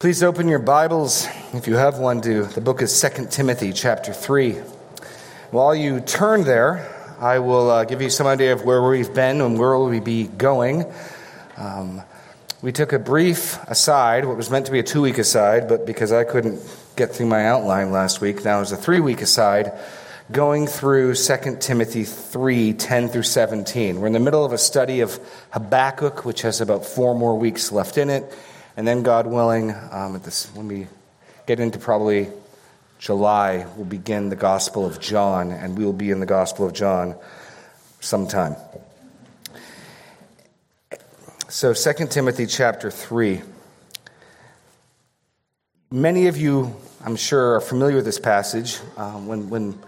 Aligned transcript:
Please 0.00 0.22
open 0.22 0.46
your 0.46 0.60
Bibles, 0.60 1.26
if 1.54 1.66
you 1.66 1.74
have 1.74 1.98
one, 1.98 2.20
to 2.20 2.44
the 2.44 2.60
book 2.60 2.82
of 2.82 2.88
2 2.88 3.26
Timothy, 3.32 3.72
chapter 3.72 4.12
3. 4.12 4.52
While 5.50 5.74
you 5.74 5.98
turn 5.98 6.44
there, 6.44 6.88
I 7.18 7.40
will 7.40 7.68
uh, 7.68 7.84
give 7.84 8.00
you 8.00 8.08
some 8.08 8.28
idea 8.28 8.52
of 8.52 8.64
where 8.64 8.80
we've 8.80 9.12
been 9.12 9.40
and 9.40 9.58
where 9.58 9.76
we'll 9.76 10.00
be 10.00 10.28
going. 10.28 10.84
Um, 11.56 12.00
we 12.62 12.70
took 12.70 12.92
a 12.92 13.00
brief 13.00 13.58
aside, 13.66 14.24
what 14.24 14.36
was 14.36 14.50
meant 14.50 14.66
to 14.66 14.72
be 14.72 14.78
a 14.78 14.84
two 14.84 15.02
week 15.02 15.18
aside, 15.18 15.68
but 15.68 15.84
because 15.84 16.12
I 16.12 16.22
couldn't 16.22 16.60
get 16.94 17.12
through 17.12 17.26
my 17.26 17.48
outline 17.48 17.90
last 17.90 18.20
week, 18.20 18.44
now 18.44 18.60
is 18.60 18.70
a 18.70 18.76
three 18.76 19.00
week 19.00 19.20
aside, 19.20 19.72
going 20.30 20.68
through 20.68 21.16
2 21.16 21.56
Timothy 21.58 22.04
3 22.04 22.72
10 22.72 23.08
through 23.08 23.24
17. 23.24 24.00
We're 24.00 24.06
in 24.06 24.12
the 24.12 24.20
middle 24.20 24.44
of 24.44 24.52
a 24.52 24.58
study 24.58 25.00
of 25.00 25.18
Habakkuk, 25.50 26.24
which 26.24 26.42
has 26.42 26.60
about 26.60 26.86
four 26.86 27.16
more 27.16 27.36
weeks 27.36 27.72
left 27.72 27.98
in 27.98 28.10
it. 28.10 28.32
And 28.78 28.86
then, 28.86 29.02
God 29.02 29.26
willing, 29.26 29.74
um, 29.90 30.14
at 30.14 30.22
this, 30.22 30.46
when 30.54 30.68
we 30.68 30.86
get 31.48 31.58
into 31.58 31.80
probably 31.80 32.28
July, 33.00 33.66
we'll 33.74 33.84
begin 33.84 34.28
the 34.28 34.36
Gospel 34.36 34.86
of 34.86 35.00
John, 35.00 35.50
and 35.50 35.76
we 35.76 35.84
will 35.84 35.92
be 35.92 36.12
in 36.12 36.20
the 36.20 36.26
Gospel 36.26 36.64
of 36.64 36.74
John 36.74 37.16
sometime. 37.98 38.54
So, 41.48 41.74
2 41.74 42.06
Timothy 42.06 42.46
chapter 42.46 42.88
3. 42.88 43.42
Many 45.90 46.28
of 46.28 46.36
you, 46.36 46.76
I'm 47.04 47.16
sure, 47.16 47.56
are 47.56 47.60
familiar 47.60 47.96
with 47.96 48.04
this 48.04 48.20
passage. 48.20 48.78
Um, 48.96 49.26
when, 49.26 49.50
when 49.50 49.82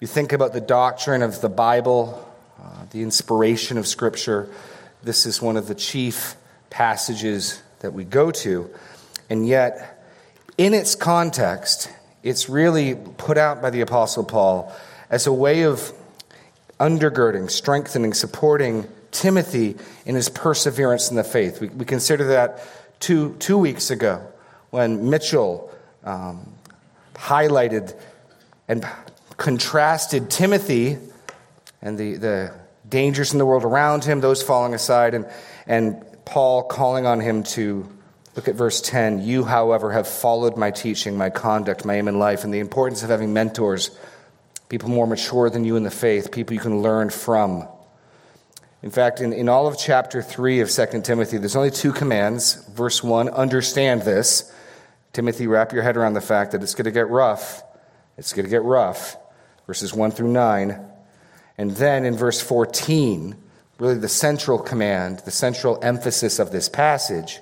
you 0.00 0.06
think 0.06 0.34
about 0.34 0.52
the 0.52 0.60
doctrine 0.60 1.22
of 1.22 1.40
the 1.40 1.48
Bible, 1.48 2.30
uh, 2.62 2.84
the 2.90 3.00
inspiration 3.00 3.78
of 3.78 3.86
Scripture, 3.86 4.50
this 5.02 5.24
is 5.24 5.40
one 5.40 5.56
of 5.56 5.66
the 5.66 5.74
chief 5.74 6.36
passages 6.68 7.62
that 7.82 7.92
we 7.92 8.04
go 8.04 8.30
to. 8.30 8.70
And 9.28 9.46
yet, 9.46 10.02
in 10.58 10.74
its 10.74 10.94
context, 10.94 11.90
it's 12.22 12.48
really 12.48 12.94
put 12.94 13.36
out 13.38 13.60
by 13.60 13.70
the 13.70 13.80
Apostle 13.80 14.24
Paul 14.24 14.72
as 15.10 15.26
a 15.26 15.32
way 15.32 15.62
of 15.62 15.92
undergirding, 16.80 17.50
strengthening, 17.50 18.14
supporting 18.14 18.88
Timothy 19.10 19.76
in 20.06 20.14
his 20.14 20.28
perseverance 20.28 21.10
in 21.10 21.16
the 21.16 21.24
faith. 21.24 21.60
We, 21.60 21.68
we 21.68 21.84
considered 21.84 22.26
that 22.26 22.66
two, 22.98 23.36
two 23.38 23.58
weeks 23.58 23.90
ago 23.90 24.26
when 24.70 25.10
Mitchell 25.10 25.70
um, 26.02 26.54
highlighted 27.14 27.94
and 28.68 28.86
contrasted 29.36 30.30
Timothy 30.30 30.98
and 31.82 31.98
the, 31.98 32.16
the 32.16 32.54
dangers 32.88 33.32
in 33.32 33.38
the 33.38 33.46
world 33.46 33.64
around 33.64 34.04
him, 34.04 34.20
those 34.20 34.42
falling 34.42 34.74
aside, 34.74 35.14
and, 35.14 35.26
and 35.66 36.04
Paul 36.24 36.64
calling 36.64 37.06
on 37.06 37.20
him 37.20 37.42
to 37.42 37.88
look 38.36 38.48
at 38.48 38.54
verse 38.54 38.80
10 38.80 39.22
You, 39.22 39.44
however, 39.44 39.92
have 39.92 40.08
followed 40.08 40.56
my 40.56 40.70
teaching, 40.70 41.16
my 41.16 41.30
conduct, 41.30 41.84
my 41.84 41.96
aim 41.96 42.08
in 42.08 42.18
life, 42.18 42.44
and 42.44 42.52
the 42.52 42.60
importance 42.60 43.02
of 43.02 43.10
having 43.10 43.32
mentors, 43.32 43.90
people 44.68 44.88
more 44.88 45.06
mature 45.06 45.50
than 45.50 45.64
you 45.64 45.76
in 45.76 45.82
the 45.82 45.90
faith, 45.90 46.32
people 46.32 46.54
you 46.54 46.60
can 46.60 46.80
learn 46.82 47.10
from. 47.10 47.66
In 48.82 48.90
fact, 48.90 49.20
in, 49.20 49.32
in 49.32 49.48
all 49.48 49.68
of 49.68 49.78
chapter 49.78 50.22
3 50.22 50.60
of 50.60 50.70
2 50.70 51.02
Timothy, 51.02 51.38
there's 51.38 51.54
only 51.54 51.70
two 51.70 51.92
commands. 51.92 52.54
Verse 52.70 53.02
1 53.02 53.28
understand 53.28 54.02
this. 54.02 54.52
Timothy, 55.12 55.46
wrap 55.46 55.72
your 55.72 55.82
head 55.82 55.96
around 55.96 56.14
the 56.14 56.20
fact 56.20 56.52
that 56.52 56.62
it's 56.62 56.74
going 56.74 56.86
to 56.86 56.90
get 56.90 57.08
rough. 57.08 57.62
It's 58.16 58.32
going 58.32 58.44
to 58.44 58.50
get 58.50 58.62
rough. 58.62 59.16
Verses 59.66 59.94
1 59.94 60.10
through 60.10 60.32
9. 60.32 60.84
And 61.58 61.70
then 61.72 62.04
in 62.04 62.16
verse 62.16 62.40
14, 62.40 63.36
really 63.82 63.98
the 63.98 64.08
central 64.08 64.60
command, 64.60 65.18
the 65.24 65.32
central 65.32 65.76
emphasis 65.82 66.38
of 66.38 66.52
this 66.52 66.68
passage 66.68 67.40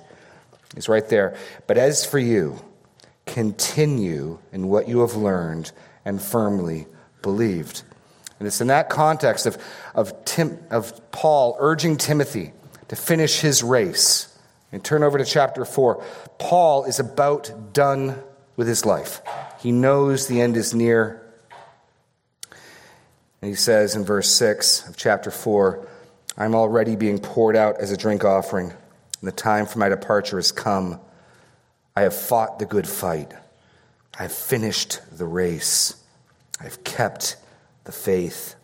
is 0.75 0.89
right 0.89 1.07
there. 1.07 1.37
But 1.67 1.77
as 1.77 2.03
for 2.03 2.17
you, 2.17 2.59
continue 3.27 4.39
in 4.51 4.67
what 4.67 4.87
you 4.87 5.01
have 5.01 5.15
learned 5.15 5.71
and 6.03 6.19
firmly 6.19 6.87
believed. 7.21 7.83
And 8.39 8.47
it's 8.47 8.59
in 8.59 8.67
that 8.67 8.89
context 8.89 9.45
of, 9.45 9.63
of, 9.93 10.25
Tim, 10.25 10.57
of 10.71 11.11
Paul 11.11 11.57
urging 11.59 11.95
Timothy 11.95 12.53
to 12.87 12.95
finish 12.95 13.39
his 13.39 13.61
race. 13.61 14.27
And 14.71 14.83
turn 14.83 15.03
over 15.03 15.19
to 15.19 15.25
chapter 15.25 15.63
4. 15.63 16.03
Paul 16.39 16.85
is 16.85 16.99
about 16.99 17.71
done 17.71 18.15
with 18.55 18.67
his 18.67 18.83
life. 18.83 19.21
He 19.59 19.71
knows 19.71 20.25
the 20.25 20.41
end 20.41 20.57
is 20.57 20.73
near. 20.73 21.21
And 23.41 23.49
he 23.49 23.53
says 23.53 23.95
in 23.95 24.05
verse 24.05 24.31
6 24.31 24.89
of 24.89 24.97
chapter 24.97 25.29
4 25.29 25.87
I'm 26.37 26.55
already 26.55 26.95
being 26.95 27.19
poured 27.19 27.55
out 27.55 27.79
as 27.79 27.91
a 27.91 27.97
drink 27.97 28.23
offering, 28.23 28.69
and 28.69 29.27
the 29.27 29.31
time 29.31 29.65
for 29.65 29.79
my 29.79 29.89
departure 29.89 30.37
has 30.37 30.51
come. 30.51 30.99
I 31.95 32.01
have 32.01 32.15
fought 32.15 32.59
the 32.59 32.65
good 32.65 32.87
fight. 32.87 33.33
I 34.17 34.23
have 34.23 34.31
finished 34.31 34.99
the 35.11 35.25
race. 35.25 35.95
I 36.59 36.63
have 36.63 36.83
kept 36.83 37.37
the 37.83 37.91
faith. 37.91 38.55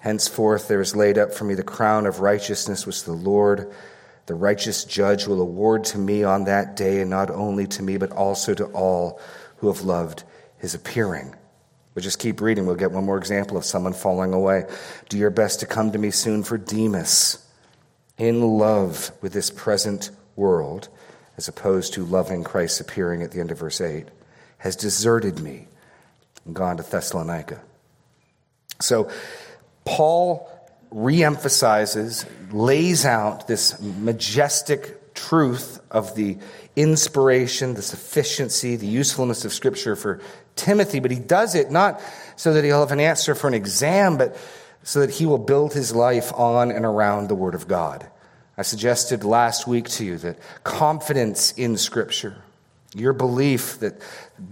Henceforth, 0.00 0.68
there 0.68 0.82
is 0.82 0.94
laid 0.94 1.16
up 1.16 1.32
for 1.32 1.44
me 1.44 1.54
the 1.54 1.62
crown 1.62 2.06
of 2.06 2.20
righteousness, 2.20 2.86
which 2.86 3.04
the 3.04 3.12
Lord, 3.12 3.72
the 4.26 4.34
righteous 4.34 4.84
judge, 4.84 5.26
will 5.26 5.40
award 5.40 5.84
to 5.84 5.98
me 5.98 6.24
on 6.24 6.44
that 6.44 6.76
day, 6.76 7.00
and 7.00 7.08
not 7.08 7.30
only 7.30 7.66
to 7.68 7.82
me, 7.82 7.96
but 7.96 8.12
also 8.12 8.52
to 8.52 8.66
all 8.66 9.18
who 9.56 9.68
have 9.68 9.82
loved 9.82 10.24
his 10.58 10.74
appearing. 10.74 11.34
We'll 11.94 12.02
just 12.02 12.18
keep 12.18 12.40
reading. 12.40 12.66
We'll 12.66 12.74
get 12.74 12.90
one 12.90 13.04
more 13.04 13.18
example 13.18 13.56
of 13.56 13.64
someone 13.64 13.92
falling 13.92 14.32
away. 14.32 14.64
Do 15.08 15.16
your 15.16 15.30
best 15.30 15.60
to 15.60 15.66
come 15.66 15.92
to 15.92 15.98
me 15.98 16.10
soon 16.10 16.42
for 16.42 16.58
Demas, 16.58 17.38
in 18.18 18.40
love 18.42 19.12
with 19.20 19.32
this 19.32 19.50
present 19.50 20.10
world, 20.36 20.88
as 21.36 21.48
opposed 21.48 21.94
to 21.94 22.04
loving 22.04 22.44
Christ's 22.44 22.80
appearing 22.80 23.22
at 23.22 23.30
the 23.30 23.40
end 23.40 23.50
of 23.50 23.58
verse 23.58 23.80
8, 23.80 24.06
has 24.58 24.76
deserted 24.76 25.40
me 25.40 25.66
and 26.44 26.54
gone 26.54 26.76
to 26.76 26.82
Thessalonica. 26.82 27.60
So, 28.80 29.10
Paul 29.84 30.48
reemphasizes, 30.92 32.26
lays 32.52 33.04
out 33.04 33.48
this 33.48 33.80
majestic 33.80 35.14
truth 35.14 35.80
of 35.90 36.14
the 36.14 36.38
inspiration, 36.76 37.74
the 37.74 37.82
sufficiency, 37.82 38.76
the 38.76 38.86
usefulness 38.86 39.44
of 39.44 39.52
Scripture 39.52 39.96
for 39.96 40.20
Timothy, 40.56 41.00
but 41.00 41.10
he 41.10 41.18
does 41.18 41.54
it 41.54 41.70
not 41.70 42.00
so 42.36 42.52
that 42.54 42.64
he'll 42.64 42.80
have 42.80 42.92
an 42.92 43.00
answer 43.00 43.34
for 43.34 43.48
an 43.48 43.54
exam, 43.54 44.16
but 44.16 44.36
so 44.82 45.00
that 45.00 45.10
he 45.10 45.26
will 45.26 45.38
build 45.38 45.72
his 45.72 45.94
life 45.94 46.32
on 46.34 46.70
and 46.70 46.84
around 46.84 47.28
the 47.28 47.34
Word 47.34 47.54
of 47.54 47.66
God. 47.66 48.06
I 48.56 48.62
suggested 48.62 49.24
last 49.24 49.66
week 49.66 49.88
to 49.90 50.04
you 50.04 50.18
that 50.18 50.38
confidence 50.62 51.52
in 51.52 51.76
Scripture, 51.76 52.36
your 52.94 53.12
belief 53.12 53.80
that 53.80 54.00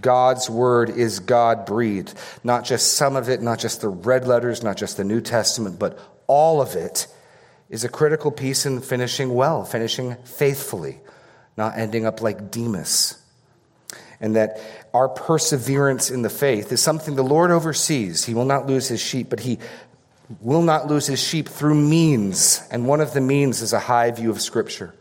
God's 0.01 0.49
Word 0.49 0.89
is 0.89 1.19
God 1.19 1.65
breathed, 1.65 2.13
not 2.43 2.65
just 2.65 2.93
some 2.93 3.15
of 3.15 3.29
it, 3.29 3.41
not 3.41 3.59
just 3.59 3.81
the 3.81 3.89
red 3.89 4.27
letters, 4.27 4.63
not 4.63 4.75
just 4.75 4.97
the 4.97 5.03
New 5.03 5.21
Testament, 5.21 5.79
but 5.79 5.97
all 6.27 6.61
of 6.61 6.75
it, 6.75 7.07
is 7.69 7.83
a 7.83 7.89
critical 7.89 8.29
piece 8.29 8.65
in 8.65 8.81
finishing 8.81 9.33
well, 9.33 9.63
finishing 9.63 10.15
faithfully, 10.25 10.99
not 11.57 11.77
ending 11.77 12.05
up 12.05 12.21
like 12.21 12.51
Demas 12.51 13.22
and 14.23 14.37
that 14.37 14.57
our 14.93 15.09
perseverance 15.09 16.09
in 16.09 16.21
the 16.21 16.29
faith 16.29 16.71
is 16.71 16.81
something 16.81 17.15
the 17.15 17.23
Lord 17.23 17.51
oversees. 17.51 18.23
He 18.23 18.33
will 18.33 18.45
not 18.45 18.65
lose 18.65 18.87
his 18.87 19.01
sheep, 19.01 19.29
but 19.29 19.41
he 19.41 19.59
will 20.39 20.61
not 20.61 20.87
lose 20.87 21.05
his 21.05 21.21
sheep 21.21 21.49
through 21.49 21.75
means. 21.75 22.65
And 22.71 22.87
one 22.87 23.01
of 23.01 23.13
the 23.13 23.19
means 23.19 23.61
is 23.61 23.73
a 23.73 23.79
high 23.79 24.11
view 24.11 24.31
of 24.31 24.41
Scripture. 24.41 24.95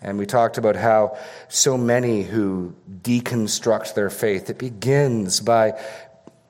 And 0.00 0.16
we 0.16 0.24
talked 0.24 0.56
about 0.56 0.76
how 0.76 1.18
so 1.50 1.76
many 1.76 2.22
who 2.22 2.74
deconstruct 3.02 3.92
their 3.92 4.08
faith, 4.08 4.48
it 4.48 4.56
begins 4.56 5.40
by 5.40 5.78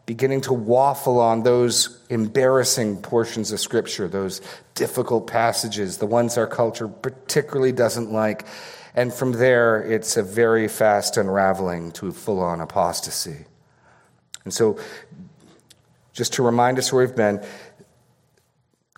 beginning 0.06 0.42
to 0.42 0.52
waffle 0.52 1.18
on 1.18 1.42
those 1.42 2.00
embarrassing 2.10 2.98
portions 2.98 3.50
of 3.50 3.58
Scripture, 3.58 4.06
those 4.06 4.40
difficult 4.76 5.26
passages, 5.26 5.98
the 5.98 6.06
ones 6.06 6.38
our 6.38 6.46
culture 6.46 6.86
particularly 6.86 7.72
doesn't 7.72 8.12
like. 8.12 8.46
And 8.94 9.12
from 9.12 9.32
there, 9.32 9.82
it's 9.82 10.16
a 10.16 10.22
very 10.22 10.68
fast 10.68 11.16
unraveling 11.16 11.92
to 11.92 12.12
full 12.12 12.40
on 12.40 12.60
apostasy. 12.60 13.44
And 14.44 14.52
so, 14.52 14.78
just 16.12 16.34
to 16.34 16.42
remind 16.42 16.78
us 16.78 16.92
where 16.92 17.06
we've 17.06 17.14
been, 17.14 17.44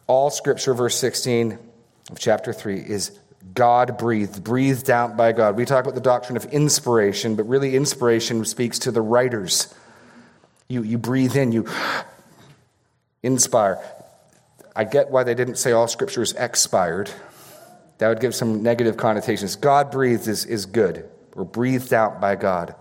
all 0.06 0.30
scripture, 0.30 0.74
verse 0.74 0.96
16 0.96 1.58
of 2.10 2.18
chapter 2.18 2.52
3, 2.52 2.78
is 2.78 3.18
God 3.54 3.98
breathed, 3.98 4.44
breathed 4.44 4.90
out 4.90 5.16
by 5.16 5.32
God. 5.32 5.56
We 5.56 5.64
talk 5.64 5.84
about 5.84 5.94
the 5.94 6.00
doctrine 6.00 6.36
of 6.36 6.46
inspiration, 6.46 7.36
but 7.36 7.44
really, 7.48 7.74
inspiration 7.74 8.44
speaks 8.44 8.80
to 8.80 8.90
the 8.90 9.00
writers. 9.00 9.74
You, 10.68 10.82
you 10.82 10.98
breathe 10.98 11.36
in, 11.36 11.52
you 11.52 11.68
inspire. 13.22 13.78
I 14.76 14.84
get 14.84 15.10
why 15.10 15.24
they 15.24 15.34
didn't 15.34 15.56
say 15.56 15.72
all 15.72 15.88
scripture 15.88 16.22
is 16.22 16.32
expired. 16.32 17.10
That 18.00 18.08
would 18.08 18.20
give 18.20 18.34
some 18.34 18.62
negative 18.62 18.96
connotations. 18.96 19.56
God 19.56 19.90
breathed 19.90 20.26
is, 20.26 20.46
is 20.46 20.64
good. 20.64 21.06
We're 21.34 21.44
breathed 21.44 21.92
out 21.92 22.18
by 22.18 22.34
God. 22.34 22.74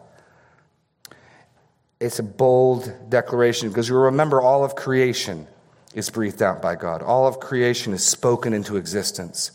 It's 2.00 2.20
a 2.20 2.24
bold 2.24 2.90
declaration 3.10 3.68
because 3.68 3.90
you 3.90 3.98
remember 3.98 4.40
all 4.42 4.64
of 4.64 4.76
creation 4.76 5.46
is 5.94 6.10
breathed 6.10 6.42
out 6.42 6.62
by 6.62 6.76
God. 6.76 7.02
All 7.02 7.28
of 7.28 7.42
creation 7.42 7.92
is 7.92 8.02
spoken 8.02 8.54
into 8.54 8.78
existence. 8.78 9.52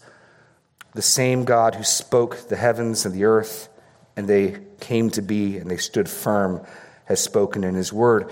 The 0.92 1.00
same 1.00 1.46
God 1.46 1.76
who 1.76 1.82
spoke 1.82 2.50
the 2.50 2.56
heavens 2.56 3.06
and 3.06 3.14
the 3.14 3.24
earth 3.24 3.70
and 4.18 4.28
they 4.28 4.58
came 4.80 5.08
to 5.12 5.22
be 5.22 5.56
and 5.56 5.70
they 5.70 5.78
stood 5.78 6.10
firm, 6.10 6.60
has 7.06 7.20
spoken 7.20 7.64
in 7.64 7.74
his 7.74 7.90
word. 7.90 8.30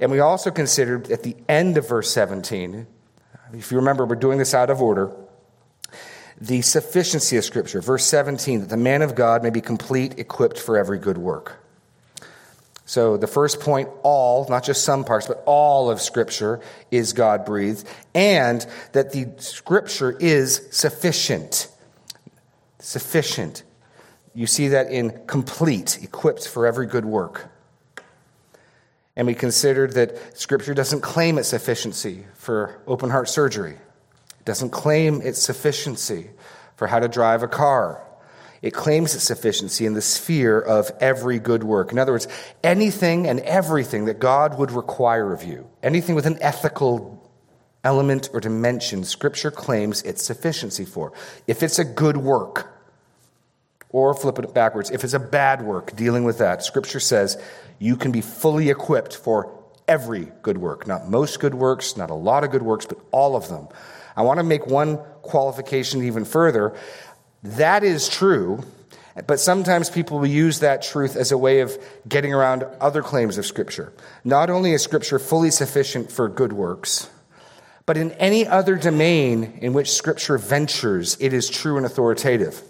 And 0.00 0.10
we 0.10 0.18
also 0.18 0.50
considered 0.50 1.12
at 1.12 1.22
the 1.22 1.36
end 1.48 1.76
of 1.76 1.88
verse 1.88 2.10
17, 2.10 2.88
if 3.52 3.70
you 3.70 3.78
remember, 3.78 4.04
we're 4.04 4.16
doing 4.16 4.38
this 4.38 4.52
out 4.52 4.68
of 4.68 4.82
order, 4.82 5.12
the 6.42 6.60
sufficiency 6.60 7.36
of 7.36 7.44
Scripture. 7.44 7.80
Verse 7.80 8.04
17, 8.04 8.62
that 8.62 8.68
the 8.68 8.76
man 8.76 9.02
of 9.02 9.14
God 9.14 9.44
may 9.44 9.50
be 9.50 9.60
complete, 9.60 10.18
equipped 10.18 10.58
for 10.58 10.76
every 10.76 10.98
good 10.98 11.16
work. 11.16 11.64
So 12.84 13.16
the 13.16 13.28
first 13.28 13.60
point, 13.60 13.88
all, 14.02 14.48
not 14.48 14.64
just 14.64 14.84
some 14.84 15.04
parts, 15.04 15.28
but 15.28 15.40
all 15.46 15.88
of 15.88 16.00
Scripture 16.00 16.60
is 16.90 17.12
God 17.12 17.44
breathed, 17.44 17.88
and 18.12 18.66
that 18.90 19.12
the 19.12 19.28
Scripture 19.38 20.16
is 20.18 20.66
sufficient. 20.72 21.68
Sufficient. 22.80 23.62
You 24.34 24.48
see 24.48 24.68
that 24.68 24.90
in 24.90 25.24
complete, 25.28 26.02
equipped 26.02 26.48
for 26.48 26.66
every 26.66 26.86
good 26.86 27.04
work. 27.04 27.50
And 29.14 29.28
we 29.28 29.34
considered 29.34 29.92
that 29.92 30.36
Scripture 30.36 30.74
doesn't 30.74 31.02
claim 31.02 31.38
its 31.38 31.48
sufficiency 31.48 32.26
for 32.34 32.82
open 32.88 33.10
heart 33.10 33.28
surgery, 33.28 33.76
it 34.42 34.46
doesn't 34.46 34.70
claim 34.70 35.22
its 35.22 35.40
sufficiency 35.40 36.30
for 36.74 36.88
how 36.88 36.98
to 36.98 37.06
drive 37.06 37.44
a 37.44 37.48
car. 37.48 38.04
It 38.60 38.72
claims 38.74 39.14
its 39.14 39.22
sufficiency 39.22 39.86
in 39.86 39.94
the 39.94 40.02
sphere 40.02 40.58
of 40.58 40.90
every 40.98 41.38
good 41.38 41.62
work. 41.62 41.92
In 41.92 41.98
other 42.00 42.10
words, 42.10 42.26
anything 42.64 43.28
and 43.28 43.38
everything 43.40 44.06
that 44.06 44.18
God 44.18 44.58
would 44.58 44.72
require 44.72 45.32
of 45.32 45.44
you, 45.44 45.70
anything 45.80 46.16
with 46.16 46.26
an 46.26 46.38
ethical 46.40 47.22
element 47.84 48.30
or 48.32 48.40
dimension, 48.40 49.04
Scripture 49.04 49.52
claims 49.52 50.02
its 50.02 50.24
sufficiency 50.24 50.84
for. 50.84 51.12
If 51.46 51.62
it's 51.62 51.78
a 51.78 51.84
good 51.84 52.16
work, 52.16 52.68
or 53.90 54.12
flip 54.12 54.40
it 54.40 54.52
backwards, 54.52 54.90
if 54.90 55.04
it's 55.04 55.14
a 55.14 55.20
bad 55.20 55.62
work, 55.62 55.94
dealing 55.94 56.24
with 56.24 56.38
that, 56.38 56.64
Scripture 56.64 56.98
says 56.98 57.40
you 57.78 57.94
can 57.96 58.10
be 58.10 58.22
fully 58.22 58.70
equipped 58.70 59.14
for 59.14 59.56
every 59.86 60.32
good 60.42 60.58
work. 60.58 60.86
Not 60.86 61.08
most 61.08 61.38
good 61.38 61.54
works, 61.54 61.96
not 61.96 62.10
a 62.10 62.14
lot 62.14 62.42
of 62.42 62.50
good 62.50 62.62
works, 62.62 62.86
but 62.86 62.98
all 63.12 63.36
of 63.36 63.48
them. 63.48 63.68
I 64.16 64.22
want 64.22 64.38
to 64.38 64.44
make 64.44 64.66
one 64.66 64.98
qualification 65.22 66.02
even 66.04 66.24
further. 66.24 66.76
That 67.42 67.82
is 67.82 68.08
true, 68.08 68.64
but 69.26 69.40
sometimes 69.40 69.90
people 69.90 70.18
will 70.18 70.26
use 70.26 70.60
that 70.60 70.82
truth 70.82 71.16
as 71.16 71.32
a 71.32 71.38
way 71.38 71.60
of 71.60 71.76
getting 72.08 72.32
around 72.32 72.64
other 72.80 73.02
claims 73.02 73.38
of 73.38 73.46
Scripture. 73.46 73.92
Not 74.24 74.50
only 74.50 74.72
is 74.72 74.82
Scripture 74.82 75.18
fully 75.18 75.50
sufficient 75.50 76.10
for 76.10 76.28
good 76.28 76.52
works, 76.52 77.10
but 77.84 77.96
in 77.96 78.12
any 78.12 78.46
other 78.46 78.76
domain 78.76 79.58
in 79.60 79.72
which 79.72 79.90
Scripture 79.90 80.38
ventures, 80.38 81.16
it 81.20 81.32
is 81.32 81.50
true 81.50 81.76
and 81.76 81.84
authoritative. 81.84 82.62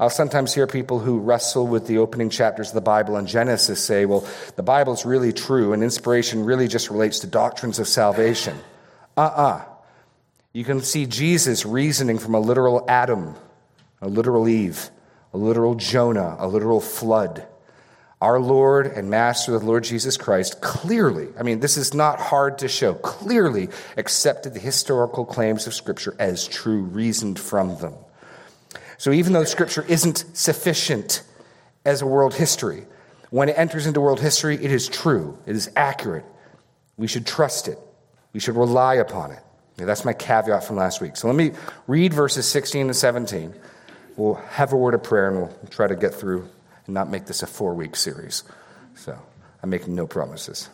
I'll 0.00 0.10
sometimes 0.10 0.54
hear 0.54 0.68
people 0.68 1.00
who 1.00 1.18
wrestle 1.18 1.66
with 1.66 1.88
the 1.88 1.98
opening 1.98 2.30
chapters 2.30 2.68
of 2.68 2.74
the 2.74 2.80
Bible 2.80 3.16
and 3.16 3.26
Genesis 3.26 3.82
say, 3.82 4.06
well, 4.06 4.28
the 4.54 4.62
Bible 4.62 4.92
is 4.92 5.04
really 5.04 5.32
true 5.32 5.72
and 5.72 5.82
inspiration 5.82 6.44
really 6.44 6.68
just 6.68 6.90
relates 6.90 7.18
to 7.20 7.26
doctrines 7.26 7.80
of 7.80 7.88
salvation. 7.88 8.56
Uh 9.16 9.22
uh-uh. 9.22 9.42
uh 9.42 9.64
You 10.52 10.64
can 10.64 10.80
see 10.80 11.06
Jesus 11.06 11.66
reasoning 11.66 12.18
from 12.18 12.34
a 12.34 12.40
literal 12.40 12.84
Adam, 12.88 13.34
a 14.00 14.08
literal 14.08 14.48
Eve, 14.48 14.90
a 15.34 15.36
literal 15.36 15.74
Jonah, 15.74 16.36
a 16.38 16.48
literal 16.48 16.80
flood. 16.80 17.46
Our 18.20 18.40
Lord 18.40 18.86
and 18.86 19.10
Master, 19.10 19.56
the 19.58 19.64
Lord 19.64 19.84
Jesus 19.84 20.16
Christ, 20.16 20.60
clearly, 20.60 21.28
I 21.38 21.42
mean, 21.42 21.60
this 21.60 21.76
is 21.76 21.94
not 21.94 22.18
hard 22.18 22.58
to 22.58 22.68
show, 22.68 22.94
clearly 22.94 23.68
accepted 23.96 24.54
the 24.54 24.60
historical 24.60 25.24
claims 25.24 25.66
of 25.66 25.74
Scripture 25.74 26.16
as 26.18 26.48
true, 26.48 26.82
reasoned 26.82 27.38
from 27.38 27.76
them. 27.76 27.94
So 28.96 29.12
even 29.12 29.34
though 29.34 29.44
Scripture 29.44 29.84
isn't 29.86 30.24
sufficient 30.32 31.22
as 31.84 32.02
a 32.02 32.06
world 32.06 32.34
history, 32.34 32.86
when 33.30 33.50
it 33.50 33.58
enters 33.58 33.86
into 33.86 34.00
world 34.00 34.20
history, 34.20 34.56
it 34.56 34.72
is 34.72 34.88
true, 34.88 35.38
it 35.46 35.54
is 35.54 35.70
accurate. 35.76 36.24
We 36.96 37.06
should 37.06 37.26
trust 37.26 37.68
it, 37.68 37.78
we 38.32 38.40
should 38.40 38.56
rely 38.56 38.94
upon 38.94 39.30
it. 39.32 39.40
That's 39.86 40.04
my 40.04 40.12
caveat 40.12 40.64
from 40.64 40.76
last 40.76 41.00
week. 41.00 41.16
So 41.16 41.28
let 41.28 41.36
me 41.36 41.52
read 41.86 42.12
verses 42.12 42.46
16 42.48 42.86
and 42.86 42.96
17. 42.96 43.54
We'll 44.16 44.34
have 44.34 44.72
a 44.72 44.76
word 44.76 44.94
of 44.94 45.02
prayer 45.02 45.28
and 45.28 45.38
we'll 45.38 45.56
try 45.70 45.86
to 45.86 45.94
get 45.94 46.14
through 46.14 46.48
and 46.86 46.94
not 46.94 47.08
make 47.08 47.26
this 47.26 47.42
a 47.42 47.46
four 47.46 47.74
week 47.74 47.94
series. 47.94 48.42
So 48.96 49.16
I'm 49.62 49.70
making 49.70 49.94
no 49.94 50.06
promises. 50.06 50.68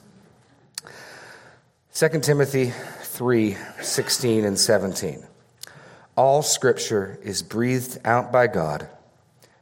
2 1.95 2.09
Timothy 2.21 2.73
3 3.03 3.57
16 3.81 4.45
and 4.45 4.59
17. 4.59 5.25
All 6.17 6.43
scripture 6.43 7.19
is 7.23 7.43
breathed 7.43 7.99
out 8.05 8.33
by 8.33 8.47
God 8.47 8.89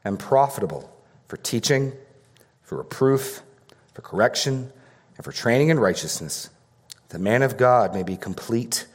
and 0.04 0.18
profitable 0.18 0.90
for 1.26 1.36
teaching, 1.36 1.92
for 2.62 2.78
reproof, 2.78 3.42
for 3.94 4.02
correction, 4.02 4.72
and 5.16 5.24
for 5.24 5.32
training 5.32 5.68
in 5.68 5.80
righteousness. 5.80 6.50
The 7.08 7.18
man 7.18 7.42
of 7.42 7.56
God 7.56 7.94
may 7.94 8.02
be 8.02 8.16
complete, 8.16 8.86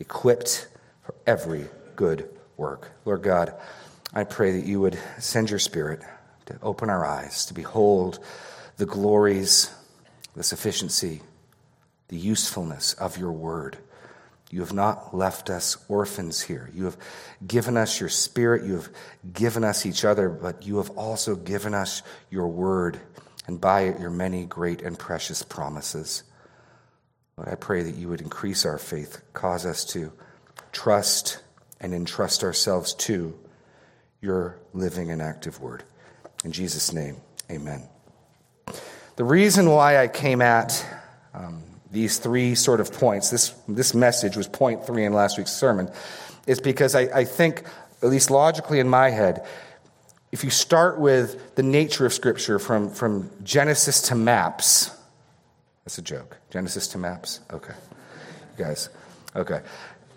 equipped 0.00 0.68
for 1.02 1.14
every 1.26 1.66
good 1.96 2.28
work. 2.56 2.90
Lord 3.04 3.22
God, 3.22 3.54
I 4.12 4.24
pray 4.24 4.52
that 4.52 4.66
you 4.66 4.80
would 4.80 4.98
send 5.18 5.50
your 5.50 5.58
spirit 5.58 6.00
to 6.46 6.58
open 6.62 6.90
our 6.90 7.04
eyes, 7.04 7.46
to 7.46 7.54
behold 7.54 8.18
the 8.76 8.86
glories, 8.86 9.70
the 10.34 10.42
sufficiency, 10.42 11.20
the 12.08 12.16
usefulness 12.16 12.94
of 12.94 13.18
your 13.18 13.32
word. 13.32 13.76
You 14.50 14.60
have 14.60 14.72
not 14.72 15.14
left 15.14 15.50
us 15.50 15.76
orphans 15.88 16.40
here. 16.40 16.70
You 16.72 16.84
have 16.84 16.96
given 17.46 17.76
us 17.76 18.00
your 18.00 18.08
spirit. 18.08 18.64
You 18.64 18.74
have 18.74 18.88
given 19.30 19.62
us 19.62 19.84
each 19.84 20.04
other, 20.06 20.30
but 20.30 20.64
you 20.64 20.78
have 20.78 20.90
also 20.90 21.34
given 21.34 21.74
us 21.74 22.02
your 22.30 22.48
word, 22.48 22.98
and 23.46 23.60
by 23.60 23.82
it, 23.82 24.00
your 24.00 24.10
many 24.10 24.46
great 24.46 24.80
and 24.80 24.98
precious 24.98 25.42
promises. 25.42 26.22
Lord, 27.38 27.48
I 27.48 27.54
pray 27.54 27.84
that 27.84 27.94
you 27.94 28.08
would 28.08 28.20
increase 28.20 28.66
our 28.66 28.78
faith, 28.78 29.22
cause 29.32 29.64
us 29.64 29.84
to 29.92 30.12
trust 30.72 31.40
and 31.80 31.94
entrust 31.94 32.42
ourselves 32.42 32.94
to 32.94 33.38
your 34.20 34.58
living 34.74 35.12
and 35.12 35.22
active 35.22 35.60
word. 35.60 35.84
In 36.44 36.50
Jesus' 36.50 36.92
name, 36.92 37.18
amen. 37.48 37.88
The 39.14 39.22
reason 39.22 39.70
why 39.70 40.02
I 40.02 40.08
came 40.08 40.42
at 40.42 40.84
um, 41.32 41.62
these 41.92 42.18
three 42.18 42.56
sort 42.56 42.80
of 42.80 42.92
points, 42.92 43.30
this, 43.30 43.50
this 43.68 43.94
message 43.94 44.36
was 44.36 44.48
point 44.48 44.84
three 44.84 45.04
in 45.04 45.12
last 45.12 45.38
week's 45.38 45.52
sermon, 45.52 45.90
is 46.48 46.60
because 46.60 46.96
I, 46.96 47.02
I 47.02 47.24
think, 47.24 47.62
at 48.02 48.08
least 48.08 48.32
logically 48.32 48.80
in 48.80 48.88
my 48.88 49.10
head, 49.10 49.46
if 50.32 50.42
you 50.42 50.50
start 50.50 50.98
with 50.98 51.54
the 51.54 51.62
nature 51.62 52.04
of 52.04 52.12
Scripture 52.12 52.58
from, 52.58 52.90
from 52.90 53.30
Genesis 53.44 54.02
to 54.08 54.16
maps, 54.16 54.90
that's 55.88 55.96
a 55.96 56.02
joke. 56.02 56.36
Genesis 56.50 56.86
to 56.88 56.98
maps? 56.98 57.40
Okay. 57.50 57.72
You 58.58 58.64
guys, 58.66 58.90
okay. 59.34 59.62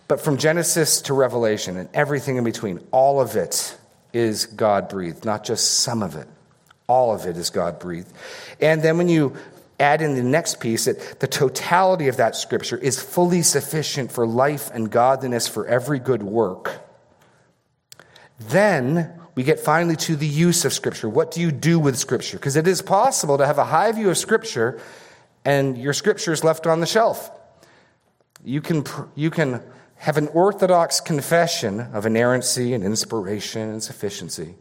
But 0.09 0.19
from 0.19 0.35
Genesis 0.35 1.01
to 1.03 1.13
Revelation 1.13 1.77
and 1.77 1.87
everything 1.93 2.35
in 2.35 2.43
between, 2.43 2.85
all 2.91 3.21
of 3.21 3.37
it 3.37 3.77
is 4.11 4.47
God 4.47 4.89
breathed, 4.89 5.23
not 5.23 5.45
just 5.45 5.75
some 5.79 6.03
of 6.03 6.17
it. 6.17 6.27
All 6.87 7.15
of 7.15 7.25
it 7.25 7.37
is 7.37 7.49
God 7.51 7.79
breathed. 7.79 8.11
And 8.59 8.81
then 8.81 8.97
when 8.97 9.07
you 9.07 9.37
add 9.79 10.01
in 10.01 10.15
the 10.15 10.23
next 10.23 10.59
piece 10.59 10.83
that 10.83 11.21
the 11.21 11.27
totality 11.27 12.09
of 12.09 12.17
that 12.17 12.35
scripture 12.35 12.77
is 12.77 13.01
fully 13.01 13.41
sufficient 13.41 14.11
for 14.11 14.27
life 14.27 14.71
and 14.73 14.91
godliness 14.91 15.47
for 15.47 15.65
every 15.67 15.99
good 15.99 16.21
work. 16.21 16.81
Then 18.41 19.13
we 19.35 19.43
get 19.43 19.57
finally 19.57 19.95
to 19.95 20.17
the 20.17 20.27
use 20.27 20.65
of 20.65 20.73
scripture. 20.73 21.07
What 21.07 21.31
do 21.31 21.39
you 21.39 21.49
do 21.49 21.79
with 21.79 21.97
scripture? 21.97 22.35
Because 22.35 22.57
it 22.57 22.67
is 22.67 22.81
possible 22.81 23.37
to 23.37 23.45
have 23.45 23.57
a 23.57 23.63
high 23.63 23.93
view 23.93 24.09
of 24.09 24.17
scripture 24.17 24.81
and 25.45 25.77
your 25.77 25.93
scripture 25.93 26.31
is 26.31 26.43
left 26.43 26.67
on 26.67 26.79
the 26.79 26.85
shelf. 26.85 27.31
You 28.43 28.61
can, 28.61 28.83
you 29.15 29.29
can 29.29 29.61
have 29.95 30.17
an 30.17 30.27
orthodox 30.29 30.99
confession 30.99 31.79
of 31.79 32.05
inerrancy 32.05 32.73
and 32.73 32.83
inspiration 32.83 33.69
and 33.69 33.83
sufficiency 33.83 34.55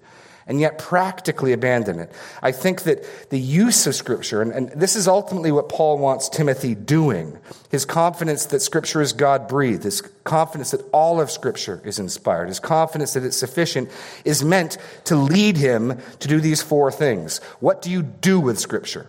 and 0.51 0.59
yet 0.59 0.79
practically 0.79 1.53
abandon 1.53 2.01
it. 2.01 2.11
I 2.43 2.51
think 2.51 2.83
that 2.83 3.31
the 3.31 3.39
use 3.39 3.87
of 3.87 3.95
Scripture, 3.95 4.43
and, 4.43 4.51
and, 4.51 4.69
this 4.71 4.97
is 4.97 5.07
ultimately 5.07 5.53
what 5.53 5.69
Paul 5.69 5.97
wants 5.99 6.29
Timothy 6.29 6.75
doing 6.75 7.39
his 7.71 7.85
confidence 7.85 8.47
that 8.47 8.59
Scripture 8.59 9.01
is 9.01 9.13
God 9.13 9.47
breathed, 9.47 9.85
his 9.85 10.01
confidence 10.25 10.73
that 10.73 10.83
all 10.93 11.21
of 11.21 11.31
Scripture 11.31 11.81
is 11.85 12.01
inspired, 12.01 12.49
his 12.49 12.59
confidence 12.59 13.13
that 13.13 13.23
it's 13.23 13.37
sufficient, 13.37 13.91
is 14.25 14.43
meant 14.43 14.77
to 15.05 15.15
lead 15.15 15.57
him 15.57 16.01
to 16.19 16.27
do 16.27 16.41
these 16.41 16.63
four 16.63 16.91
things. 16.91 17.39
What 17.61 17.81
do 17.81 17.89
you 17.89 18.03
do 18.03 18.41
with 18.41 18.59
Scripture? 18.59 19.09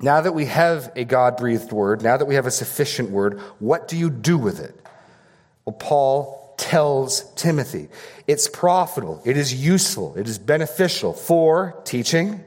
Now 0.00 0.20
that 0.20 0.32
we 0.32 0.46
have 0.46 0.92
a 0.96 1.04
God 1.04 1.36
breathed 1.36 1.72
word, 1.72 2.02
now 2.02 2.16
that 2.16 2.26
we 2.26 2.34
have 2.34 2.46
a 2.46 2.50
sufficient 2.50 3.10
word, 3.10 3.40
what 3.58 3.88
do 3.88 3.96
you 3.96 4.10
do 4.10 4.36
with 4.36 4.60
it? 4.60 4.74
Well, 5.64 5.74
Paul 5.74 6.54
tells 6.56 7.32
Timothy. 7.34 7.88
It's 8.26 8.48
profitable, 8.48 9.22
it 9.24 9.36
is 9.36 9.54
useful, 9.54 10.16
it 10.16 10.28
is 10.28 10.38
beneficial 10.38 11.12
for 11.12 11.80
teaching, 11.84 12.44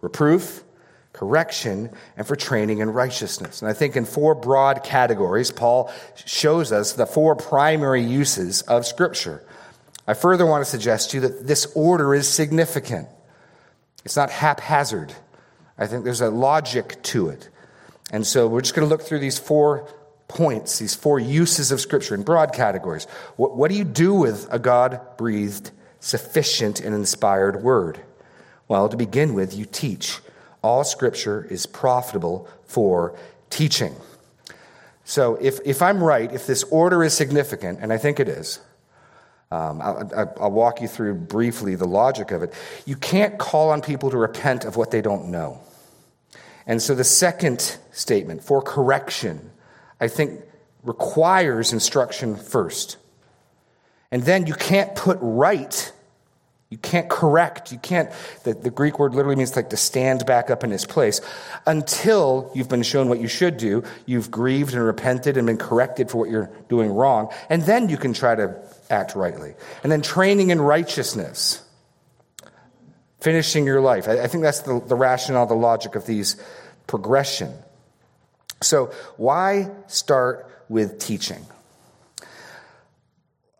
reproof, 0.00 0.64
correction, 1.12 1.90
and 2.16 2.26
for 2.26 2.36
training 2.36 2.78
in 2.78 2.90
righteousness. 2.90 3.62
And 3.62 3.70
I 3.70 3.74
think 3.74 3.96
in 3.96 4.04
four 4.04 4.34
broad 4.34 4.84
categories, 4.84 5.50
Paul 5.50 5.92
shows 6.14 6.72
us 6.72 6.92
the 6.92 7.06
four 7.06 7.34
primary 7.34 8.02
uses 8.02 8.62
of 8.62 8.86
Scripture. 8.86 9.44
I 10.06 10.14
further 10.14 10.46
want 10.46 10.64
to 10.64 10.70
suggest 10.70 11.10
to 11.10 11.18
you 11.18 11.20
that 11.22 11.46
this 11.46 11.66
order 11.74 12.14
is 12.14 12.28
significant. 12.28 13.08
It's 14.04 14.16
not 14.16 14.30
haphazard. 14.30 15.14
I 15.80 15.86
think 15.86 16.04
there's 16.04 16.20
a 16.20 16.30
logic 16.30 17.02
to 17.04 17.30
it. 17.30 17.48
And 18.12 18.26
so 18.26 18.46
we're 18.46 18.60
just 18.60 18.74
going 18.74 18.86
to 18.86 18.90
look 18.90 19.02
through 19.02 19.20
these 19.20 19.38
four 19.38 19.88
points, 20.28 20.78
these 20.78 20.94
four 20.94 21.18
uses 21.18 21.72
of 21.72 21.80
Scripture 21.80 22.14
in 22.14 22.22
broad 22.22 22.52
categories. 22.52 23.06
What, 23.36 23.56
what 23.56 23.70
do 23.70 23.76
you 23.76 23.84
do 23.84 24.14
with 24.14 24.46
a 24.52 24.58
God 24.58 25.00
breathed, 25.16 25.70
sufficient, 25.98 26.80
and 26.80 26.94
inspired 26.94 27.62
word? 27.62 27.98
Well, 28.68 28.88
to 28.88 28.96
begin 28.96 29.34
with, 29.34 29.56
you 29.56 29.64
teach. 29.64 30.18
All 30.62 30.84
Scripture 30.84 31.44
is 31.50 31.66
profitable 31.66 32.48
for 32.64 33.18
teaching. 33.48 33.96
So 35.04 35.36
if, 35.40 35.58
if 35.64 35.82
I'm 35.82 36.04
right, 36.04 36.30
if 36.32 36.46
this 36.46 36.62
order 36.64 37.02
is 37.02 37.14
significant, 37.14 37.80
and 37.80 37.92
I 37.92 37.96
think 37.96 38.20
it 38.20 38.28
is, 38.28 38.60
um, 39.50 39.80
I'll, 39.80 40.34
I'll 40.40 40.50
walk 40.52 40.80
you 40.80 40.86
through 40.86 41.14
briefly 41.14 41.74
the 41.74 41.88
logic 41.88 42.30
of 42.30 42.42
it. 42.44 42.54
You 42.86 42.94
can't 42.94 43.36
call 43.38 43.70
on 43.70 43.80
people 43.80 44.10
to 44.10 44.18
repent 44.18 44.64
of 44.64 44.76
what 44.76 44.92
they 44.92 45.00
don't 45.00 45.30
know. 45.30 45.60
And 46.66 46.80
so 46.80 46.94
the 46.94 47.04
second 47.04 47.78
statement, 47.92 48.44
for 48.44 48.62
correction, 48.62 49.50
I 50.00 50.08
think 50.08 50.40
requires 50.82 51.72
instruction 51.72 52.36
first. 52.36 52.96
And 54.10 54.22
then 54.22 54.46
you 54.46 54.54
can't 54.54 54.94
put 54.94 55.18
right, 55.20 55.92
you 56.68 56.78
can't 56.78 57.08
correct, 57.08 57.70
you 57.70 57.78
can't, 57.78 58.10
the, 58.44 58.54
the 58.54 58.70
Greek 58.70 58.98
word 58.98 59.14
literally 59.14 59.36
means 59.36 59.54
like 59.54 59.70
to 59.70 59.76
stand 59.76 60.26
back 60.26 60.50
up 60.50 60.64
in 60.64 60.70
his 60.70 60.84
place 60.84 61.20
until 61.66 62.50
you've 62.54 62.68
been 62.68 62.82
shown 62.82 63.08
what 63.08 63.20
you 63.20 63.28
should 63.28 63.56
do, 63.56 63.84
you've 64.06 64.30
grieved 64.30 64.74
and 64.74 64.82
repented 64.82 65.36
and 65.36 65.46
been 65.46 65.58
corrected 65.58 66.10
for 66.10 66.18
what 66.18 66.30
you're 66.30 66.50
doing 66.68 66.90
wrong, 66.90 67.32
and 67.48 67.62
then 67.62 67.88
you 67.88 67.96
can 67.96 68.12
try 68.12 68.34
to 68.34 68.56
act 68.88 69.14
rightly. 69.14 69.54
And 69.82 69.92
then 69.92 70.02
training 70.02 70.50
in 70.50 70.60
righteousness, 70.60 71.62
finishing 73.20 73.66
your 73.66 73.80
life. 73.80 74.08
I, 74.08 74.22
I 74.22 74.26
think 74.26 74.42
that's 74.42 74.60
the, 74.60 74.80
the 74.80 74.96
rationale, 74.96 75.46
the 75.46 75.54
logic 75.54 75.94
of 75.94 76.06
these 76.06 76.36
progression. 76.86 77.52
So, 78.62 78.92
why 79.16 79.70
start 79.86 80.50
with 80.68 80.98
teaching? 80.98 81.44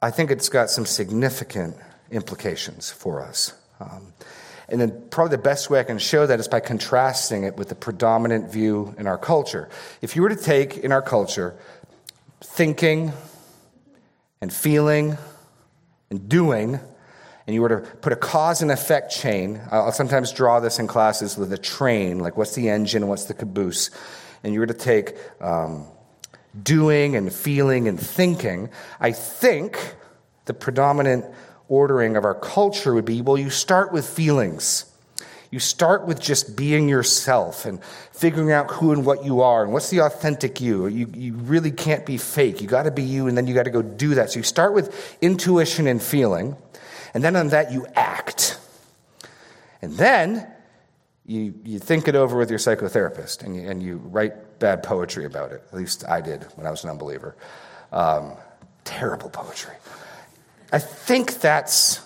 I 0.02 0.10
think 0.10 0.30
it's 0.30 0.48
got 0.48 0.70
some 0.70 0.86
significant 0.86 1.76
implications 2.10 2.90
for 2.90 3.22
us. 3.22 3.54
Um, 3.80 4.12
and 4.68 4.80
then, 4.80 5.02
probably 5.10 5.36
the 5.36 5.42
best 5.42 5.70
way 5.70 5.80
I 5.80 5.84
can 5.84 5.98
show 5.98 6.26
that 6.26 6.38
is 6.38 6.48
by 6.48 6.60
contrasting 6.60 7.44
it 7.44 7.56
with 7.56 7.68
the 7.68 7.74
predominant 7.74 8.52
view 8.52 8.94
in 8.98 9.06
our 9.06 9.18
culture. 9.18 9.68
If 10.02 10.16
you 10.16 10.22
were 10.22 10.28
to 10.28 10.36
take 10.36 10.78
in 10.78 10.92
our 10.92 11.02
culture 11.02 11.56
thinking 12.42 13.12
and 14.40 14.52
feeling 14.52 15.18
and 16.10 16.28
doing, 16.28 16.80
and 17.46 17.54
you 17.54 17.62
were 17.62 17.68
to 17.68 17.78
put 17.78 18.12
a 18.12 18.16
cause 18.16 18.62
and 18.62 18.70
effect 18.70 19.12
chain, 19.12 19.60
I'll 19.70 19.92
sometimes 19.92 20.32
draw 20.32 20.60
this 20.60 20.78
in 20.78 20.86
classes 20.86 21.36
with 21.36 21.52
a 21.52 21.58
train, 21.58 22.18
like 22.18 22.36
what's 22.36 22.54
the 22.54 22.68
engine 22.68 23.06
what's 23.08 23.24
the 23.24 23.34
caboose 23.34 23.90
and 24.42 24.54
you 24.54 24.60
were 24.60 24.66
to 24.66 24.74
take 24.74 25.16
um, 25.40 25.86
doing 26.60 27.16
and 27.16 27.32
feeling 27.32 27.88
and 27.88 27.98
thinking, 27.98 28.70
I 28.98 29.12
think 29.12 29.96
the 30.46 30.54
predominant 30.54 31.26
ordering 31.68 32.16
of 32.16 32.24
our 32.24 32.34
culture 32.34 32.94
would 32.94 33.04
be 33.04 33.22
well, 33.22 33.38
you 33.38 33.50
start 33.50 33.92
with 33.92 34.08
feelings. 34.08 34.86
You 35.52 35.58
start 35.58 36.06
with 36.06 36.20
just 36.20 36.56
being 36.56 36.88
yourself 36.88 37.64
and 37.64 37.82
figuring 38.12 38.52
out 38.52 38.70
who 38.70 38.92
and 38.92 39.04
what 39.04 39.24
you 39.24 39.40
are 39.40 39.64
and 39.64 39.72
what's 39.72 39.90
the 39.90 39.98
authentic 39.98 40.60
you. 40.60 40.86
You, 40.86 41.10
you 41.12 41.34
really 41.34 41.72
can't 41.72 42.06
be 42.06 42.18
fake. 42.18 42.60
You 42.60 42.68
got 42.68 42.84
to 42.84 42.92
be 42.92 43.02
you, 43.02 43.26
and 43.26 43.36
then 43.36 43.48
you 43.48 43.54
got 43.54 43.64
to 43.64 43.70
go 43.70 43.82
do 43.82 44.14
that. 44.14 44.30
So 44.30 44.38
you 44.38 44.44
start 44.44 44.74
with 44.74 45.18
intuition 45.20 45.88
and 45.88 46.00
feeling, 46.00 46.56
and 47.14 47.22
then 47.24 47.36
on 47.36 47.48
that 47.48 47.72
you 47.72 47.86
act. 47.94 48.58
And 49.82 49.96
then 49.96 50.46
you, 51.24 51.54
you 51.64 51.78
think 51.78 52.08
it 52.08 52.14
over 52.14 52.36
with 52.36 52.50
your 52.50 52.58
psychotherapist 52.58 53.42
and 53.42 53.54
you, 53.56 53.68
and 53.68 53.82
you 53.82 53.96
write 53.96 54.58
bad 54.58 54.82
poetry 54.82 55.24
about 55.24 55.52
it. 55.52 55.62
At 55.72 55.78
least 55.78 56.04
I 56.08 56.20
did 56.20 56.42
when 56.56 56.66
I 56.66 56.70
was 56.70 56.84
an 56.84 56.90
unbeliever. 56.90 57.36
Um, 57.92 58.32
terrible 58.84 59.30
poetry. 59.30 59.74
I 60.72 60.78
think 60.78 61.40
that's, 61.40 62.00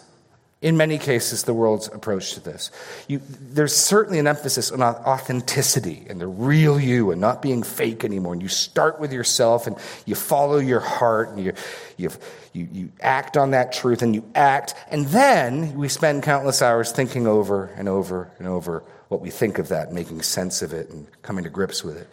in 0.65 0.79
many 0.79 0.97
cases, 0.97 1.43
the 1.43 1.53
world's 1.53 1.89
approach 1.89 2.33
to 2.33 2.41
this. 2.41 2.71
You, 3.07 3.21
there's 3.39 3.77
certainly 3.77 4.19
an 4.19 4.27
emphasis 4.27 4.73
on 4.73 4.81
authenticity 4.81 6.07
and 6.09 6.19
the 6.19 6.27
real 6.27 6.81
you 6.81 7.11
and 7.11 7.21
not 7.21 7.43
being 7.43 7.63
fake 7.63 8.03
anymore. 8.03 8.33
And 8.33 8.41
you 8.41 8.49
start 8.49 8.99
with 8.99 9.13
yourself 9.13 9.67
and 9.67 9.77
you 10.07 10.15
follow 10.15 10.57
your 10.57 10.81
heart 10.81 11.29
and 11.29 11.45
you, 11.45 11.53
you, 11.99 12.09
you, 12.55 12.69
you 12.73 12.89
act 13.03 13.37
on 13.37 13.51
that 13.51 13.75
truth 13.75 14.01
and 14.01 14.15
you 14.15 14.25
act. 14.35 14.75
And 14.91 15.05
then 15.09 15.75
we 15.75 15.89
spend 15.89 16.23
countless 16.23 16.63
hours 16.63 16.93
thinking 16.93 17.27
over 17.27 17.67
and 17.77 17.87
over 17.87 18.31
and 18.39 18.49
over 18.49 18.85
what 19.09 19.21
we 19.21 19.29
think 19.29 19.59
of 19.59 19.69
that, 19.69 19.93
making 19.93 20.23
sense 20.23 20.63
of 20.63 20.73
it, 20.73 20.89
and 20.89 21.07
coming 21.21 21.45
to 21.45 21.51
grips 21.51 21.85
with 21.85 21.99
it, 21.99 22.09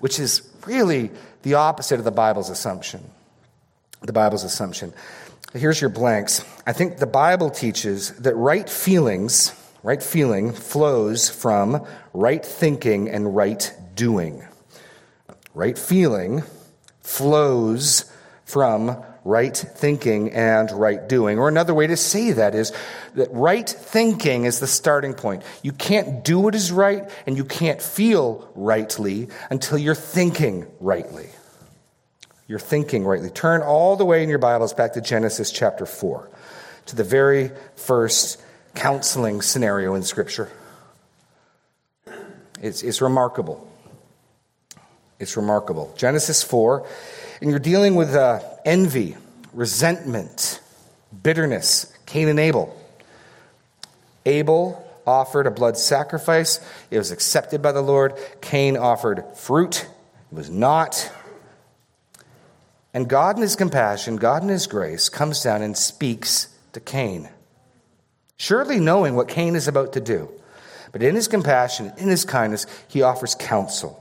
which 0.00 0.18
is 0.18 0.42
really 0.66 1.12
the 1.42 1.54
opposite 1.54 2.00
of 2.00 2.04
the 2.04 2.10
Bible's 2.10 2.50
assumption. 2.50 3.08
The 4.00 4.12
Bible's 4.12 4.42
assumption. 4.42 4.92
Here's 5.54 5.82
your 5.82 5.90
blanks. 5.90 6.42
I 6.66 6.72
think 6.72 6.96
the 6.96 7.06
Bible 7.06 7.50
teaches 7.50 8.12
that 8.20 8.34
right 8.34 8.68
feelings, 8.68 9.52
right 9.82 10.02
feeling, 10.02 10.52
flows 10.52 11.28
from 11.28 11.86
right 12.14 12.44
thinking 12.44 13.10
and 13.10 13.36
right 13.36 13.70
doing. 13.94 14.42
Right 15.52 15.76
feeling 15.76 16.42
flows 17.02 18.10
from 18.46 19.04
right 19.24 19.54
thinking 19.54 20.32
and 20.32 20.70
right 20.72 21.06
doing. 21.06 21.38
Or 21.38 21.48
another 21.48 21.74
way 21.74 21.86
to 21.86 21.98
say 21.98 22.32
that 22.32 22.54
is 22.54 22.72
that 23.14 23.30
right 23.30 23.68
thinking 23.68 24.46
is 24.46 24.58
the 24.58 24.66
starting 24.66 25.12
point. 25.12 25.42
You 25.62 25.72
can't 25.72 26.24
do 26.24 26.40
what 26.40 26.54
is 26.54 26.72
right 26.72 27.10
and 27.26 27.36
you 27.36 27.44
can't 27.44 27.82
feel 27.82 28.50
rightly 28.54 29.28
until 29.50 29.76
you're 29.76 29.94
thinking 29.94 30.66
rightly. 30.80 31.28
You're 32.52 32.58
thinking 32.58 33.06
rightly. 33.06 33.30
Turn 33.30 33.62
all 33.62 33.96
the 33.96 34.04
way 34.04 34.22
in 34.22 34.28
your 34.28 34.36
Bibles 34.36 34.74
back 34.74 34.92
to 34.92 35.00
Genesis 35.00 35.50
chapter 35.50 35.86
4, 35.86 36.28
to 36.84 36.96
the 36.96 37.02
very 37.02 37.50
first 37.76 38.42
counseling 38.74 39.40
scenario 39.40 39.94
in 39.94 40.02
Scripture. 40.02 40.50
It's, 42.60 42.82
it's 42.82 43.00
remarkable. 43.00 43.66
It's 45.18 45.34
remarkable. 45.38 45.94
Genesis 45.96 46.42
4 46.42 46.86
and 47.40 47.48
you're 47.48 47.58
dealing 47.58 47.94
with 47.94 48.14
uh, 48.14 48.40
envy, 48.66 49.16
resentment, 49.54 50.60
bitterness, 51.22 51.90
Cain 52.04 52.28
and 52.28 52.38
Abel. 52.38 52.78
Abel 54.26 54.86
offered 55.06 55.46
a 55.46 55.50
blood 55.50 55.78
sacrifice, 55.78 56.60
it 56.90 56.98
was 56.98 57.12
accepted 57.12 57.62
by 57.62 57.72
the 57.72 57.80
Lord. 57.80 58.12
Cain 58.42 58.76
offered 58.76 59.24
fruit, 59.36 59.88
it 60.30 60.34
was 60.34 60.50
not. 60.50 61.10
And 62.94 63.08
God, 63.08 63.36
in 63.36 63.42
His 63.42 63.56
compassion, 63.56 64.16
God, 64.16 64.42
in 64.42 64.48
His 64.48 64.66
grace, 64.66 65.08
comes 65.08 65.42
down 65.42 65.62
and 65.62 65.76
speaks 65.76 66.48
to 66.72 66.80
Cain. 66.80 67.28
Surely 68.36 68.78
knowing 68.78 69.14
what 69.14 69.28
Cain 69.28 69.54
is 69.56 69.68
about 69.68 69.92
to 69.94 70.00
do. 70.00 70.30
But 70.92 71.02
in 71.02 71.14
His 71.14 71.28
compassion, 71.28 71.92
in 71.96 72.08
His 72.08 72.24
kindness, 72.24 72.66
He 72.88 73.02
offers 73.02 73.34
counsel. 73.34 73.98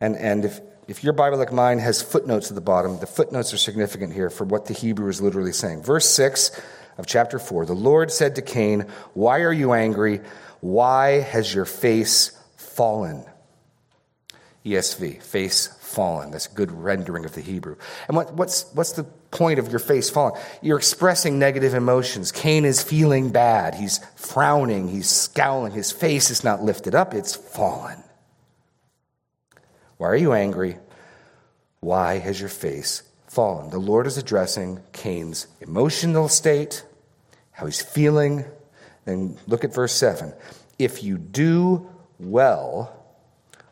And, 0.00 0.16
and 0.16 0.44
if, 0.44 0.60
if 0.86 1.02
your 1.02 1.12
Bible, 1.12 1.38
like 1.38 1.52
mine, 1.52 1.78
has 1.78 2.00
footnotes 2.00 2.50
at 2.50 2.54
the 2.54 2.60
bottom, 2.60 2.98
the 3.00 3.06
footnotes 3.06 3.52
are 3.52 3.58
significant 3.58 4.12
here 4.12 4.30
for 4.30 4.44
what 4.44 4.66
the 4.66 4.74
Hebrew 4.74 5.08
is 5.08 5.20
literally 5.20 5.52
saying. 5.52 5.82
Verse 5.82 6.08
6 6.10 6.60
of 6.96 7.06
chapter 7.06 7.38
4 7.38 7.66
The 7.66 7.72
Lord 7.72 8.12
said 8.12 8.36
to 8.36 8.42
Cain, 8.42 8.86
Why 9.14 9.40
are 9.40 9.52
you 9.52 9.72
angry? 9.72 10.20
Why 10.60 11.20
has 11.20 11.52
your 11.52 11.64
face 11.64 12.38
fallen? 12.56 13.24
ESV, 14.64 15.22
face 15.22 15.68
fallen. 15.80 16.30
That's 16.30 16.46
a 16.46 16.54
good 16.54 16.70
rendering 16.70 17.24
of 17.24 17.34
the 17.34 17.40
Hebrew. 17.40 17.76
And 18.08 18.16
what, 18.16 18.34
what's, 18.34 18.70
what's 18.74 18.92
the 18.92 19.04
point 19.04 19.58
of 19.58 19.70
your 19.70 19.78
face 19.78 20.10
fallen? 20.10 20.38
You're 20.60 20.76
expressing 20.76 21.38
negative 21.38 21.74
emotions. 21.74 22.30
Cain 22.30 22.64
is 22.64 22.82
feeling 22.82 23.30
bad. 23.30 23.74
He's 23.74 23.98
frowning. 24.16 24.88
He's 24.88 25.08
scowling. 25.08 25.72
His 25.72 25.90
face 25.90 26.30
is 26.30 26.44
not 26.44 26.62
lifted 26.62 26.94
up, 26.94 27.14
it's 27.14 27.34
fallen. 27.34 28.02
Why 29.96 30.08
are 30.08 30.16
you 30.16 30.32
angry? 30.32 30.78
Why 31.80 32.18
has 32.18 32.38
your 32.38 32.48
face 32.48 33.02
fallen? 33.26 33.70
The 33.70 33.78
Lord 33.78 34.06
is 34.06 34.18
addressing 34.18 34.80
Cain's 34.92 35.46
emotional 35.60 36.28
state, 36.28 36.84
how 37.52 37.66
he's 37.66 37.82
feeling. 37.82 38.44
And 39.06 39.38
look 39.46 39.64
at 39.64 39.74
verse 39.74 39.92
7. 39.92 40.32
If 40.78 41.02
you 41.02 41.18
do 41.18 41.90
well, 42.18 42.99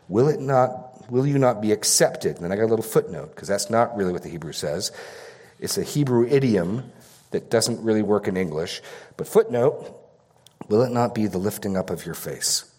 will 0.08 0.28
it 0.28 0.40
not 0.40 1.10
will 1.10 1.26
you 1.26 1.38
not 1.38 1.62
be 1.62 1.72
accepted? 1.72 2.36
And 2.36 2.44
then 2.44 2.52
I 2.52 2.56
got 2.56 2.64
a 2.64 2.74
little 2.74 2.84
footnote, 2.84 3.30
because 3.34 3.48
that's 3.48 3.70
not 3.70 3.96
really 3.96 4.12
what 4.12 4.22
the 4.22 4.28
Hebrew 4.28 4.52
says. 4.52 4.92
It's 5.58 5.78
a 5.78 5.82
Hebrew 5.82 6.26
idiom 6.26 6.92
that 7.30 7.50
doesn't 7.50 7.82
really 7.82 8.02
work 8.02 8.28
in 8.28 8.36
English. 8.36 8.82
But 9.16 9.26
footnote, 9.26 9.94
will 10.68 10.82
it 10.82 10.92
not 10.92 11.14
be 11.14 11.26
the 11.26 11.38
lifting 11.38 11.76
up 11.76 11.88
of 11.90 12.04
your 12.04 12.14
face? 12.14 12.70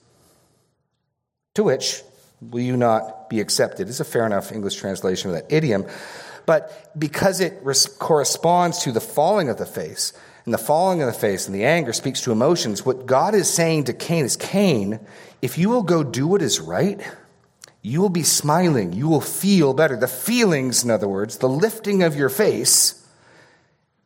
To 1.55 1.63
which 1.63 2.03
will 2.39 2.61
you 2.61 2.77
not 2.77 3.29
be 3.29 3.39
accepted? 3.39 3.89
Is 3.89 3.99
a 3.99 4.05
fair 4.05 4.25
enough 4.25 4.51
English 4.51 4.75
translation 4.75 5.31
of 5.31 5.35
that 5.35 5.51
idiom. 5.51 5.85
But 6.45 6.91
because 6.97 7.41
it 7.41 7.59
res- 7.63 7.87
corresponds 7.87 8.83
to 8.83 8.91
the 8.91 9.01
falling 9.01 9.49
of 9.49 9.57
the 9.57 9.65
face, 9.65 10.13
And 10.49 10.53
the 10.55 10.57
falling 10.57 10.99
of 11.01 11.05
the 11.05 11.13
face 11.13 11.45
and 11.45 11.55
the 11.55 11.65
anger 11.65 11.93
speaks 11.93 12.21
to 12.21 12.31
emotions. 12.31 12.83
What 12.83 13.05
God 13.05 13.35
is 13.35 13.47
saying 13.47 13.83
to 13.83 13.93
Cain 13.93 14.25
is 14.25 14.35
Cain, 14.35 14.99
if 15.41 15.57
you 15.57 15.69
will 15.69 15.83
go 15.83 16.03
do 16.03 16.27
what 16.27 16.41
is 16.41 16.59
right, 16.59 17.01
you 17.81 18.01
will 18.01 18.09
be 18.09 18.23
smiling. 18.23 18.93
You 18.93 19.07
will 19.07 19.21
feel 19.21 19.73
better. 19.73 19.95
The 19.95 20.07
feelings, 20.07 20.83
in 20.83 20.91
other 20.91 21.07
words, 21.07 21.37
the 21.37 21.49
lifting 21.49 22.03
of 22.03 22.15
your 22.15 22.29
face 22.29 23.07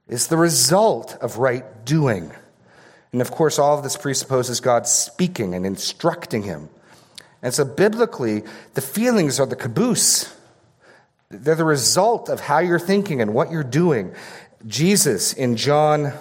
is 0.07 0.27
the 0.27 0.37
result 0.37 1.17
of 1.21 1.37
right 1.37 1.85
doing. 1.85 2.31
And 3.11 3.21
of 3.21 3.31
course, 3.31 3.57
all 3.57 3.77
of 3.77 3.83
this 3.83 3.97
presupposes 3.97 4.59
God 4.59 4.87
speaking 4.87 5.53
and 5.55 5.65
instructing 5.65 6.43
him. 6.43 6.69
And 7.41 7.53
so, 7.53 7.65
biblically, 7.65 8.43
the 8.73 8.81
feelings 8.81 9.39
are 9.39 9.45
the 9.45 9.55
caboose. 9.55 10.33
They're 11.29 11.55
the 11.55 11.65
result 11.65 12.29
of 12.29 12.39
how 12.39 12.59
you're 12.59 12.79
thinking 12.79 13.21
and 13.21 13.33
what 13.33 13.51
you're 13.51 13.63
doing. 13.63 14.13
Jesus 14.65 15.33
in 15.33 15.57
John, 15.57 16.13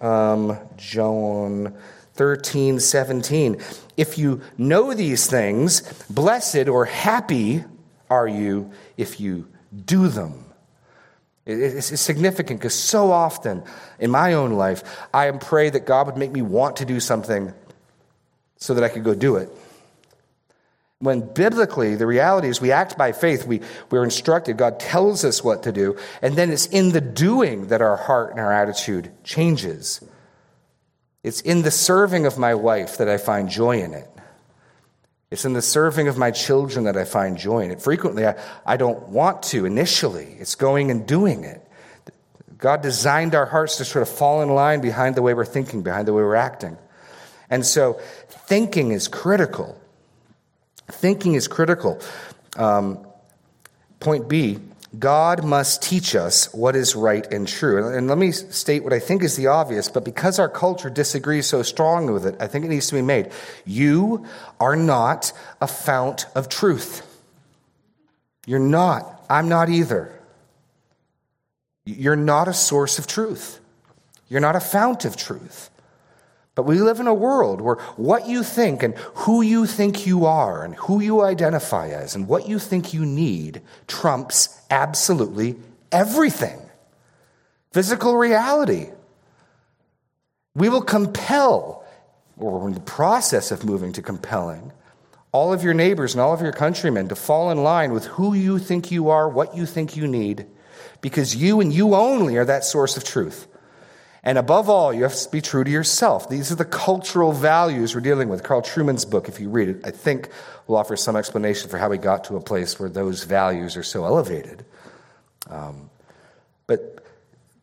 um, 0.00 0.58
John 0.76 1.74
13, 2.18 2.80
17. 2.80 3.62
If 3.96 4.18
you 4.18 4.42
know 4.58 4.92
these 4.92 5.28
things, 5.28 5.82
blessed 6.10 6.66
or 6.66 6.84
happy 6.84 7.64
are 8.10 8.26
you 8.26 8.72
if 8.96 9.20
you 9.20 9.46
do 9.86 10.08
them. 10.08 10.44
It's 11.46 11.98
significant 12.00 12.58
because 12.58 12.74
so 12.74 13.12
often 13.12 13.62
in 14.00 14.10
my 14.10 14.34
own 14.34 14.52
life, 14.54 14.82
I 15.14 15.28
am 15.28 15.38
pray 15.38 15.70
that 15.70 15.86
God 15.86 16.06
would 16.06 16.16
make 16.16 16.32
me 16.32 16.42
want 16.42 16.76
to 16.78 16.84
do 16.84 16.98
something 16.98 17.54
so 18.56 18.74
that 18.74 18.82
I 18.82 18.88
could 18.88 19.04
go 19.04 19.14
do 19.14 19.36
it. 19.36 19.48
When 20.98 21.20
biblically, 21.20 21.94
the 21.94 22.06
reality 22.06 22.48
is 22.48 22.60
we 22.60 22.72
act 22.72 22.98
by 22.98 23.12
faith. 23.12 23.46
We, 23.46 23.60
we're 23.92 24.02
instructed. 24.02 24.56
God 24.56 24.80
tells 24.80 25.24
us 25.24 25.44
what 25.44 25.62
to 25.62 25.70
do. 25.70 25.96
And 26.20 26.34
then 26.34 26.50
it's 26.50 26.66
in 26.66 26.90
the 26.90 27.00
doing 27.00 27.68
that 27.68 27.80
our 27.80 27.96
heart 27.96 28.32
and 28.32 28.40
our 28.40 28.52
attitude 28.52 29.12
changes. 29.22 30.00
It's 31.28 31.42
in 31.42 31.60
the 31.60 31.70
serving 31.70 32.24
of 32.24 32.38
my 32.38 32.54
wife 32.54 32.96
that 32.96 33.08
I 33.10 33.18
find 33.18 33.50
joy 33.50 33.82
in 33.82 33.92
it. 33.92 34.08
It's 35.30 35.44
in 35.44 35.52
the 35.52 35.60
serving 35.60 36.08
of 36.08 36.16
my 36.16 36.30
children 36.30 36.86
that 36.86 36.96
I 36.96 37.04
find 37.04 37.36
joy 37.36 37.64
in 37.64 37.70
it. 37.70 37.82
Frequently, 37.82 38.26
I, 38.26 38.42
I 38.64 38.78
don't 38.78 39.10
want 39.10 39.42
to 39.52 39.66
initially. 39.66 40.24
It's 40.40 40.54
going 40.54 40.90
and 40.90 41.06
doing 41.06 41.44
it. 41.44 41.62
God 42.56 42.80
designed 42.80 43.34
our 43.34 43.44
hearts 43.44 43.76
to 43.76 43.84
sort 43.84 44.04
of 44.04 44.08
fall 44.08 44.40
in 44.40 44.48
line 44.48 44.80
behind 44.80 45.16
the 45.16 45.20
way 45.20 45.34
we're 45.34 45.44
thinking, 45.44 45.82
behind 45.82 46.08
the 46.08 46.14
way 46.14 46.22
we're 46.22 46.34
acting. 46.34 46.78
And 47.50 47.66
so, 47.66 48.00
thinking 48.30 48.92
is 48.92 49.06
critical. 49.06 49.78
Thinking 50.86 51.34
is 51.34 51.46
critical. 51.46 52.00
Um, 52.56 53.06
point 54.00 54.30
B 54.30 54.60
God 54.96 55.44
must 55.44 55.82
teach 55.82 56.14
us 56.14 56.52
what 56.54 56.74
is 56.74 56.96
right 56.96 57.30
and 57.30 57.46
true. 57.46 57.94
And 57.94 58.08
let 58.08 58.16
me 58.16 58.32
state 58.32 58.82
what 58.84 58.92
I 58.92 58.98
think 58.98 59.22
is 59.22 59.36
the 59.36 59.48
obvious, 59.48 59.88
but 59.88 60.04
because 60.04 60.38
our 60.38 60.48
culture 60.48 60.88
disagrees 60.88 61.46
so 61.46 61.62
strongly 61.62 62.12
with 62.12 62.24
it, 62.24 62.36
I 62.40 62.46
think 62.46 62.64
it 62.64 62.68
needs 62.68 62.86
to 62.88 62.94
be 62.94 63.02
made. 63.02 63.30
You 63.66 64.24
are 64.58 64.76
not 64.76 65.32
a 65.60 65.66
fount 65.66 66.26
of 66.34 66.48
truth. 66.48 67.04
You're 68.46 68.58
not. 68.58 69.24
I'm 69.28 69.50
not 69.50 69.68
either. 69.68 70.10
You're 71.84 72.16
not 72.16 72.48
a 72.48 72.54
source 72.54 72.98
of 72.98 73.06
truth. 73.06 73.60
You're 74.28 74.40
not 74.40 74.56
a 74.56 74.60
fount 74.60 75.04
of 75.04 75.16
truth. 75.16 75.68
But 76.58 76.66
we 76.66 76.80
live 76.80 76.98
in 76.98 77.06
a 77.06 77.14
world 77.14 77.60
where 77.60 77.76
what 77.94 78.26
you 78.26 78.42
think 78.42 78.82
and 78.82 78.96
who 79.14 79.42
you 79.42 79.64
think 79.64 80.08
you 80.08 80.26
are 80.26 80.64
and 80.64 80.74
who 80.74 81.00
you 81.00 81.22
identify 81.22 81.90
as 81.90 82.16
and 82.16 82.26
what 82.26 82.48
you 82.48 82.58
think 82.58 82.92
you 82.92 83.06
need 83.06 83.62
trumps 83.86 84.60
absolutely 84.68 85.54
everything. 85.92 86.58
Physical 87.70 88.16
reality. 88.16 88.88
We 90.56 90.68
will 90.68 90.82
compel, 90.82 91.86
or 92.36 92.58
we're 92.58 92.66
in 92.66 92.74
the 92.74 92.80
process 92.80 93.52
of 93.52 93.64
moving 93.64 93.92
to 93.92 94.02
compelling, 94.02 94.72
all 95.30 95.52
of 95.52 95.62
your 95.62 95.74
neighbors 95.74 96.14
and 96.14 96.20
all 96.20 96.34
of 96.34 96.40
your 96.40 96.50
countrymen 96.50 97.06
to 97.06 97.14
fall 97.14 97.52
in 97.52 97.62
line 97.62 97.92
with 97.92 98.06
who 98.06 98.34
you 98.34 98.58
think 98.58 98.90
you 98.90 99.10
are, 99.10 99.28
what 99.28 99.56
you 99.56 99.64
think 99.64 99.96
you 99.96 100.08
need, 100.08 100.44
because 101.02 101.36
you 101.36 101.60
and 101.60 101.72
you 101.72 101.94
only 101.94 102.36
are 102.36 102.44
that 102.44 102.64
source 102.64 102.96
of 102.96 103.04
truth. 103.04 103.46
And 104.24 104.36
above 104.36 104.68
all, 104.68 104.92
you 104.92 105.04
have 105.04 105.14
to 105.14 105.30
be 105.30 105.40
true 105.40 105.64
to 105.64 105.70
yourself. 105.70 106.28
These 106.28 106.50
are 106.50 106.56
the 106.56 106.64
cultural 106.64 107.32
values 107.32 107.94
we're 107.94 108.00
dealing 108.00 108.28
with. 108.28 108.42
Carl 108.42 108.62
Trueman's 108.62 109.04
book, 109.04 109.28
if 109.28 109.38
you 109.38 109.48
read 109.48 109.68
it, 109.68 109.80
I 109.84 109.90
think 109.90 110.28
will 110.66 110.76
offer 110.76 110.96
some 110.96 111.16
explanation 111.16 111.70
for 111.70 111.78
how 111.78 111.88
we 111.88 111.98
got 111.98 112.24
to 112.24 112.36
a 112.36 112.40
place 112.40 112.78
where 112.78 112.88
those 112.88 113.24
values 113.24 113.76
are 113.76 113.82
so 113.82 114.04
elevated. 114.04 114.64
Um, 115.48 115.88
but 116.66 117.04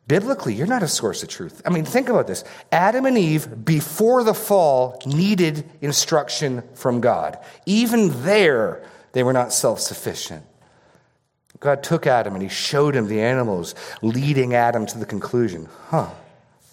biblically, 0.08 0.54
you're 0.54 0.65
not 0.65 0.82
a 0.82 0.88
source 0.88 1.24
of 1.24 1.30
truth. 1.30 1.62
I 1.65 1.70
mean, 1.70 1.86
think 1.86 2.10
about 2.10 2.26
this. 2.26 2.44
Adam 2.72 3.06
and 3.06 3.18
Eve, 3.18 3.65
before 3.65 4.24
the 4.24 4.34
fall, 4.34 5.02
needed 5.06 5.70
instruction 5.82 6.63
from 6.74 7.02
God. 7.02 7.38
Even 7.65 8.24
there, 8.24 8.84
they 9.12 9.24
were 9.24 9.34
not 9.34 9.54
self 9.54 9.80
sufficient. 9.80 10.46
God 11.60 11.84
took 11.84 12.06
Adam 12.06 12.34
and 12.34 12.44
he 12.44 12.50
showed 12.50 12.96
him 12.96 13.08
the 13.08 13.22
animals, 13.22 13.76
leading 14.02 14.54
Adam 14.54 14.86
to 14.88 14.98
the 14.98 15.06
conclusion 15.06 15.68
huh, 15.88 16.10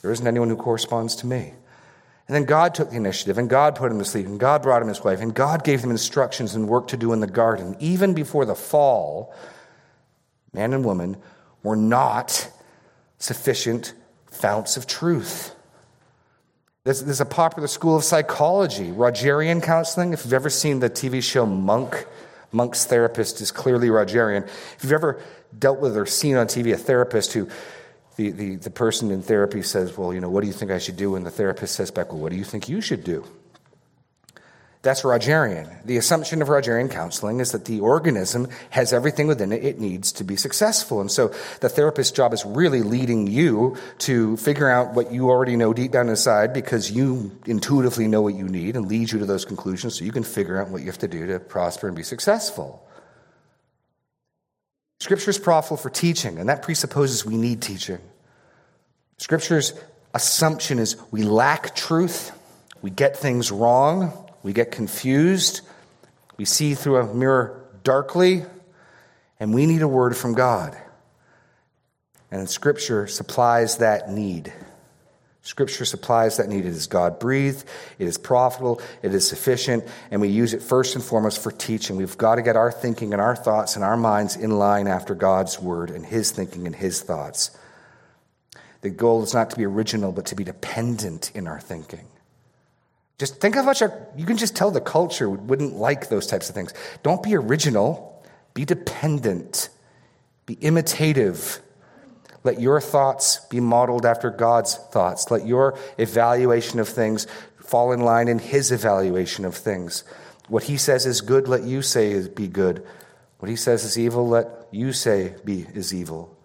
there 0.03 0.11
isn't 0.11 0.27
anyone 0.27 0.49
who 0.49 0.57
corresponds 0.57 1.17
to 1.17 1.27
me. 1.27 1.55
And 2.29 2.37
then 2.37 2.45
God 2.45 2.75
took 2.75 2.91
the 2.91 2.97
initiative, 2.97 3.39
and 3.39 3.49
God 3.49 3.75
put 3.75 3.91
him 3.91 3.99
to 3.99 4.05
sleep, 4.05 4.27
and 4.27 4.39
God 4.39 4.63
brought 4.63 4.83
him 4.83 4.89
his 4.89 5.03
wife, 5.03 5.21
and 5.21 5.35
God 5.35 5.65
gave 5.65 5.81
them 5.81 5.91
instructions 5.91 6.55
and 6.55 6.69
work 6.69 6.89
to 6.89 6.97
do 6.97 7.13
in 7.13 7.21
the 7.21 7.27
garden. 7.27 7.77
Even 7.81 8.15
before 8.15 8.45
the 8.45 8.55
fall, 8.55 9.35
man 10.53 10.73
and 10.73 10.85
woman 10.85 11.17
were 11.63 11.77
not 11.77 12.51
sufficient 13.19 13.95
founts 14.31 14.77
of 14.77 14.87
truth. 14.87 15.55
There's, 16.85 17.03
there's, 17.05 17.21
a 17.21 17.27
popular 17.27 17.69
school 17.69 17.97
of 17.97 18.03
psychology, 18.03 18.91
Rogerian 18.91 19.63
counseling. 19.63 20.13
If 20.13 20.25
you've 20.25 20.33
ever 20.33 20.51
seen 20.51 20.81
the 20.81 20.91
TV 20.91 21.23
show 21.23 21.47
Monk, 21.47 22.07
Monk's 22.51 22.85
therapist 22.85 23.41
is 23.41 23.53
clearly 23.53 23.89
Rogerian. 23.89 24.47
If 24.47 24.79
you've 24.83 24.93
ever 24.93 25.21
dealt 25.57 25.81
with 25.81 25.97
or 25.97 26.07
seen 26.07 26.37
on 26.37 26.47
TV 26.47 26.73
a 26.73 26.77
therapist 26.77 27.33
who 27.35 27.49
the, 28.17 28.31
the, 28.31 28.57
the 28.57 28.71
person 28.71 29.11
in 29.11 29.23
therapy 29.23 29.63
says, 29.63 29.97
Well, 29.97 30.13
you 30.13 30.21
know, 30.21 30.29
what 30.29 30.43
do 30.43 30.47
you 30.47 30.53
think 30.53 30.71
I 30.71 30.79
should 30.79 30.97
do? 30.97 31.17
And 31.17 31.25
the 31.25 31.31
therapist 31.31 31.75
says 31.75 31.91
back, 31.91 32.13
Well, 32.13 32.21
what 32.21 32.31
do 32.31 32.37
you 32.37 32.45
think 32.45 32.69
you 32.69 32.81
should 32.81 33.05
do? 33.05 33.25
That's 34.83 35.03
Rogerian. 35.03 35.85
The 35.85 35.97
assumption 35.97 36.43
of 36.43 36.49
Rogerian 36.49 36.91
counseling 36.91 37.39
is 37.39 37.53
that 37.53 37.67
the 37.67 37.79
organism 37.79 38.49
has 38.71 38.93
everything 38.93 39.29
within 39.29 39.53
it 39.53 39.65
it 39.65 39.79
needs 39.79 40.11
to 40.15 40.25
be 40.25 40.35
successful. 40.35 41.01
And 41.01 41.11
so 41.11 41.29
the 41.61 41.69
therapist's 41.69 42.13
job 42.13 42.35
is 42.35 42.45
really 42.45 42.83
leading 42.83 43.29
you 43.29 43.77
to 43.99 44.37
figure 44.39 44.69
out 44.69 44.95
what 44.95 45.13
you 45.13 45.31
already 45.31 45.55
know 45.55 45.73
deep 45.73 45.93
down 45.93 46.09
inside 46.09 46.53
because 46.53 46.91
you 46.91 47.31
intuitively 47.47 48.09
know 48.09 48.23
what 48.23 48.35
you 48.35 48.49
need 48.49 48.75
and 48.75 48.89
leads 48.89 49.13
you 49.13 49.21
to 49.21 49.27
those 49.27 49.45
conclusions 49.45 49.97
so 49.97 50.05
you 50.05 50.11
can 50.11 50.25
figure 50.25 50.61
out 50.61 50.69
what 50.69 50.81
you 50.81 50.89
have 50.89 50.99
to 50.99 51.09
do 51.09 51.29
to 51.29 51.39
prosper 51.39 51.87
and 51.87 51.97
be 51.97 52.03
successful. 52.03 52.85
Scripture 55.03 55.31
is 55.31 55.39
profitable 55.39 55.79
for 55.79 55.91
teaching, 55.91 56.39
and 56.39 56.49
that 56.49 56.63
presupposes 56.63 57.27
we 57.27 57.37
need 57.37 57.61
teaching. 57.61 57.99
Scripture's 59.19 59.75
assumption 60.15 60.79
is 60.79 60.95
we 61.11 61.25
lack 61.25 61.75
truth, 61.75 62.31
we 62.83 62.91
get 62.91 63.17
things 63.17 63.51
wrong, 63.51 64.13
we 64.45 64.53
get 64.53 64.71
confused, 64.71 65.63
we 66.37 66.45
see 66.45 66.75
through 66.75 66.99
a 66.99 67.13
mirror 67.13 67.65
darkly, 67.83 68.45
and 69.41 69.53
we 69.53 69.67
need 69.67 69.83
a 69.83 69.89
word 69.89 70.17
from 70.17 70.35
God. 70.35 70.79
And 72.31 72.49
Scripture 72.49 73.09
supplies 73.09 73.79
that 73.79 74.09
need. 74.09 74.53
Scripture 75.45 75.85
supplies 75.85 76.37
that 76.37 76.49
need. 76.49 76.65
It 76.65 76.69
is 76.69 76.87
God 76.87 77.19
breathed, 77.19 77.65
it 77.99 78.07
is 78.07 78.17
profitable, 78.17 78.81
it 79.03 79.13
is 79.13 79.27
sufficient, 79.27 79.85
and 80.11 80.21
we 80.21 80.29
use 80.29 80.55
it 80.55 80.63
first 80.63 80.95
and 80.95 81.03
foremost 81.03 81.43
for 81.43 81.51
teaching. 81.51 81.97
We've 81.97 82.17
got 82.17 82.37
to 82.37 82.43
get 82.43 82.57
our 82.57 82.71
thinking 82.71 83.13
and 83.13 83.21
our 83.21 83.35
thoughts 83.35 83.75
and 83.75 83.85
our 83.85 83.97
minds 83.97 84.37
in 84.37 84.59
line 84.59 84.87
after 84.87 85.17
God's 85.17 85.61
word 85.61 85.91
and 85.91 86.07
His 86.07 86.31
thinking 86.31 86.67
and 86.67 86.77
His 86.77 87.03
thoughts. 87.03 87.51
The 88.83 88.91
goal 88.91 89.23
is 89.25 89.35
not 89.35 89.51
to 89.51 89.57
be 89.57 89.65
original, 89.65 90.13
but 90.13 90.27
to 90.27 90.37
be 90.37 90.45
dependent 90.45 91.33
in 91.35 91.49
our 91.49 91.61
thinking. 91.61 92.07
Just 93.19 93.41
think 93.41 93.57
how 93.57 93.63
much 93.65 93.83
our, 93.83 94.09
you 94.17 94.27
can 94.27 94.37
just 94.37 94.55
tell 94.55 94.71
the 94.71 94.81
culture 94.81 95.29
wouldn't 95.29 95.75
like 95.75 96.09
those 96.09 96.27
types 96.27 96.49
of 96.49 96.55
things. 96.55 96.73
Don't 97.03 97.23
be 97.23 97.35
original, 97.35 98.25
be 98.55 98.65
dependent, 98.65 99.71
be 100.47 100.55
imitative 100.55 101.61
let 102.45 102.61
your 102.61 102.81
thoughts 102.81 103.39
be 103.47 103.61
modeled 103.61 104.05
after 104.05 104.31
God's 104.31 104.75
thoughts. 104.75 105.31
Let 105.31 105.47
your 105.47 105.79
evaluation 105.99 106.81
of 106.81 106.89
things 106.89 107.27
fall 107.59 107.93
in 107.93 108.01
line 108.01 108.29
in 108.29 108.39
His 108.39 108.73
evaluation 108.73 109.45
of 109.45 109.55
things. 109.55 110.05
What 110.49 110.65
He 110.65 110.77
says 110.77 111.07
is 111.07 111.21
good, 111.21 111.49
let 111.49 111.63
you 111.63 111.83
say 111.83 112.11
is 112.11 112.29
be 112.29 112.49
good. 112.49 112.85
What 113.39 113.49
He 113.49 113.57
says 113.57 113.85
is 113.85 113.99
evil, 113.99 114.29
let 114.29 114.49
you 114.71 114.93
say 114.93 115.35
be 115.45 115.67
is 115.75 115.95
evil. 115.95 116.37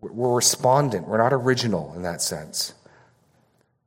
We're 0.00 0.34
respondent. 0.34 1.06
We're 1.06 1.18
not 1.18 1.32
original 1.32 1.92
in 1.94 2.02
that 2.02 2.22
sense. 2.22 2.74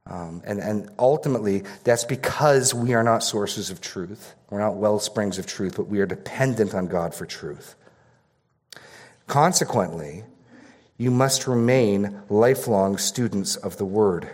Um, 0.06 0.42
and, 0.46 0.60
and 0.60 0.92
ultimately, 1.00 1.64
that's 1.84 2.04
because 2.04 2.74
we 2.74 2.94
are 2.94 3.04
not 3.04 3.24
sources 3.24 3.70
of 3.70 3.82
truth. 3.82 4.36
We're 4.50 4.60
not 4.60 4.76
well 4.76 5.00
springs 5.00 5.40
of 5.40 5.48
truth, 5.48 5.76
but 5.78 5.88
we 5.88 6.02
are 6.02 6.06
dependent 6.06 6.76
on 6.76 6.88
God 6.88 7.16
for 7.16 7.26
truth. 7.26 7.76
Consequently, 9.28 10.24
You 10.98 11.12
must 11.12 11.48
remain 11.48 12.22
lifelong 12.30 12.98
students 12.98 13.56
of 13.56 13.78
the 13.78 13.86
Word. 13.86 14.30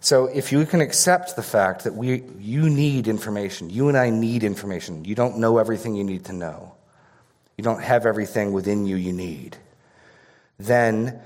So, 0.00 0.26
if 0.26 0.52
you 0.52 0.64
can 0.66 0.80
accept 0.80 1.34
the 1.34 1.42
fact 1.42 1.84
that 1.84 1.94
we, 1.94 2.22
you 2.38 2.70
need 2.70 3.08
information, 3.08 3.70
you 3.70 3.88
and 3.88 3.96
I 3.96 4.10
need 4.10 4.44
information, 4.44 5.04
you 5.04 5.14
don't 5.14 5.38
know 5.38 5.58
everything 5.58 5.96
you 5.96 6.04
need 6.04 6.26
to 6.26 6.32
know, 6.32 6.74
you 7.56 7.64
don't 7.64 7.82
have 7.82 8.06
everything 8.06 8.52
within 8.52 8.86
you 8.86 8.96
you 8.96 9.12
need, 9.12 9.56
then 10.58 11.20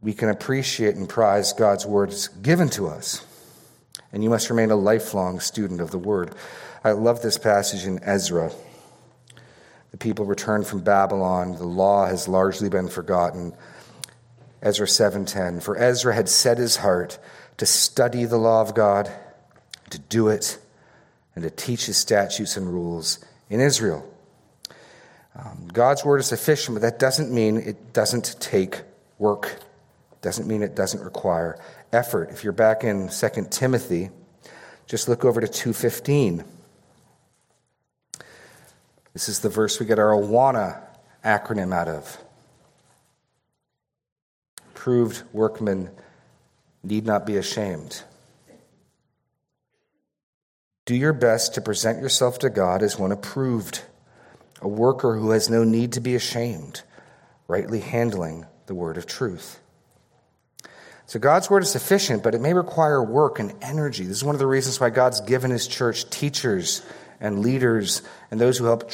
we 0.00 0.14
can 0.14 0.28
appreciate 0.28 0.96
and 0.96 1.08
prize 1.08 1.52
God's 1.52 1.84
words 1.84 2.28
given 2.28 2.68
to 2.70 2.86
us. 2.86 3.26
And 4.12 4.22
you 4.22 4.30
must 4.30 4.50
remain 4.50 4.70
a 4.70 4.76
lifelong 4.76 5.40
student 5.40 5.80
of 5.80 5.90
the 5.90 5.98
Word. 5.98 6.34
I 6.84 6.92
love 6.92 7.22
this 7.22 7.38
passage 7.38 7.84
in 7.84 8.02
Ezra. 8.04 8.52
The 9.96 10.04
people 10.04 10.26
returned 10.26 10.66
from 10.66 10.80
Babylon. 10.80 11.56
The 11.56 11.64
law 11.64 12.04
has 12.04 12.28
largely 12.28 12.68
been 12.68 12.86
forgotten. 12.86 13.54
Ezra 14.60 14.86
7:10 14.86 15.62
For 15.62 15.74
Ezra 15.78 16.14
had 16.14 16.28
set 16.28 16.58
his 16.58 16.76
heart 16.76 17.18
to 17.56 17.64
study 17.64 18.26
the 18.26 18.36
law 18.36 18.60
of 18.60 18.74
God, 18.74 19.10
to 19.88 19.98
do 19.98 20.28
it, 20.28 20.58
and 21.34 21.42
to 21.44 21.48
teach 21.48 21.86
his 21.86 21.96
statutes 21.96 22.58
and 22.58 22.70
rules 22.70 23.20
in 23.48 23.58
Israel. 23.58 24.06
Um, 25.34 25.66
God's 25.72 26.04
word 26.04 26.20
is 26.20 26.26
sufficient, 26.26 26.74
but 26.74 26.82
that 26.82 26.98
doesn't 26.98 27.32
mean 27.32 27.56
it 27.56 27.94
doesn't 27.94 28.36
take 28.38 28.82
work. 29.18 29.60
Doesn't 30.20 30.46
mean 30.46 30.62
it 30.62 30.76
doesn't 30.76 31.02
require 31.02 31.58
effort. 31.90 32.28
If 32.28 32.44
you're 32.44 32.52
back 32.52 32.84
in 32.84 33.08
2 33.08 33.50
Timothy, 33.50 34.10
just 34.86 35.08
look 35.08 35.24
over 35.24 35.40
to 35.40 35.48
215. 35.48 36.44
This 39.16 39.30
is 39.30 39.40
the 39.40 39.48
verse 39.48 39.80
we 39.80 39.86
get 39.86 39.98
our 39.98 40.10
Awana 40.10 40.78
acronym 41.24 41.74
out 41.74 41.88
of. 41.88 42.18
Proved 44.74 45.22
workmen 45.32 45.88
need 46.84 47.06
not 47.06 47.24
be 47.24 47.38
ashamed. 47.38 48.02
Do 50.84 50.94
your 50.94 51.14
best 51.14 51.54
to 51.54 51.62
present 51.62 52.02
yourself 52.02 52.38
to 52.40 52.50
God 52.50 52.82
as 52.82 52.98
one 52.98 53.10
approved, 53.10 53.80
a 54.60 54.68
worker 54.68 55.16
who 55.16 55.30
has 55.30 55.48
no 55.48 55.64
need 55.64 55.94
to 55.94 56.00
be 56.00 56.14
ashamed, 56.14 56.82
rightly 57.48 57.80
handling 57.80 58.44
the 58.66 58.74
word 58.74 58.98
of 58.98 59.06
truth. 59.06 59.60
So 61.06 61.18
God's 61.18 61.48
word 61.48 61.62
is 61.62 61.70
sufficient, 61.70 62.22
but 62.22 62.34
it 62.34 62.42
may 62.42 62.52
require 62.52 63.02
work 63.02 63.38
and 63.38 63.54
energy. 63.62 64.04
This 64.04 64.18
is 64.18 64.24
one 64.24 64.34
of 64.34 64.40
the 64.40 64.46
reasons 64.46 64.78
why 64.78 64.90
God's 64.90 65.22
given 65.22 65.50
his 65.50 65.66
church 65.66 66.10
teachers 66.10 66.82
and 67.20 67.40
leaders 67.40 68.02
and 68.30 68.40
those 68.40 68.58
who 68.58 68.64
help 68.64 68.90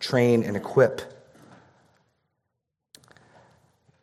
train 0.00 0.42
and 0.42 0.56
equip. 0.56 1.02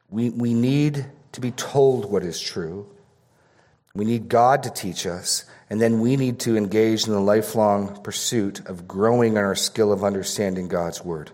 We, 0.10 0.30
we 0.30 0.54
need 0.54 1.06
to 1.34 1.41
be 1.41 1.52
told 1.52 2.10
what 2.10 2.24
is 2.24 2.39
true. 2.39 2.88
We 3.93 4.06
need 4.06 4.28
God 4.28 4.63
to 4.63 4.69
teach 4.69 5.06
us, 5.06 5.45
and 5.69 5.82
then 5.82 6.02
we 6.02 6.17
need 6.17 6.39
to 6.41 6.58
engage 6.58 7.08
in 7.08 7.13
the 7.13 7.19
lifelong 7.19 8.02
pursuit 8.04 8.67
of 8.67 8.88
growing 8.88 9.34
in 9.34 9.38
our 9.38 9.56
skill 9.56 9.93
of 9.93 10.04
understanding 10.04 10.67
God's 10.67 11.04
Word. 11.04 11.32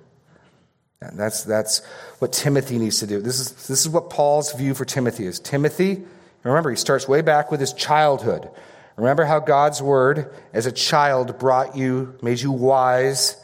And 1.02 1.20
that's, 1.20 1.44
that's 1.44 1.84
what 2.20 2.32
Timothy 2.32 2.78
needs 2.78 3.00
to 3.00 3.08
do. 3.08 3.20
This 3.20 3.40
is, 3.40 3.52
this 3.68 3.82
is 3.82 3.90
what 3.90 4.12
Paul's 4.12 4.54
view 4.54 4.76
for 4.76 4.86
Timothy 4.86 5.26
is. 5.26 5.40
Timothy, 5.40 6.04
remember, 6.44 6.70
he 6.70 6.76
starts 6.76 7.08
way 7.08 7.22
back 7.22 7.50
with 7.50 7.60
his 7.60 7.74
childhood. 7.74 8.48
Remember 9.02 9.26
how 9.26 9.40
God's 9.40 9.82
Word, 9.82 10.32
as 10.54 10.68
a 10.68 10.72
child, 10.72 11.40
brought 11.40 11.76
you, 11.76 12.16
made 12.22 12.40
you 12.40 12.52
wise 12.52 13.36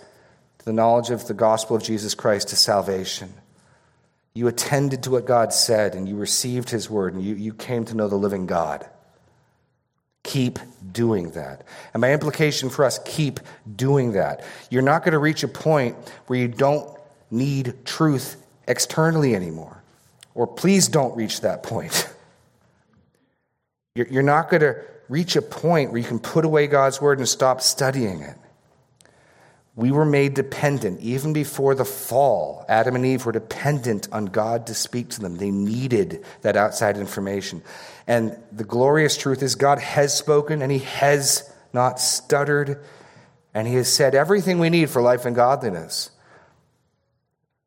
to 0.60 0.66
the 0.66 0.72
knowledge 0.72 1.10
of 1.10 1.28
the 1.28 1.34
gospel 1.34 1.76
of 1.76 1.82
Jesus 1.82 2.14
Christ 2.14 2.50
to 2.50 2.56
salvation. 2.56 3.34
You 4.36 4.48
attended 4.48 5.02
to 5.04 5.10
what 5.10 5.26
God 5.26 5.52
said, 5.52 5.96
and 5.96 6.08
you 6.08 6.16
received 6.16 6.70
His 6.70 6.92
Word, 6.92 7.16
and 7.16 7.24
you, 7.24 7.34
you 7.34 7.56
came 7.56 7.86
to 7.86 7.96
know 7.96 8.08
the 8.08 8.18
living 8.18 8.46
God. 8.46 8.88
Keep 10.22 10.60
doing 10.92 11.32
that. 11.32 11.66
And 11.92 12.02
my 12.02 12.14
implication 12.14 12.70
for 12.70 12.86
us, 12.86 13.00
keep 13.04 13.40
doing 13.76 14.12
that. 14.12 14.46
You're 14.70 14.84
not 14.84 15.02
going 15.04 15.14
to 15.14 15.20
reach 15.20 15.42
a 15.42 15.48
point 15.48 15.96
where 16.28 16.38
you 16.38 16.50
don't 16.50 16.88
need 17.32 17.84
truth 17.84 18.38
externally 18.68 19.34
anymore. 19.34 19.82
Or 20.36 20.46
please 20.46 20.88
don't 20.88 21.18
reach 21.18 21.42
that 21.42 21.64
point. 21.64 22.08
You're 23.96 24.22
not 24.22 24.52
going 24.52 24.62
to 24.62 24.76
reach 25.10 25.36
a 25.36 25.42
point 25.42 25.92
where 25.92 26.02
you 26.02 26.08
can 26.08 26.20
put 26.20 26.46
away 26.46 26.68
God's 26.68 27.02
word 27.02 27.20
and 27.20 27.28
stop 27.28 27.62
studying 27.62 28.22
it. 28.22 28.36
We 29.76 29.92
were 29.92 30.06
made 30.06 30.34
dependent. 30.34 31.02
Even 31.02 31.34
before 31.34 31.76
the 31.76 31.86
fall, 31.86 32.66
Adam 32.68 32.96
and 32.96 33.06
Eve 33.06 33.26
were 33.28 33.32
dependent 33.32 34.08
on 34.12 34.26
God 34.26 34.68
to 34.68 34.74
speak 34.74 35.10
to 35.10 35.22
them. 35.22 35.38
They 35.38 35.52
needed 35.52 36.26
that 36.42 36.58
outside 36.58 36.98
information. 36.98 37.62
And 38.08 38.36
the 38.52 38.64
glorious 38.64 39.16
truth 39.16 39.44
is 39.44 39.54
God 39.54 39.78
has 39.78 40.18
spoken 40.18 40.64
and 40.64 40.72
He 40.72 40.80
has 40.80 41.48
not 41.74 42.00
stuttered, 42.00 42.84
and 43.54 43.68
He 43.68 43.76
has 43.76 43.92
said 43.94 44.16
everything 44.16 44.58
we 44.58 44.72
need 44.72 44.90
for 44.90 45.02
life 45.02 45.26
and 45.26 45.36
godliness. 45.36 46.10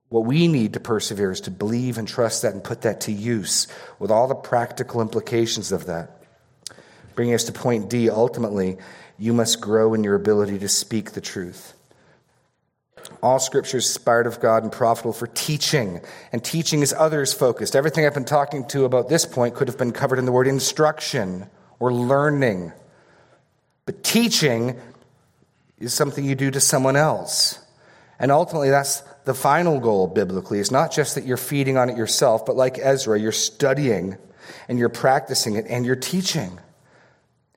What 0.09 0.25
we 0.25 0.49
need 0.49 0.73
to 0.73 0.81
persevere 0.81 1.31
is 1.31 1.43
to 1.43 1.53
believe 1.53 1.97
and 1.97 2.09
trust 2.09 2.43
that 2.43 2.55
and 2.55 2.65
put 2.65 2.83
that 2.83 3.03
to 3.03 3.13
use 3.13 3.69
with 4.01 4.11
all 4.11 4.27
the 4.27 4.35
practical 4.35 5.01
implications 5.01 5.71
of 5.71 5.87
that. 5.87 6.20
Bringing 7.15 7.35
us 7.35 7.45
to 7.45 7.53
point 7.53 7.91
D, 7.91 8.09
ultimately, 8.11 8.79
you 9.19 9.33
must 9.33 9.61
grow 9.61 9.95
in 9.95 10.05
your 10.05 10.15
ability 10.15 10.59
to 10.61 10.69
speak 10.69 11.13
the 11.13 11.21
truth. 11.21 11.75
All 13.23 13.39
scripture 13.39 13.79
is 13.79 13.87
inspired 13.87 14.27
of 14.27 14.41
God 14.41 14.63
and 14.63 14.73
profitable 14.73 15.13
for 15.13 15.27
teaching, 15.27 16.01
and 16.33 16.43
teaching 16.43 16.81
is 16.81 16.93
others 16.93 17.33
focused. 17.33 17.77
Everything 17.77 18.07
I've 18.07 18.15
been 18.15 18.25
talking 18.25 18.67
to 18.69 18.85
about 18.85 19.09
this 19.09 19.27
point 19.27 19.55
could 19.55 19.69
have 19.69 19.79
been 19.79 19.93
covered 19.93 20.19
in 20.19 20.25
the 20.25 20.33
word 20.33 20.47
instruction 20.47 21.47
or 21.79 21.93
learning. 21.93 22.73
But 23.85 24.03
teaching 24.05 24.79
is 25.79 25.93
something 25.93 26.25
you 26.25 26.35
do 26.35 26.51
to 26.51 26.61
someone 26.61 26.97
else. 26.97 27.59
And 28.19 28.31
ultimately, 28.31 28.71
that's 28.71 29.03
the 29.25 29.35
final 29.35 29.81
goal 29.81 30.07
biblically. 30.07 30.61
It's 30.61 30.71
not 30.71 30.93
just 30.93 31.15
that 31.15 31.25
you're 31.25 31.37
feeding 31.37 31.77
on 31.77 31.91
it 31.91 31.97
yourself, 31.97 32.45
but 32.47 32.55
like 32.57 32.79
Ezra, 32.79 33.19
you're 33.19 33.33
studying 33.33 34.17
and 34.69 34.79
you're 34.79 34.89
practicing 34.91 35.57
it 35.57 35.67
and 35.69 35.85
you're 35.85 35.97
teaching. 35.97 36.59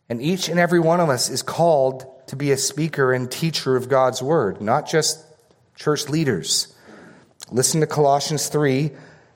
And 0.10 0.22
each 0.22 0.50
and 0.50 0.60
every 0.60 0.80
one 0.80 1.00
of 1.00 1.10
us 1.10 1.30
is 1.30 1.42
called 1.42 2.06
to 2.28 2.36
be 2.36 2.52
a 2.52 2.58
speaker 2.58 3.14
and 3.14 3.30
teacher 3.30 3.76
of 3.76 3.90
God's 3.90 4.22
word, 4.22 4.62
not 4.62 4.88
just 4.88 5.24
church 5.76 6.10
leaders. 6.10 6.74
Listen 7.52 7.82
to 7.82 7.88
Colossians 7.88 8.48
3 8.48 8.92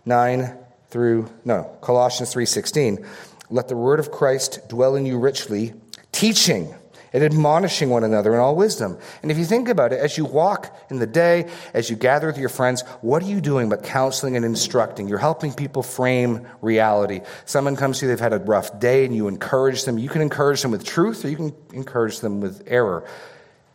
9 0.06 0.58
through, 0.90 1.30
no, 1.44 1.64
Colossians 1.82 2.32
3 2.32 2.46
16. 2.46 3.06
Let 3.50 3.68
the 3.68 3.76
word 3.76 4.00
of 4.00 4.12
Christ 4.12 4.68
dwell 4.70 4.96
in 4.96 5.06
you 5.06 5.20
richly, 5.20 5.74
teaching 6.12 6.74
and 7.18 7.26
admonishing 7.26 7.90
one 7.90 8.04
another 8.04 8.32
in 8.32 8.40
all 8.40 8.56
wisdom. 8.56 8.96
And 9.24 9.32
if 9.32 9.40
you 9.40 9.46
think 9.46 9.70
about 9.70 9.92
it, 9.92 10.00
as 10.00 10.20
you 10.20 10.26
walk 10.26 10.72
in 10.92 11.00
the 11.00 11.08
day, 11.08 11.50
as 11.74 11.90
you 11.90 11.96
gather 11.96 12.28
with 12.28 12.38
your 12.38 12.48
friends, 12.48 12.84
what 13.02 13.24
are 13.24 13.26
you 13.26 13.42
doing 13.42 13.70
but 13.70 13.82
counseling 13.82 14.36
and 14.36 14.46
instructing? 14.46 15.08
You're 15.08 15.18
helping 15.18 15.52
people 15.52 15.82
frame 15.82 16.48
reality. 16.62 17.22
Someone 17.46 17.76
comes 17.76 17.98
to 17.98 18.06
you, 18.06 18.12
they've 18.12 18.20
had 18.20 18.34
a 18.34 18.38
rough 18.38 18.80
day, 18.80 19.04
and 19.04 19.16
you 19.16 19.28
encourage 19.28 19.86
them. 19.86 19.98
You 19.98 20.10
can 20.10 20.22
encourage 20.22 20.62
them 20.62 20.70
with 20.70 20.86
truth, 20.86 21.26
or 21.26 21.30
you 21.30 21.38
can 21.38 21.56
encourage 21.74 22.20
them 22.20 22.40
with 22.40 22.62
error. 22.68 23.04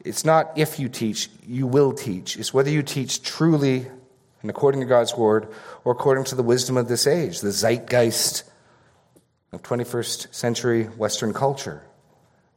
It's 0.05 0.25
not 0.25 0.53
if 0.57 0.79
you 0.79 0.89
teach, 0.89 1.29
you 1.45 1.67
will 1.67 1.93
teach. 1.93 2.37
It's 2.37 2.55
whether 2.55 2.71
you 2.71 2.85
teach 2.85 3.25
truly 3.25 3.89
and 4.43 4.51
according 4.51 4.83
to 4.83 4.87
God's 4.87 5.17
word 5.17 5.49
or 5.85 5.91
according 5.91 6.25
to 6.27 6.37
the 6.37 6.45
wisdom 6.45 6.77
of 6.77 6.87
this 6.87 7.09
age, 7.09 7.41
the 7.41 7.51
zeitgeist 7.51 8.45
of 9.53 9.63
21st 9.63 10.33
century 10.33 10.85
Western 10.85 11.33
culture. 11.33 11.83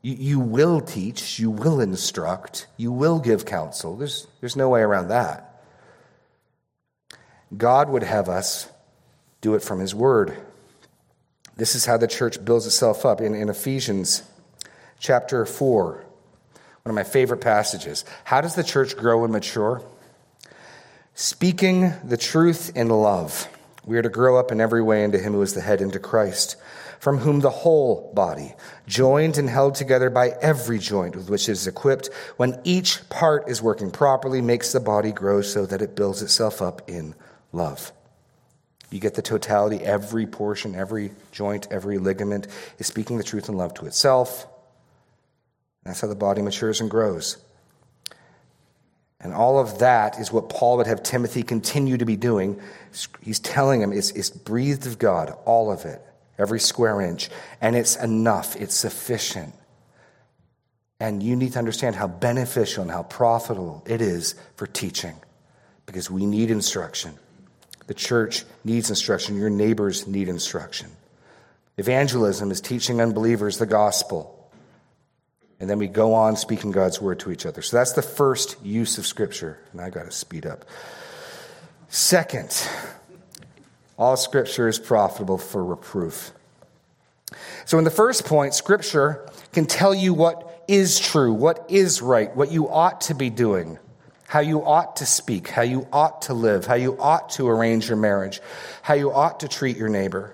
You, 0.07 0.39
will 0.39 0.81
teach, 0.81 1.39
you 1.39 1.49
will 1.49 1.81
instruct, 1.81 2.67
you 2.77 2.91
will 2.91 3.17
give 3.17 3.43
counsel. 3.43 3.97
There's, 3.97 4.27
there's 4.39 4.55
no 4.55 4.69
way 4.69 4.81
around 4.81 5.07
that. 5.07 5.63
God 7.57 7.89
would 7.89 8.03
have 8.03 8.29
us 8.29 8.69
do 9.41 9.55
it 9.55 9.63
from 9.63 9.79
His 9.79 9.95
word. 9.95 10.37
This 11.57 11.73
is 11.73 11.87
how 11.87 11.97
the 11.97 12.07
church 12.07 12.45
builds 12.45 12.67
itself 12.67 13.03
up. 13.03 13.19
In, 13.19 13.33
in 13.33 13.49
Ephesians 13.49 14.21
chapter 14.99 15.43
4, 15.43 15.93
one 15.93 16.05
of 16.85 16.93
my 16.93 17.01
favorite 17.01 17.41
passages. 17.41 18.05
How 18.25 18.41
does 18.41 18.53
the 18.53 18.63
church 18.63 18.95
grow 18.95 19.23
and 19.23 19.33
mature? 19.33 19.81
Speaking 21.15 21.93
the 22.03 22.17
truth 22.17 22.71
in 22.75 22.89
love. 22.89 23.47
We 23.83 23.97
are 23.97 24.03
to 24.03 24.09
grow 24.09 24.37
up 24.37 24.51
in 24.51 24.61
every 24.61 24.83
way 24.83 25.03
into 25.03 25.17
Him 25.17 25.33
who 25.33 25.41
is 25.41 25.55
the 25.55 25.61
head, 25.61 25.81
into 25.81 25.97
Christ, 25.97 26.57
from 26.99 27.17
whom 27.17 27.39
the 27.39 27.49
whole 27.49 28.12
body, 28.13 28.53
joined 28.88 29.38
and 29.38 29.49
held 29.49 29.75
together 29.75 30.10
by 30.10 30.29
every 30.41 30.79
joint 30.79 31.15
with 31.15 31.29
which 31.29 31.49
it 31.49 31.53
is 31.53 31.67
equipped, 31.67 32.10
when 32.38 32.60
each 32.63 33.08
part 33.10 33.49
is 33.49 33.62
working 33.62 33.91
properly, 33.91 34.41
makes 34.41 34.71
the 34.71 34.79
body 34.79 35.12
grow 35.12 35.41
so 35.41 35.65
that 35.65 35.81
it 35.81 35.95
builds 35.95 36.21
itself 36.21 36.62
up 36.62 36.89
in 36.89 37.15
love. 37.51 37.91
You 38.91 38.99
get 38.99 39.15
the 39.15 39.21
totality, 39.21 39.84
every 39.84 40.25
portion, 40.25 40.75
every 40.75 41.12
joint, 41.31 41.67
every 41.71 41.97
ligament 41.97 42.47
is 42.77 42.88
speaking 42.88 43.17
the 43.17 43.23
truth 43.23 43.49
in 43.49 43.58
love 43.58 43.73
to 43.75 43.86
itself 43.86 44.47
that's 45.86 46.01
how 46.01 46.08
the 46.08 46.15
body 46.15 46.41
matures 46.41 46.81
and 46.81 46.89
grows. 46.89 47.38
And 49.21 49.34
all 49.34 49.60
of 49.60 49.79
that 49.79 50.19
is 50.19 50.31
what 50.31 50.49
Paul 50.49 50.77
would 50.77 50.88
have 50.88 51.01
Timothy 51.01 51.43
continue 51.43 51.97
to 51.97 52.05
be 52.05 52.17
doing. 52.17 52.60
He's 53.21 53.39
telling 53.39 53.81
him 53.81 53.93
it's, 53.93 54.12
it's 54.12 54.29
breathed 54.29 54.86
of 54.88 54.99
God, 54.99 55.34
all 55.45 55.71
of 55.71 55.86
it, 55.86 56.01
every 56.38 56.60
square 56.60 57.02
inch. 57.02 57.30
And 57.62 57.76
it's 57.76 57.95
enough, 57.95 58.56
it's 58.56 58.76
sufficient. 58.76 59.54
And 61.00 61.21
you 61.21 61.36
need 61.36 61.54
to 61.54 61.60
understand 61.60 61.95
how 61.95 62.08
beneficial 62.08 62.82
and 62.82 62.91
how 62.91 63.04
profitable 63.04 63.84
it 63.86 64.02
is 64.02 64.36
for 64.56 64.65
teaching 64.65 65.15
because 65.86 66.10
we 66.10 66.26
need 66.26 66.52
instruction. 66.52 67.13
The 67.88 67.93
church 67.93 68.45
needs 68.63 68.89
instruction. 68.89 69.38
Your 69.38 69.50
neighbors 69.50 70.08
need 70.08 70.30
instruction. 70.30 70.89
Evangelism 71.78 72.52
is 72.52 72.62
teaching 72.62 73.02
unbelievers 73.02 73.58
the 73.58 73.65
gospel. 73.65 74.32
And 75.60 75.69
then 75.69 75.78
we 75.78 75.88
go 75.88 76.13
on 76.13 76.36
speaking 76.36 76.71
God's 76.71 77.02
word 77.02 77.19
to 77.21 77.32
each 77.32 77.45
other. 77.45 77.62
So 77.62 77.78
that's 77.78 77.93
the 77.93 78.02
first 78.02 78.58
use 78.63 78.98
of 78.98 79.06
Scripture. 79.06 79.60
And 79.71 79.82
I 79.82 79.89
got 79.89 80.06
to 80.06 80.12
speed 80.12 80.45
up. 80.45 80.65
Second, 81.89 82.67
all 83.97 84.17
Scripture 84.17 84.67
is 84.67 84.79
profitable 84.79 85.38
for 85.38 85.63
reproof. 85.63 86.31
So, 87.65 87.77
in 87.77 87.84
the 87.84 87.91
first 87.91 88.25
point, 88.25 88.53
Scripture 88.53 89.27
can 89.53 89.65
tell 89.65 89.93
you 89.93 90.13
what 90.13 90.63
is 90.67 90.99
true, 90.99 91.34
what 91.34 91.65
is 91.69 92.01
right, 92.01 92.36
what 92.36 92.51
you 92.51 92.69
ought 92.69 93.01
to 93.01 93.15
be 93.15 93.29
doing, 93.29 93.79
how 94.27 94.39
you 94.39 94.63
ought 94.63 94.97
to 94.97 95.05
speak, 95.05 95.47
how 95.47 95.62
you 95.62 95.88
ought 95.91 96.23
to 96.23 96.34
live, 96.34 96.65
how 96.65 96.75
you 96.75 96.97
ought 96.99 97.29
to 97.31 97.47
arrange 97.47 97.88
your 97.88 97.97
marriage, 97.97 98.41
how 98.81 98.93
you 98.93 99.12
ought 99.12 99.41
to 99.41 99.47
treat 99.47 99.77
your 99.77 99.89
neighbor. 99.89 100.34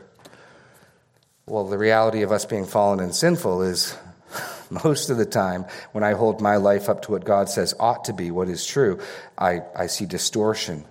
Well, 1.45 1.67
the 1.67 1.77
reality 1.77 2.21
of 2.21 2.31
us 2.31 2.45
being 2.45 2.65
fallen 2.65 2.99
and 2.99 3.13
sinful 3.13 3.63
is 3.63 3.97
most 4.83 5.09
of 5.09 5.17
the 5.17 5.25
time 5.25 5.65
when 5.91 6.03
I 6.03 6.13
hold 6.13 6.41
my 6.41 6.57
life 6.57 6.89
up 6.89 7.01
to 7.03 7.11
what 7.11 7.25
God 7.25 7.49
says 7.49 7.73
ought 7.79 8.05
to 8.05 8.13
be, 8.13 8.31
what 8.31 8.47
is 8.47 8.65
true, 8.65 8.99
I, 9.37 9.61
I 9.75 9.87
see 9.87 10.05
distortion. 10.05 10.85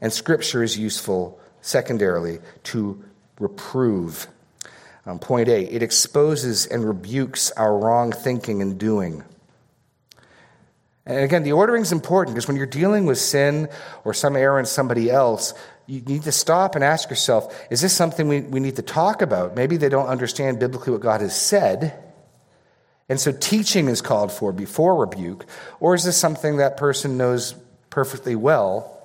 And 0.00 0.12
Scripture 0.12 0.62
is 0.62 0.78
useful, 0.78 1.39
secondarily, 1.62 2.38
to 2.64 3.02
reprove. 3.38 4.26
Um, 5.06 5.18
point 5.18 5.48
A, 5.48 5.64
it 5.64 5.82
exposes 5.82 6.66
and 6.66 6.86
rebukes 6.86 7.50
our 7.52 7.76
wrong 7.76 8.12
thinking 8.12 8.62
and 8.62 8.78
doing. 8.78 9.24
And 11.06 11.24
again, 11.24 11.42
the 11.42 11.52
ordering 11.52 11.82
is 11.82 11.92
important 11.92 12.34
because 12.34 12.46
when 12.46 12.56
you're 12.56 12.66
dealing 12.66 13.06
with 13.06 13.18
sin 13.18 13.68
or 14.04 14.14
some 14.14 14.36
error 14.36 14.60
in 14.60 14.66
somebody 14.66 15.10
else, 15.10 15.54
you 15.86 16.02
need 16.02 16.22
to 16.22 16.32
stop 16.32 16.76
and 16.76 16.84
ask 16.84 17.10
yourself 17.10 17.52
is 17.70 17.80
this 17.80 17.92
something 17.92 18.28
we, 18.28 18.42
we 18.42 18.60
need 18.60 18.76
to 18.76 18.82
talk 18.82 19.22
about? 19.22 19.56
Maybe 19.56 19.76
they 19.76 19.88
don't 19.88 20.06
understand 20.06 20.60
biblically 20.60 20.92
what 20.92 21.00
God 21.00 21.20
has 21.20 21.34
said. 21.34 21.98
And 23.08 23.18
so 23.18 23.32
teaching 23.32 23.88
is 23.88 24.00
called 24.00 24.30
for 24.30 24.52
before 24.52 24.94
rebuke. 24.94 25.46
Or 25.80 25.96
is 25.96 26.04
this 26.04 26.16
something 26.16 26.58
that 26.58 26.76
person 26.76 27.16
knows 27.16 27.54
perfectly 27.88 28.36
well? 28.36 28.99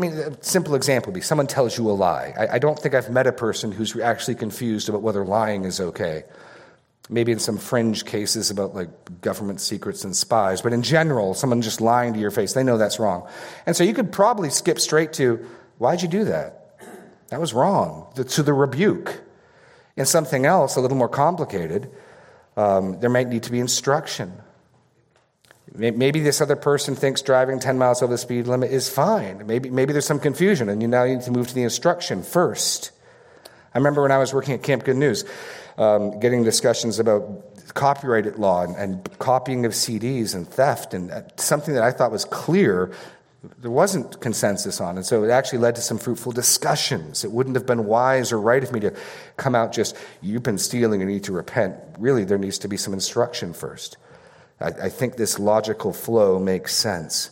I 0.00 0.02
mean, 0.02 0.14
a 0.14 0.42
simple 0.42 0.74
example 0.74 1.12
would 1.12 1.16
be 1.16 1.20
someone 1.20 1.46
tells 1.46 1.76
you 1.76 1.90
a 1.90 1.92
lie. 1.92 2.32
I, 2.38 2.54
I 2.54 2.58
don't 2.58 2.78
think 2.78 2.94
I've 2.94 3.10
met 3.10 3.26
a 3.26 3.32
person 3.32 3.70
who's 3.70 3.94
actually 3.98 4.36
confused 4.36 4.88
about 4.88 5.02
whether 5.02 5.24
lying 5.26 5.64
is 5.64 5.78
okay 5.78 6.24
maybe 7.10 7.32
in 7.32 7.40
some 7.40 7.58
fringe 7.58 8.04
cases 8.04 8.50
about 8.50 8.74
like 8.74 8.88
government 9.20 9.60
secrets 9.60 10.04
and 10.04 10.14
spies, 10.14 10.62
but 10.62 10.72
in 10.72 10.82
general, 10.82 11.34
someone 11.34 11.60
just 11.60 11.80
lying 11.80 12.14
to 12.14 12.20
your 12.20 12.30
face, 12.30 12.52
they 12.52 12.62
know 12.62 12.78
that's 12.78 13.00
wrong. 13.00 13.28
And 13.66 13.76
so 13.76 13.82
you 13.82 13.92
could 13.92 14.12
probably 14.12 14.48
skip 14.48 14.78
straight 14.78 15.12
to, 15.14 15.44
why'd 15.78 16.02
you 16.02 16.08
do 16.08 16.24
that? 16.24 16.78
That 17.28 17.40
was 17.40 17.52
wrong, 17.52 18.06
to 18.14 18.42
the 18.42 18.52
rebuke. 18.52 19.20
In 19.96 20.06
something 20.06 20.46
else, 20.46 20.76
a 20.76 20.80
little 20.80 20.96
more 20.96 21.08
complicated, 21.08 21.90
um, 22.56 23.00
there 23.00 23.10
might 23.10 23.28
need 23.28 23.42
to 23.42 23.50
be 23.50 23.58
instruction. 23.58 24.32
Maybe 25.72 26.20
this 26.20 26.40
other 26.40 26.56
person 26.56 26.96
thinks 26.96 27.22
driving 27.22 27.60
10 27.60 27.78
miles 27.78 28.02
over 28.02 28.12
the 28.12 28.18
speed 28.18 28.48
limit 28.48 28.72
is 28.72 28.88
fine. 28.88 29.46
Maybe, 29.46 29.70
maybe 29.70 29.92
there's 29.92 30.06
some 30.06 30.18
confusion, 30.18 30.68
and 30.68 30.82
you 30.82 30.88
now 30.88 31.04
need 31.04 31.22
to 31.22 31.30
move 31.30 31.46
to 31.48 31.54
the 31.54 31.62
instruction 31.62 32.24
first. 32.24 32.90
I 33.72 33.78
remember 33.78 34.02
when 34.02 34.10
I 34.10 34.18
was 34.18 34.34
working 34.34 34.54
at 34.54 34.64
Camp 34.64 34.84
Good 34.84 34.96
News, 34.96 35.24
um, 35.78 36.18
getting 36.18 36.42
discussions 36.42 36.98
about 36.98 37.74
copyright 37.74 38.38
law 38.38 38.64
and, 38.64 38.74
and, 38.74 39.18
copying 39.20 39.64
of 39.64 39.72
CDs 39.72 40.34
and 40.34 40.48
theft, 40.48 40.92
and 40.92 41.12
uh, 41.12 41.22
something 41.36 41.74
that 41.74 41.84
I 41.84 41.92
thought 41.92 42.10
was 42.10 42.24
clear, 42.24 42.92
there 43.58 43.70
wasn't 43.70 44.20
consensus 44.20 44.80
on. 44.80 44.96
And 44.96 45.06
so 45.06 45.22
it 45.22 45.30
actually 45.30 45.60
led 45.60 45.76
to 45.76 45.80
some 45.80 45.98
fruitful 45.98 46.32
discussions. 46.32 47.24
It 47.24 47.30
wouldn't 47.30 47.54
have 47.54 47.64
been 47.64 47.86
wise 47.86 48.32
or 48.32 48.40
right 48.40 48.62
of 48.62 48.72
me 48.72 48.80
to 48.80 48.94
come 49.36 49.54
out 49.54 49.72
just, 49.72 49.96
you've 50.20 50.42
been 50.42 50.58
stealing 50.58 51.00
you 51.00 51.06
need 51.06 51.24
to 51.24 51.32
repent. 51.32 51.76
Really, 51.98 52.24
there 52.24 52.38
needs 52.38 52.58
to 52.58 52.68
be 52.68 52.76
some 52.76 52.92
instruction 52.92 53.52
first. 53.52 53.96
I, 54.60 54.68
I 54.68 54.88
think 54.88 55.16
this 55.16 55.38
logical 55.38 55.92
flow 55.92 56.38
makes 56.38 56.74
sense. 56.74 57.30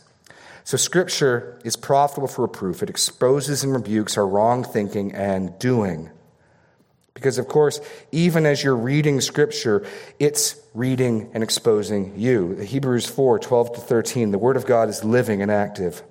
So, 0.64 0.76
Scripture 0.76 1.58
is 1.64 1.76
profitable 1.76 2.28
for 2.28 2.42
reproof. 2.42 2.82
It 2.82 2.90
exposes 2.90 3.64
and 3.64 3.72
rebukes 3.72 4.18
our 4.18 4.26
wrong 4.26 4.64
thinking 4.64 5.14
and 5.14 5.58
doing. 5.58 6.10
Because, 7.14 7.38
of 7.38 7.48
course, 7.48 7.80
even 8.12 8.46
as 8.46 8.62
you're 8.62 8.76
reading 8.76 9.20
Scripture, 9.20 9.84
it's 10.18 10.60
reading 10.74 11.30
and 11.32 11.42
exposing 11.42 12.12
you. 12.16 12.54
Hebrews 12.56 13.06
4 13.06 13.38
12 13.38 13.74
to 13.74 13.80
13, 13.80 14.30
the 14.30 14.38
Word 14.38 14.56
of 14.56 14.66
God 14.66 14.88
is 14.88 15.02
living 15.02 15.40
and 15.42 15.50
active, 15.50 16.02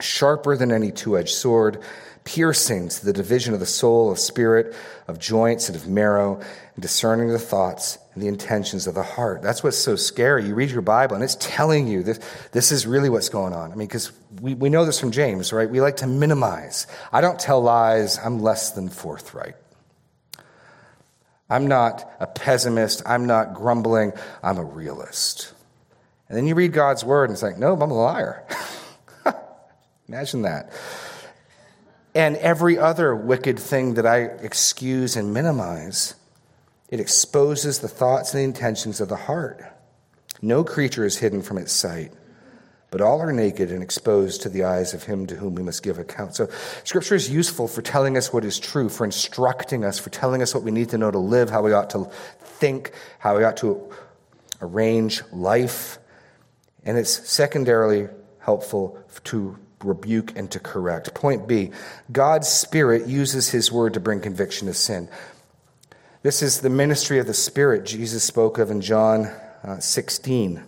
sharper 0.00 0.56
than 0.56 0.72
any 0.72 0.90
two 0.90 1.18
edged 1.18 1.34
sword, 1.34 1.82
piercing 2.24 2.88
to 2.88 3.04
the 3.04 3.12
division 3.12 3.52
of 3.52 3.60
the 3.60 3.66
soul, 3.66 4.10
of 4.10 4.18
spirit, 4.18 4.74
of 5.06 5.18
joints, 5.18 5.68
and 5.68 5.76
of 5.76 5.86
marrow, 5.86 6.40
and 6.74 6.82
discerning 6.82 7.28
the 7.28 7.38
thoughts 7.38 7.98
and 8.14 8.22
the 8.22 8.28
intentions 8.28 8.86
of 8.86 8.94
the 8.94 9.02
heart. 9.02 9.42
That's 9.42 9.62
what's 9.62 9.76
so 9.76 9.96
scary. 9.96 10.46
You 10.46 10.54
read 10.54 10.70
your 10.70 10.82
Bible 10.82 11.16
and 11.16 11.24
it's 11.24 11.36
telling 11.40 11.88
you 11.88 12.02
this, 12.02 12.20
this 12.52 12.70
is 12.72 12.86
really 12.86 13.08
what's 13.08 13.28
going 13.28 13.52
on. 13.52 13.72
I 13.72 13.74
mean, 13.74 13.88
because 13.88 14.12
we, 14.40 14.54
we 14.54 14.68
know 14.68 14.86
this 14.86 15.00
from 15.00 15.10
James, 15.10 15.52
right? 15.52 15.68
We 15.68 15.80
like 15.80 15.96
to 15.98 16.06
minimize. 16.06 16.86
I 17.12 17.20
don't 17.20 17.38
tell 17.38 17.60
lies, 17.60 18.18
I'm 18.18 18.38
less 18.38 18.70
than 18.70 18.88
forthright. 18.88 19.56
I'm 21.50 21.66
not 21.66 22.10
a 22.20 22.26
pessimist. 22.26 23.02
I'm 23.04 23.26
not 23.26 23.54
grumbling. 23.54 24.12
I'm 24.42 24.58
a 24.58 24.64
realist. 24.64 25.52
And 26.28 26.38
then 26.38 26.46
you 26.46 26.54
read 26.54 26.72
God's 26.72 27.04
word 27.04 27.24
and 27.24 27.32
it's 27.32 27.42
like, 27.42 27.58
nope, 27.58 27.80
I'm 27.82 27.90
a 27.90 27.94
liar. 27.94 28.46
Imagine 30.08 30.42
that. 30.42 30.72
And 32.14 32.36
every 32.36 32.78
other 32.78 33.14
wicked 33.14 33.58
thing 33.58 33.94
that 33.94 34.06
I 34.06 34.20
excuse 34.20 35.16
and 35.16 35.34
minimize, 35.34 36.14
it 36.88 37.00
exposes 37.00 37.80
the 37.80 37.88
thoughts 37.88 38.32
and 38.32 38.40
the 38.40 38.44
intentions 38.44 39.00
of 39.00 39.08
the 39.08 39.16
heart. 39.16 39.62
No 40.42 40.64
creature 40.64 41.04
is 41.04 41.18
hidden 41.18 41.42
from 41.42 41.58
its 41.58 41.72
sight 41.72 42.12
but 42.94 43.00
all 43.00 43.20
are 43.20 43.32
naked 43.32 43.72
and 43.72 43.82
exposed 43.82 44.42
to 44.42 44.48
the 44.48 44.62
eyes 44.62 44.94
of 44.94 45.02
him 45.02 45.26
to 45.26 45.34
whom 45.34 45.56
we 45.56 45.64
must 45.64 45.82
give 45.82 45.98
account. 45.98 46.36
So, 46.36 46.48
Scripture 46.84 47.16
is 47.16 47.28
useful 47.28 47.66
for 47.66 47.82
telling 47.82 48.16
us 48.16 48.32
what 48.32 48.44
is 48.44 48.56
true, 48.56 48.88
for 48.88 49.04
instructing 49.04 49.84
us, 49.84 49.98
for 49.98 50.10
telling 50.10 50.42
us 50.42 50.54
what 50.54 50.62
we 50.62 50.70
need 50.70 50.90
to 50.90 50.98
know 50.98 51.10
to 51.10 51.18
live, 51.18 51.50
how 51.50 51.60
we 51.62 51.72
ought 51.72 51.90
to 51.90 52.08
think, 52.38 52.92
how 53.18 53.36
we 53.36 53.42
ought 53.42 53.56
to 53.56 53.92
arrange 54.62 55.22
life. 55.32 55.98
And 56.84 56.96
it's 56.96 57.28
secondarily 57.28 58.06
helpful 58.38 58.96
to 59.24 59.58
rebuke 59.82 60.38
and 60.38 60.48
to 60.52 60.60
correct. 60.60 61.12
Point 61.14 61.48
B 61.48 61.72
God's 62.12 62.46
Spirit 62.46 63.08
uses 63.08 63.50
His 63.50 63.72
word 63.72 63.94
to 63.94 64.00
bring 64.00 64.20
conviction 64.20 64.68
of 64.68 64.76
sin. 64.76 65.08
This 66.24 66.40
is 66.40 66.62
the 66.62 66.70
ministry 66.70 67.18
of 67.18 67.26
the 67.26 67.34
Spirit 67.34 67.84
Jesus 67.84 68.24
spoke 68.24 68.56
of 68.56 68.70
in 68.70 68.80
John 68.80 69.26
uh, 69.62 69.78
16. 69.78 70.64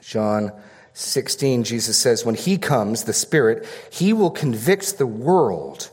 John 0.00 0.50
16, 0.94 1.62
Jesus 1.62 1.98
says, 1.98 2.24
When 2.24 2.36
he 2.36 2.56
comes, 2.56 3.04
the 3.04 3.12
Spirit, 3.12 3.68
he 3.90 4.14
will 4.14 4.30
convict 4.30 4.96
the 4.96 5.06
world 5.06 5.90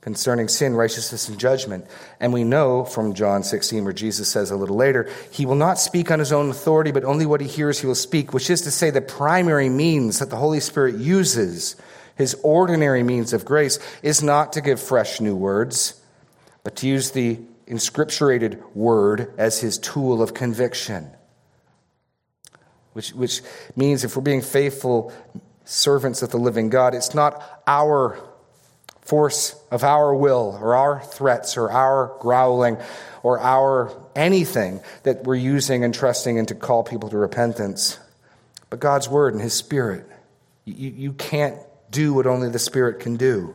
concerning 0.00 0.48
sin, 0.48 0.74
righteousness, 0.74 1.28
and 1.28 1.38
judgment. 1.38 1.86
And 2.18 2.32
we 2.32 2.42
know 2.42 2.84
from 2.84 3.14
John 3.14 3.44
16, 3.44 3.84
where 3.84 3.92
Jesus 3.92 4.28
says 4.28 4.50
a 4.50 4.56
little 4.56 4.74
later, 4.74 5.08
He 5.30 5.46
will 5.46 5.54
not 5.54 5.78
speak 5.78 6.10
on 6.10 6.18
His 6.18 6.32
own 6.32 6.50
authority, 6.50 6.90
but 6.90 7.04
only 7.04 7.24
what 7.24 7.40
He 7.40 7.46
hears 7.46 7.78
He 7.78 7.86
will 7.86 7.94
speak, 7.94 8.34
which 8.34 8.50
is 8.50 8.62
to 8.62 8.72
say, 8.72 8.90
the 8.90 9.00
primary 9.00 9.68
means 9.68 10.18
that 10.18 10.30
the 10.30 10.38
Holy 10.38 10.58
Spirit 10.58 10.96
uses, 10.96 11.76
His 12.16 12.34
ordinary 12.42 13.04
means 13.04 13.32
of 13.32 13.44
grace, 13.44 13.78
is 14.02 14.24
not 14.24 14.52
to 14.54 14.60
give 14.60 14.80
fresh 14.80 15.20
new 15.20 15.36
words, 15.36 16.00
but 16.64 16.74
to 16.74 16.88
use 16.88 17.12
the 17.12 17.38
inscripturated 17.66 18.62
word 18.74 19.32
as 19.38 19.60
His 19.60 19.78
tool 19.78 20.22
of 20.22 20.34
conviction 20.34 21.10
which, 22.96 23.12
which 23.12 23.42
means 23.76 24.04
if 24.04 24.16
we're 24.16 24.22
being 24.22 24.40
faithful 24.40 25.12
servants 25.66 26.22
of 26.22 26.30
the 26.30 26.38
living 26.38 26.70
God, 26.70 26.94
it's 26.94 27.14
not 27.14 27.42
our 27.66 28.18
force 29.02 29.54
of 29.70 29.84
our 29.84 30.14
will 30.14 30.58
or 30.62 30.74
our 30.74 31.00
threats 31.02 31.58
or 31.58 31.70
our 31.70 32.16
growling 32.20 32.78
or 33.22 33.38
our 33.38 33.92
anything 34.14 34.80
that 35.02 35.24
we're 35.24 35.34
using 35.34 35.84
and 35.84 35.92
trusting 35.92 36.38
in 36.38 36.46
to 36.46 36.54
call 36.54 36.84
people 36.84 37.10
to 37.10 37.18
repentance, 37.18 37.98
but 38.70 38.80
God's 38.80 39.10
word 39.10 39.34
and 39.34 39.42
His 39.42 39.52
Spirit. 39.52 40.08
You, 40.64 40.88
you 40.88 41.12
can't 41.12 41.58
do 41.90 42.14
what 42.14 42.26
only 42.26 42.48
the 42.48 42.58
Spirit 42.58 43.00
can 43.00 43.16
do. 43.16 43.54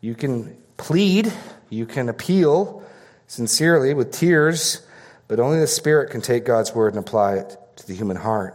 You 0.00 0.16
can 0.16 0.56
plead, 0.78 1.32
you 1.74 1.86
can 1.86 2.08
appeal 2.08 2.82
sincerely 3.26 3.94
with 3.94 4.12
tears, 4.12 4.86
but 5.28 5.40
only 5.40 5.58
the 5.58 5.66
Spirit 5.66 6.10
can 6.10 6.20
take 6.20 6.44
God's 6.44 6.74
word 6.74 6.94
and 6.94 7.04
apply 7.04 7.36
it 7.36 7.56
to 7.76 7.86
the 7.86 7.94
human 7.94 8.16
heart. 8.16 8.54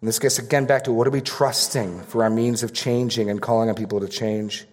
And 0.00 0.08
this 0.08 0.18
gets 0.18 0.38
again 0.38 0.66
back 0.66 0.84
to 0.84 0.92
what 0.92 1.06
are 1.06 1.10
we 1.10 1.20
trusting 1.20 2.02
for 2.02 2.24
our 2.24 2.30
means 2.30 2.62
of 2.62 2.72
changing 2.72 3.30
and 3.30 3.40
calling 3.40 3.68
on 3.68 3.76
people 3.76 4.00
to 4.00 4.08
change? 4.08 4.66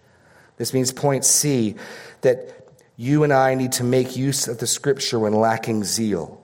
This 0.57 0.73
means 0.73 0.91
point 0.91 1.23
C 1.23 1.75
that 2.21 2.67
you 2.97 3.23
and 3.23 3.31
I 3.31 3.53
need 3.55 3.73
to 3.73 3.83
make 3.83 4.17
use 4.17 4.47
of 4.47 4.57
the 4.57 4.67
scripture 4.67 5.19
when 5.19 5.33
lacking 5.33 5.83
zeal. 5.83 6.43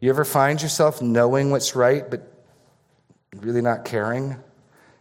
You 0.00 0.10
ever 0.10 0.24
find 0.24 0.60
yourself 0.60 1.00
knowing 1.00 1.50
what's 1.50 1.76
right, 1.76 2.10
but 2.10 2.28
really 3.36 3.62
not 3.62 3.84
caring? 3.84 4.36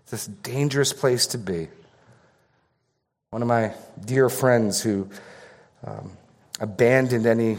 It's 0.04 0.28
a 0.28 0.32
dangerous 0.32 0.94
place 0.94 1.28
to 1.28 1.38
be. 1.38 1.70
One 3.32 3.42
of 3.42 3.48
my 3.48 3.74
dear 4.06 4.30
friends 4.30 4.82
who 4.82 5.10
um, 5.86 6.12
abandoned 6.60 7.26
any 7.26 7.58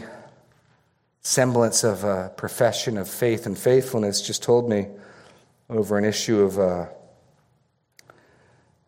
semblance 1.21 1.83
of 1.83 2.03
a 2.03 2.31
profession 2.35 2.97
of 2.97 3.09
faith 3.09 3.45
and 3.45 3.57
faithfulness 3.57 4.21
just 4.21 4.43
told 4.43 4.69
me 4.69 4.87
over 5.69 5.97
an 5.97 6.05
issue 6.05 6.41
of 6.41 6.59
uh, 6.59 6.85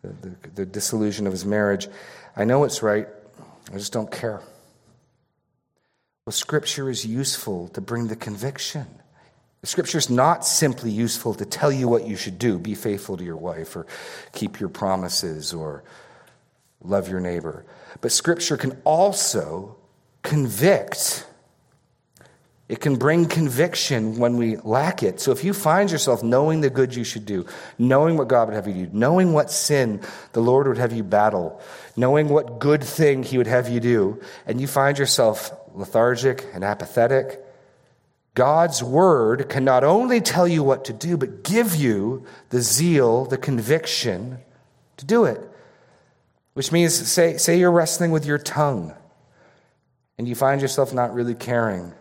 the, 0.01 0.29
the, 0.29 0.49
the 0.55 0.65
dissolution 0.65 1.27
of 1.27 1.33
his 1.33 1.45
marriage. 1.45 1.87
I 2.35 2.43
know 2.43 2.63
it's 2.63 2.83
right, 2.83 3.07
I 3.73 3.77
just 3.77 3.93
don't 3.93 4.11
care. 4.11 4.41
Well, 6.25 6.33
Scripture 6.33 6.89
is 6.89 7.05
useful 7.05 7.69
to 7.69 7.81
bring 7.81 8.07
the 8.07 8.15
conviction. 8.15 8.87
Scripture 9.63 9.97
is 9.97 10.09
not 10.09 10.45
simply 10.45 10.91
useful 10.91 11.33
to 11.33 11.45
tell 11.45 11.71
you 11.71 11.87
what 11.87 12.05
you 12.05 12.15
should 12.15 12.37
do 12.37 12.59
be 12.59 12.75
faithful 12.75 13.17
to 13.17 13.23
your 13.23 13.37
wife, 13.37 13.75
or 13.75 13.87
keep 14.31 14.59
your 14.59 14.69
promises, 14.69 15.53
or 15.53 15.83
love 16.81 17.09
your 17.09 17.19
neighbor. 17.19 17.65
But 18.01 18.11
Scripture 18.11 18.57
can 18.57 18.79
also 18.83 19.77
convict 20.21 21.25
it 22.67 22.81
can 22.81 22.95
bring 22.95 23.27
conviction 23.27 24.17
when 24.17 24.37
we 24.37 24.57
lack 24.57 25.03
it. 25.03 25.19
So 25.19 25.31
if 25.31 25.43
you 25.43 25.53
find 25.53 25.91
yourself 25.91 26.23
knowing 26.23 26.61
the 26.61 26.71
good 26.71 26.95
you 26.95 27.03
should 27.03 27.25
do, 27.25 27.45
knowing 27.77 28.17
what 28.17 28.27
God 28.27 28.47
would 28.47 28.55
have 28.55 28.67
you 28.67 28.87
do, 28.87 28.89
knowing 28.91 29.33
what 29.33 29.51
sin 29.51 30.01
the 30.33 30.41
Lord 30.41 30.67
would 30.67 30.79
have 30.79 30.91
you 30.91 31.03
battle, 31.03 31.61
knowing 31.95 32.27
what 32.27 32.59
good 32.59 32.83
thing 32.83 33.21
He 33.21 33.37
would 33.37 33.45
have 33.45 33.69
you 33.69 33.79
do, 33.79 34.19
and 34.47 34.59
you 34.59 34.65
find 34.65 34.97
yourself 34.97 35.51
lethargic 35.75 36.47
and 36.55 36.63
apathetic, 36.63 37.39
God's 38.33 38.81
word 38.81 39.47
can 39.47 39.63
not 39.63 39.83
only 39.83 40.19
tell 40.19 40.47
you 40.47 40.63
what 40.63 40.85
to 40.85 40.93
do, 40.93 41.17
but 41.17 41.43
give 41.43 41.75
you 41.75 42.25
the 42.49 42.61
zeal, 42.61 43.25
the 43.25 43.37
conviction 43.37 44.39
to 44.97 45.05
do 45.05 45.25
it. 45.25 45.39
Which 46.55 46.71
means, 46.71 46.95
say, 46.95 47.37
say 47.37 47.59
you're 47.59 47.71
wrestling 47.71 48.11
with 48.11 48.25
your 48.25 48.39
tongue 48.39 48.93
and 50.17 50.27
you 50.27 50.33
find 50.33 50.61
yourself 50.61 50.93
not 50.93 51.13
really 51.13 51.35
caring 51.35 51.93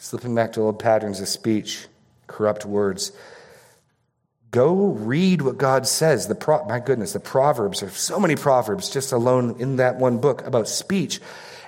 slipping 0.00 0.34
back 0.34 0.54
to 0.54 0.62
old 0.62 0.78
patterns 0.78 1.20
of 1.20 1.28
speech, 1.28 1.86
corrupt 2.26 2.64
words. 2.64 3.12
Go 4.50 4.86
read 4.86 5.42
what 5.42 5.58
God 5.58 5.86
says. 5.86 6.26
The 6.26 6.34
pro- 6.34 6.64
my 6.64 6.80
goodness, 6.80 7.12
the 7.12 7.20
Proverbs 7.20 7.80
there 7.80 7.88
are 7.90 7.92
so 7.92 8.18
many 8.18 8.34
Proverbs 8.34 8.88
just 8.88 9.12
alone 9.12 9.56
in 9.60 9.76
that 9.76 9.96
one 9.96 10.18
book 10.18 10.44
about 10.46 10.66
speech. 10.66 11.20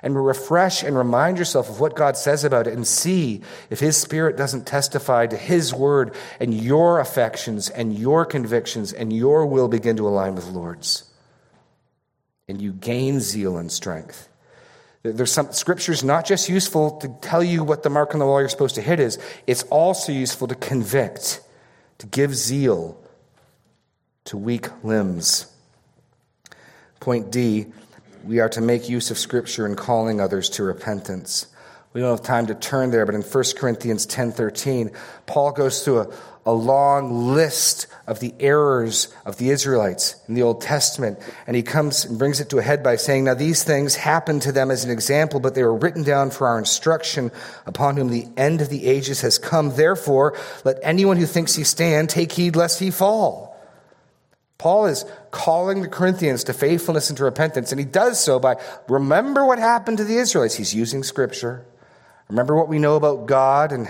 And 0.04 0.16
refresh 0.16 0.82
and 0.82 0.96
remind 0.96 1.38
yourself 1.38 1.68
of 1.68 1.78
what 1.78 1.94
God 1.94 2.16
says 2.16 2.42
about 2.42 2.66
it 2.66 2.72
and 2.72 2.84
see 2.84 3.42
if 3.70 3.78
His 3.78 3.96
Spirit 3.96 4.36
doesn't 4.36 4.66
testify 4.66 5.28
to 5.28 5.36
His 5.36 5.72
word 5.72 6.16
and 6.40 6.52
your 6.52 6.98
affections 6.98 7.70
and 7.70 7.96
your 7.96 8.24
convictions 8.24 8.92
and 8.92 9.12
your 9.12 9.46
will 9.46 9.68
begin 9.68 9.96
to 9.98 10.08
align 10.08 10.34
with 10.34 10.48
Lord's. 10.48 11.04
And 12.52 12.60
you 12.60 12.74
gain 12.74 13.18
zeal 13.18 13.56
and 13.56 13.72
strength. 13.72 14.28
There's 15.02 15.32
some 15.32 15.52
scripture's 15.52 16.04
not 16.04 16.26
just 16.26 16.50
useful 16.50 16.98
to 16.98 17.08
tell 17.22 17.42
you 17.42 17.64
what 17.64 17.82
the 17.82 17.88
mark 17.88 18.12
on 18.12 18.18
the 18.18 18.26
wall 18.26 18.40
you're 18.40 18.50
supposed 18.50 18.74
to 18.74 18.82
hit 18.82 19.00
is, 19.00 19.18
it's 19.46 19.62
also 19.70 20.12
useful 20.12 20.48
to 20.48 20.54
convict, 20.54 21.40
to 21.96 22.06
give 22.06 22.34
zeal 22.34 23.02
to 24.26 24.36
weak 24.36 24.68
limbs. 24.84 25.46
Point 27.00 27.32
D, 27.32 27.68
we 28.22 28.38
are 28.40 28.50
to 28.50 28.60
make 28.60 28.86
use 28.86 29.10
of 29.10 29.16
scripture 29.16 29.64
in 29.64 29.74
calling 29.74 30.20
others 30.20 30.50
to 30.50 30.62
repentance. 30.62 31.46
We 31.92 32.00
don't 32.00 32.10
have 32.10 32.22
time 32.22 32.46
to 32.46 32.54
turn 32.54 32.90
there, 32.90 33.04
but 33.04 33.14
in 33.14 33.22
1 33.22 33.44
Corinthians 33.56 34.06
10:13, 34.06 34.90
Paul 35.26 35.52
goes 35.52 35.84
through 35.84 36.00
a, 36.00 36.08
a 36.46 36.52
long 36.52 37.34
list 37.34 37.86
of 38.06 38.18
the 38.20 38.34
errors 38.40 39.14
of 39.26 39.36
the 39.36 39.50
Israelites 39.50 40.16
in 40.26 40.34
the 40.34 40.42
Old 40.42 40.62
Testament. 40.62 41.18
And 41.46 41.54
he 41.54 41.62
comes 41.62 42.06
and 42.06 42.18
brings 42.18 42.40
it 42.40 42.48
to 42.50 42.58
a 42.58 42.62
head 42.62 42.82
by 42.82 42.96
saying, 42.96 43.24
Now 43.24 43.34
these 43.34 43.62
things 43.62 43.94
happened 43.94 44.42
to 44.42 44.52
them 44.52 44.70
as 44.70 44.84
an 44.84 44.90
example, 44.90 45.38
but 45.38 45.54
they 45.54 45.62
were 45.62 45.76
written 45.76 46.02
down 46.02 46.30
for 46.30 46.46
our 46.46 46.58
instruction, 46.58 47.30
upon 47.66 47.96
whom 47.96 48.08
the 48.08 48.26
end 48.38 48.62
of 48.62 48.70
the 48.70 48.86
ages 48.86 49.20
has 49.20 49.38
come. 49.38 49.76
Therefore, 49.76 50.36
let 50.64 50.78
anyone 50.82 51.18
who 51.18 51.26
thinks 51.26 51.54
he 51.54 51.64
stand 51.64 52.08
take 52.08 52.32
heed 52.32 52.56
lest 52.56 52.80
he 52.80 52.90
fall. 52.90 53.52
Paul 54.56 54.86
is 54.86 55.04
calling 55.30 55.82
the 55.82 55.88
Corinthians 55.88 56.44
to 56.44 56.52
faithfulness 56.52 57.10
and 57.10 57.16
to 57.18 57.24
repentance, 57.24 57.72
and 57.72 57.78
he 57.78 57.84
does 57.84 58.18
so 58.18 58.38
by 58.38 58.56
remember 58.88 59.44
what 59.44 59.58
happened 59.58 59.98
to 59.98 60.04
the 60.04 60.16
Israelites. 60.16 60.54
He's 60.54 60.74
using 60.74 61.02
scripture. 61.02 61.66
Remember 62.32 62.56
what 62.56 62.68
we 62.68 62.78
know 62.78 62.96
about 62.96 63.26
God 63.26 63.72
and 63.72 63.86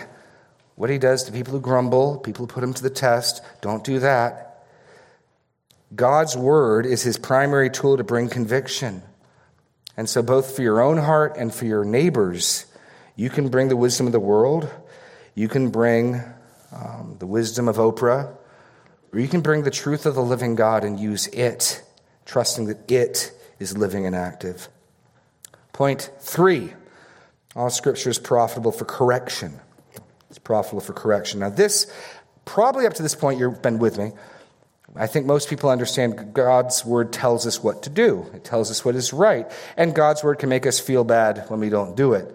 what 0.75 0.91
he 0.91 0.99
does 0.99 1.23
to 1.25 1.33
people 1.33 1.53
who 1.53 1.61
grumble, 1.61 2.19
people 2.19 2.45
who 2.45 2.53
put 2.53 2.65
him 2.65 2.75
to 2.75 2.83
the 2.83 2.91
test. 2.91 3.41
Don't 3.61 3.85
do 3.85 4.01
that. 4.01 4.65
God's 5.95 6.37
word 6.37 6.85
is 6.85 7.03
his 7.03 7.17
primary 7.17 7.71
tool 7.71 7.97
to 7.97 8.03
bring 8.03 8.29
conviction. 8.29 9.05
And 9.97 10.09
so, 10.09 10.23
both 10.23 10.57
for 10.57 10.63
your 10.63 10.81
own 10.81 10.97
heart 10.97 11.37
and 11.37 11.55
for 11.55 11.67
your 11.67 11.85
neighbors, 11.85 12.67
you 13.15 13.31
can 13.31 13.49
bring 13.49 13.69
the 13.69 13.77
wisdom 13.77 14.07
of 14.07 14.13
the 14.13 14.19
world, 14.19 14.69
you 15.37 15.47
can 15.47 15.71
bring 15.71 16.21
um, 16.73 17.15
the 17.21 17.29
wisdom 17.29 17.69
of 17.69 17.77
Oprah, 17.77 18.35
or 19.13 19.21
you 19.21 19.29
can 19.29 19.43
bring 19.43 19.63
the 19.63 19.71
truth 19.71 20.05
of 20.05 20.17
the 20.17 20.23
living 20.23 20.57
God 20.57 20.83
and 20.83 20.99
use 20.99 21.29
it, 21.29 21.81
trusting 22.27 22.67
that 22.67 22.91
it 22.91 23.31
is 23.61 23.79
living 23.79 24.05
and 24.05 24.17
active. 24.17 24.69
Point 25.73 26.11
three 26.19 26.73
all 27.55 27.71
scripture 27.71 28.11
is 28.11 28.19
profitable 28.19 28.73
for 28.73 28.85
correction. 28.85 29.61
It's 30.31 30.39
profitable 30.39 30.81
for 30.81 30.93
correction. 30.93 31.41
Now, 31.41 31.51
this, 31.51 31.93
probably 32.45 32.87
up 32.87 32.95
to 32.95 33.03
this 33.03 33.15
point, 33.15 33.39
you've 33.39 33.61
been 33.61 33.79
with 33.79 33.99
me. 33.99 34.13
I 34.95 35.07
think 35.07 35.27
most 35.27 35.49
people 35.49 35.71
understand 35.71 36.35
God's 36.35 36.85
word 36.85 37.13
tells 37.13 37.47
us 37.47 37.63
what 37.63 37.83
to 37.85 37.91
do. 37.91 38.27
It 38.35 38.45
tells 38.45 38.71
us 38.71 38.85
what 38.85 38.95
is 38.95 39.13
right. 39.13 39.51
And 39.77 39.95
God's 39.95 40.23
word 40.23 40.39
can 40.39 40.49
make 40.49 40.67
us 40.67 40.79
feel 40.79 41.05
bad 41.05 41.45
when 41.49 41.61
we 41.61 41.71
don't 41.71 41.97
do 41.97 42.13
it. 42.13 42.35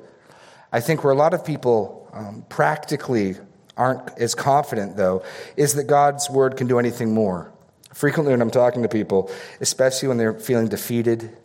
I 0.71 0.79
think 0.79 1.03
where 1.03 1.13
a 1.13 1.15
lot 1.17 1.33
of 1.33 1.45
people 1.45 2.09
um, 2.13 2.45
practically 2.49 3.35
aren't 3.75 4.17
as 4.17 4.33
confident, 4.33 4.97
though, 4.97 5.23
is 5.55 5.73
that 5.73 5.85
God's 5.85 6.29
word 6.29 6.57
can 6.57 6.67
do 6.67 6.79
anything 6.79 7.13
more. 7.13 7.51
Frequently, 7.93 8.33
when 8.33 8.41
I'm 8.41 8.51
talking 8.51 8.83
to 8.83 8.89
people, 8.89 9.31
especially 9.61 10.07
when 10.07 10.17
they're 10.17 10.39
feeling 10.39 10.67
defeated, 10.67 11.35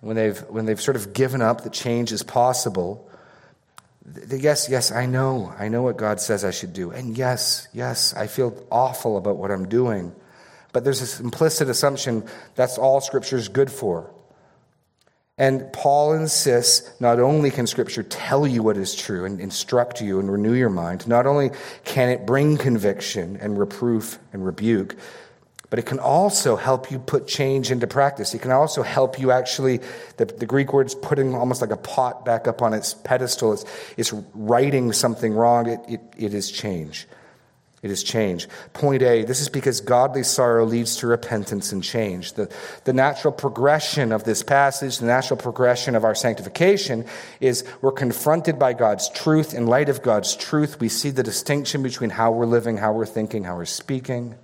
when 0.00 0.16
they've, 0.16 0.38
when 0.48 0.66
they've 0.66 0.80
sort 0.80 0.96
of 0.96 1.12
given 1.12 1.42
up 1.42 1.62
that 1.62 1.72
change 1.72 2.12
is 2.12 2.22
possible, 2.22 3.10
yes, 4.30 4.68
yes, 4.68 4.90
I 4.92 5.06
know. 5.06 5.52
I 5.58 5.68
know 5.68 5.82
what 5.82 5.96
God 5.96 6.20
says 6.20 6.44
I 6.44 6.50
should 6.50 6.72
do. 6.72 6.90
And 6.90 7.16
yes, 7.16 7.68
yes, 7.72 8.14
I 8.14 8.26
feel 8.26 8.66
awful 8.70 9.16
about 9.16 9.36
what 9.36 9.50
I'm 9.50 9.68
doing. 9.68 10.14
But 10.72 10.84
there's 10.84 11.00
this 11.00 11.20
implicit 11.20 11.68
assumption 11.68 12.24
that's 12.54 12.78
all 12.78 13.00
Scripture 13.00 13.36
is 13.36 13.48
good 13.48 13.70
for. 13.70 14.10
And 15.36 15.72
Paul 15.72 16.12
insists 16.12 17.00
not 17.00 17.18
only 17.18 17.50
can 17.50 17.66
Scripture 17.66 18.02
tell 18.02 18.46
you 18.46 18.62
what 18.62 18.76
is 18.76 18.94
true 18.94 19.24
and 19.24 19.40
instruct 19.40 20.02
you 20.02 20.20
and 20.20 20.30
renew 20.30 20.52
your 20.52 20.68
mind, 20.68 21.08
not 21.08 21.26
only 21.26 21.50
can 21.84 22.10
it 22.10 22.26
bring 22.26 22.58
conviction 22.58 23.38
and 23.38 23.58
reproof 23.58 24.18
and 24.34 24.44
rebuke, 24.44 24.96
but 25.70 25.78
it 25.78 25.86
can 25.86 26.00
also 26.00 26.56
help 26.56 26.90
you 26.90 26.98
put 26.98 27.28
change 27.28 27.70
into 27.70 27.86
practice. 27.86 28.34
It 28.34 28.42
can 28.42 28.50
also 28.50 28.82
help 28.82 29.20
you 29.20 29.30
actually, 29.30 29.80
the, 30.16 30.26
the 30.26 30.46
Greek 30.46 30.72
word 30.72 30.88
is 30.88 30.96
putting 30.96 31.32
almost 31.34 31.60
like 31.60 31.70
a 31.70 31.76
pot 31.76 32.24
back 32.24 32.48
up 32.48 32.60
on 32.60 32.74
its 32.74 32.92
pedestal. 32.92 33.52
It's, 33.52 33.64
it's 33.96 34.12
righting 34.34 34.92
something 34.92 35.32
wrong. 35.32 35.68
It, 35.68 35.80
it, 35.88 36.00
it 36.16 36.34
is 36.34 36.50
change. 36.50 37.06
It 37.82 37.90
is 37.90 38.02
change. 38.02 38.46
Point 38.74 39.00
A 39.02 39.24
this 39.24 39.40
is 39.40 39.48
because 39.48 39.80
godly 39.80 40.22
sorrow 40.22 40.66
leads 40.66 40.96
to 40.96 41.06
repentance 41.06 41.72
and 41.72 41.82
change. 41.82 42.34
The, 42.34 42.52
the 42.84 42.92
natural 42.92 43.32
progression 43.32 44.12
of 44.12 44.24
this 44.24 44.42
passage, 44.42 44.98
the 44.98 45.06
natural 45.06 45.38
progression 45.38 45.94
of 45.94 46.04
our 46.04 46.14
sanctification 46.14 47.06
is 47.40 47.64
we're 47.80 47.92
confronted 47.92 48.58
by 48.58 48.74
God's 48.74 49.08
truth. 49.08 49.54
In 49.54 49.66
light 49.66 49.88
of 49.88 50.02
God's 50.02 50.36
truth, 50.36 50.78
we 50.78 50.90
see 50.90 51.08
the 51.08 51.22
distinction 51.22 51.82
between 51.82 52.10
how 52.10 52.32
we're 52.32 52.44
living, 52.44 52.76
how 52.76 52.92
we're 52.92 53.06
thinking, 53.06 53.44
how 53.44 53.56
we're 53.56 53.64
speaking 53.64 54.34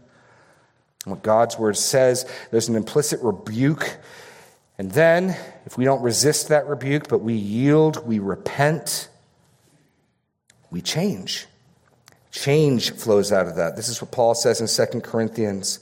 what 1.06 1.22
God's 1.22 1.58
word 1.58 1.76
says, 1.76 2.28
there's 2.50 2.68
an 2.68 2.76
implicit 2.76 3.20
rebuke. 3.22 3.96
And 4.78 4.90
then, 4.90 5.36
if 5.64 5.78
we 5.78 5.84
don't 5.84 6.02
resist 6.02 6.48
that 6.48 6.66
rebuke, 6.66 7.08
but 7.08 7.18
we 7.18 7.34
yield, 7.34 8.06
we 8.06 8.18
repent, 8.18 9.08
we 10.70 10.82
change. 10.82 11.46
Change 12.32 12.90
flows 12.92 13.32
out 13.32 13.46
of 13.46 13.56
that. 13.56 13.76
This 13.76 13.88
is 13.88 14.02
what 14.02 14.10
Paul 14.10 14.34
says 14.34 14.60
in 14.60 14.86
2 14.86 15.00
Corinthians 15.00 15.78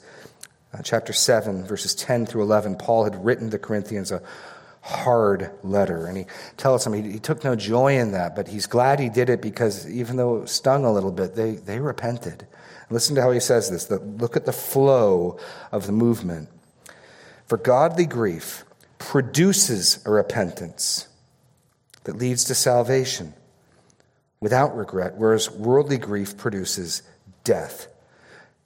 uh, 0.72 0.83
chapter 0.83 1.12
7, 1.12 1.64
verses 1.64 1.95
10 1.95 2.27
through 2.27 2.43
11. 2.43 2.77
Paul 2.77 3.05
had 3.05 3.25
written 3.25 3.51
the 3.51 3.59
Corinthians 3.59 4.12
a 4.12 4.22
hard 4.85 5.51
letter. 5.62 6.07
And 6.07 6.18
he 6.18 6.26
tells 6.59 6.85
them 6.85 6.93
he, 6.93 7.12
he, 7.12 7.18
took 7.18 7.43
no 7.43 7.57
joy 7.57 7.97
in 7.99 8.12
that, 8.12 8.37
but 8.37 8.49
he's 8.49 8.66
glad 8.66 9.01
he 9.01 9.09
did 9.09 9.30
it 9.30 9.41
because 9.41 9.91
even 9.91 10.16
though 10.16 10.43
it 10.43 10.49
stung 10.51 10.85
a 10.85 10.93
little 10.93 11.11
bit, 11.11 11.35
they, 11.35 11.53
they 11.53 11.80
repented. 11.80 12.47
Listen 12.91 13.14
to 13.16 13.22
how 13.22 13.30
he 13.30 13.41
says 13.41 13.70
this. 13.70 13.87
The, 13.87 13.99
look 13.99 14.37
at 14.37 14.45
the 14.45 14.53
flow 14.53 15.39
of 15.72 15.87
the 15.87 15.93
movement. 15.93 16.51
For 17.47 17.57
godly 17.57 18.05
grief 18.05 18.64
produces 18.99 20.05
a 20.05 20.11
repentance 20.11 21.09
that 22.05 22.18
leads 22.18 22.45
to 22.45 22.55
salvation 22.55 23.32
without 24.41 24.76
regret, 24.76 25.14
whereas 25.16 25.51
worldly 25.51 25.97
grief 25.97 26.37
produces 26.37 27.03
death. 27.43 27.89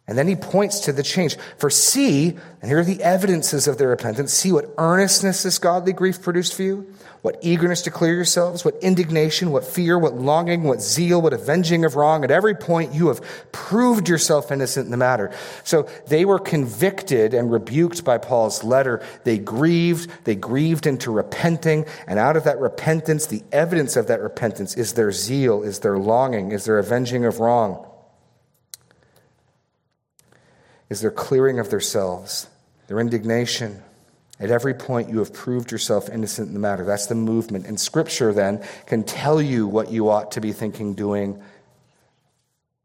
And 0.08 0.16
then 0.16 0.26
he 0.26 0.36
points 0.36 0.80
to 0.80 0.92
the 0.92 1.02
change. 1.02 1.36
For 1.58 1.68
see, 1.68 2.30
and 2.62 2.70
here 2.70 2.78
are 2.78 2.84
the 2.84 3.02
evidences 3.02 3.68
of 3.68 3.76
their 3.76 3.88
repentance. 3.88 4.32
See 4.32 4.50
what 4.50 4.72
earnestness 4.78 5.42
this 5.42 5.58
godly 5.58 5.92
grief 5.92 6.22
produced 6.22 6.54
for 6.54 6.62
you, 6.62 6.94
what 7.20 7.36
eagerness 7.42 7.82
to 7.82 7.90
clear 7.90 8.14
yourselves, 8.14 8.64
what 8.64 8.74
indignation, 8.82 9.50
what 9.50 9.66
fear, 9.66 9.98
what 9.98 10.14
longing, 10.14 10.62
what 10.62 10.80
zeal, 10.80 11.20
what 11.20 11.34
avenging 11.34 11.84
of 11.84 11.94
wrong. 11.94 12.24
At 12.24 12.30
every 12.30 12.54
point, 12.54 12.94
you 12.94 13.08
have 13.08 13.20
proved 13.52 14.08
yourself 14.08 14.50
innocent 14.50 14.86
in 14.86 14.90
the 14.90 14.96
matter. 14.96 15.30
So 15.62 15.86
they 16.06 16.24
were 16.24 16.38
convicted 16.38 17.34
and 17.34 17.52
rebuked 17.52 18.02
by 18.02 18.16
Paul's 18.16 18.64
letter. 18.64 19.04
They 19.24 19.36
grieved, 19.36 20.10
they 20.24 20.36
grieved 20.36 20.86
into 20.86 21.10
repenting. 21.10 21.84
And 22.06 22.18
out 22.18 22.38
of 22.38 22.44
that 22.44 22.58
repentance, 22.60 23.26
the 23.26 23.42
evidence 23.52 23.94
of 23.94 24.06
that 24.06 24.22
repentance 24.22 24.74
is 24.74 24.94
their 24.94 25.12
zeal, 25.12 25.62
is 25.62 25.80
their 25.80 25.98
longing, 25.98 26.52
is 26.52 26.64
their 26.64 26.78
avenging 26.78 27.26
of 27.26 27.40
wrong 27.40 27.84
is 30.90 31.00
their 31.00 31.10
clearing 31.10 31.58
of 31.58 31.70
themselves, 31.70 32.48
their 32.86 33.00
indignation. 33.00 33.82
At 34.40 34.50
every 34.50 34.74
point, 34.74 35.10
you 35.10 35.18
have 35.18 35.32
proved 35.32 35.72
yourself 35.72 36.08
innocent 36.08 36.48
in 36.48 36.54
the 36.54 36.60
matter. 36.60 36.84
That's 36.84 37.06
the 37.06 37.14
movement. 37.14 37.66
And 37.66 37.78
Scripture 37.78 38.32
then 38.32 38.64
can 38.86 39.02
tell 39.02 39.42
you 39.42 39.66
what 39.66 39.90
you 39.90 40.08
ought 40.10 40.32
to 40.32 40.40
be 40.40 40.52
thinking, 40.52 40.94
doing, 40.94 41.42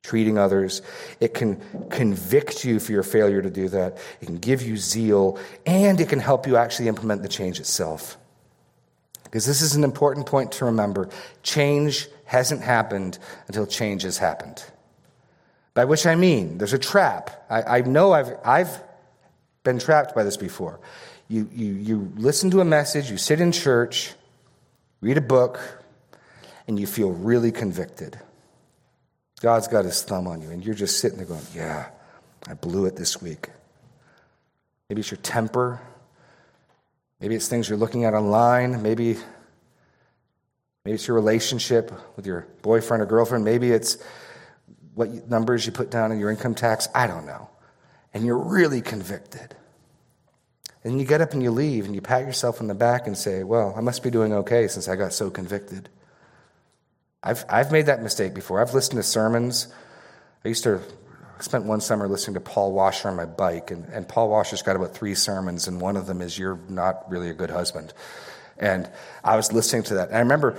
treating 0.02 0.38
others. 0.38 0.82
It 1.20 1.34
can 1.34 1.62
convict 1.90 2.66
you 2.66 2.80
for 2.80 2.92
your 2.92 3.04
failure 3.04 3.42
to 3.42 3.50
do 3.50 3.70
that. 3.70 3.98
It 4.20 4.26
can 4.26 4.38
give 4.38 4.62
you 4.64 4.78
zeal, 4.78 5.40
and 5.66 6.02
it 6.02 6.10
can 6.10 6.20
help 6.20 6.48
you 6.48 6.58
actually 6.58 6.88
implement 6.88 7.22
the 7.22 7.30
change 7.30 7.60
itself. 7.60 8.18
Because 9.24 9.46
this 9.46 9.62
is 9.62 9.76
an 9.76 9.84
important 9.84 10.26
point 10.26 10.52
to 10.54 10.66
remember 10.66 11.10
change 11.42 12.08
hasn't 12.26 12.62
happened 12.62 13.18
until 13.48 13.66
change 13.66 14.04
has 14.04 14.18
happened. 14.18 14.64
By 15.74 15.86
which 15.86 16.06
I 16.06 16.16
mean, 16.16 16.58
there's 16.58 16.74
a 16.74 16.80
trap. 16.80 17.46
I, 17.50 17.80
I 17.80 17.82
know 17.82 18.14
I've, 18.14 18.36
I've 18.46 18.84
been 19.64 19.80
trapped 19.80 20.14
by 20.14 20.24
this 20.24 20.38
before. 20.38 20.80
You, 21.28 21.50
you, 21.52 21.74
you 21.74 22.12
listen 22.16 22.52
to 22.52 22.62
a 22.62 22.66
message, 22.66 23.10
you 23.10 23.18
sit 23.18 23.42
in 23.42 23.52
church, 23.52 24.14
read 25.02 25.18
a 25.18 25.22
book, 25.22 25.60
and 26.68 26.80
you 26.80 26.86
feel 26.86 27.12
really 27.12 27.52
convicted. 27.52 28.20
God's 29.42 29.68
got 29.68 29.86
his 29.86 30.02
thumb 30.04 30.28
on 30.28 30.42
you, 30.42 30.52
and 30.52 30.64
you're 30.64 30.76
just 30.76 31.00
sitting 31.00 31.18
there 31.18 31.28
going, 31.28 31.46
Yeah, 31.56 31.90
I 32.48 32.54
blew 32.54 32.86
it 32.86 32.96
this 32.96 33.22
week. 33.22 33.50
Maybe 34.90 35.02
it's 35.02 35.12
your 35.12 35.18
temper. 35.18 35.82
Maybe 37.20 37.36
it's 37.36 37.48
things 37.48 37.68
you're 37.68 37.78
looking 37.78 38.06
at 38.06 38.14
online. 38.14 38.82
Maybe, 38.82 39.18
maybe 40.86 40.96
it's 40.96 41.08
your 41.08 41.16
relationship 41.16 41.92
with 42.16 42.28
your 42.28 42.48
boyfriend 42.62 43.02
or 43.02 43.06
girlfriend. 43.06 43.44
Maybe 43.44 43.72
it's 43.72 43.98
what 44.96 45.30
numbers 45.30 45.66
you 45.66 45.72
put 45.72 45.90
down 45.90 46.12
in 46.12 46.20
your 46.20 46.30
income 46.30 46.56
tax. 46.56 46.88
I 46.94 47.08
don't 47.08 47.26
know. 47.26 47.50
And 48.14 48.26
you're 48.26 48.38
really 48.38 48.82
convicted. 48.82 49.56
And 50.84 51.00
you 51.00 51.06
get 51.06 51.22
up 51.22 51.34
and 51.34 51.42
you 51.42 51.52
leave 51.52 51.86
and 51.86 51.96
you 51.96 52.02
pat 52.02 52.26
yourself 52.26 52.62
on 52.62 52.68
the 52.68 52.76
back 52.76 53.08
and 53.08 53.18
say, 53.18 53.44
Well, 53.44 53.74
I 53.76 53.82
must 53.82 54.04
be 54.04 54.12
doing 54.12 54.34
okay 54.34 54.68
since 54.68 54.88
I 54.88 54.96
got 54.96 55.14
so 55.14 55.30
convicted. 55.30 55.90
I've, 57.24 57.46
I've 57.48 57.72
made 57.72 57.86
that 57.86 58.04
mistake 58.04 58.34
before. 58.34 58.62
I've 58.62 58.74
listened 58.74 58.98
to 58.98 59.04
sermons. 59.04 59.74
I 60.44 60.50
used 60.50 60.64
to 60.66 60.82
spent 61.44 61.66
one 61.66 61.82
summer 61.82 62.08
listening 62.08 62.36
to 62.36 62.40
Paul 62.40 62.72
Washer 62.72 63.10
on 63.10 63.16
my 63.16 63.26
bike, 63.26 63.72
and, 63.72 63.86
and 63.90 64.08
Paul 64.08 64.30
Washer's 64.30 64.62
got 64.62 64.76
about 64.76 64.94
three 64.94 65.16
sermons, 65.16 65.68
and 65.68 65.80
one 65.80 65.98
of 65.98 66.08
them 66.08 66.22
is 66.22 66.38
You're 66.38 66.60
Not 66.70 67.10
Really 67.10 67.30
a 67.30 67.34
Good 67.34 67.50
Husband. 67.50 67.94
And 68.58 68.90
I 69.24 69.36
was 69.36 69.52
listening 69.52 69.84
to 69.84 69.96
that. 69.96 70.10
And 70.10 70.18
I 70.18 70.20
remember 70.20 70.56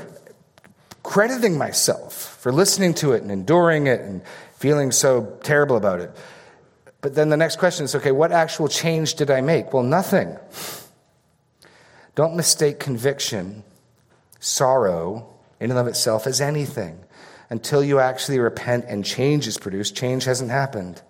crediting 1.05 1.57
myself 1.57 2.41
for 2.41 2.51
listening 2.51 2.95
to 2.95 3.13
it 3.13 3.23
and 3.23 3.31
enduring 3.31 3.87
it 3.87 4.01
and 4.01 4.23
feeling 4.57 4.91
so 4.91 5.39
terrible 5.45 5.77
about 5.77 6.01
it. 6.01 6.11
But 7.01 7.15
then 7.15 7.29
the 7.29 7.37
next 7.37 7.59
question 7.59 7.85
is 7.85 7.95
okay, 7.95 8.11
what 8.11 8.33
actual 8.33 8.67
change 8.67 9.15
did 9.15 9.31
I 9.31 9.41
make? 9.41 9.73
Well, 9.73 9.85
nothing. 9.85 10.37
Don't 12.17 12.35
mistake 12.35 12.81
conviction, 12.81 13.63
sorrow, 14.41 15.29
in 15.61 15.71
and 15.71 15.79
of 15.79 15.87
itself, 15.87 16.27
as 16.27 16.41
anything. 16.41 16.99
Until 17.51 17.85
you 17.85 17.99
actually 17.99 18.39
repent 18.39 18.87
and 18.89 19.05
change 19.05 19.47
is 19.47 19.59
produced, 19.59 19.95
change 19.95 20.25
hasn't 20.25 20.51
happened. 20.51 21.03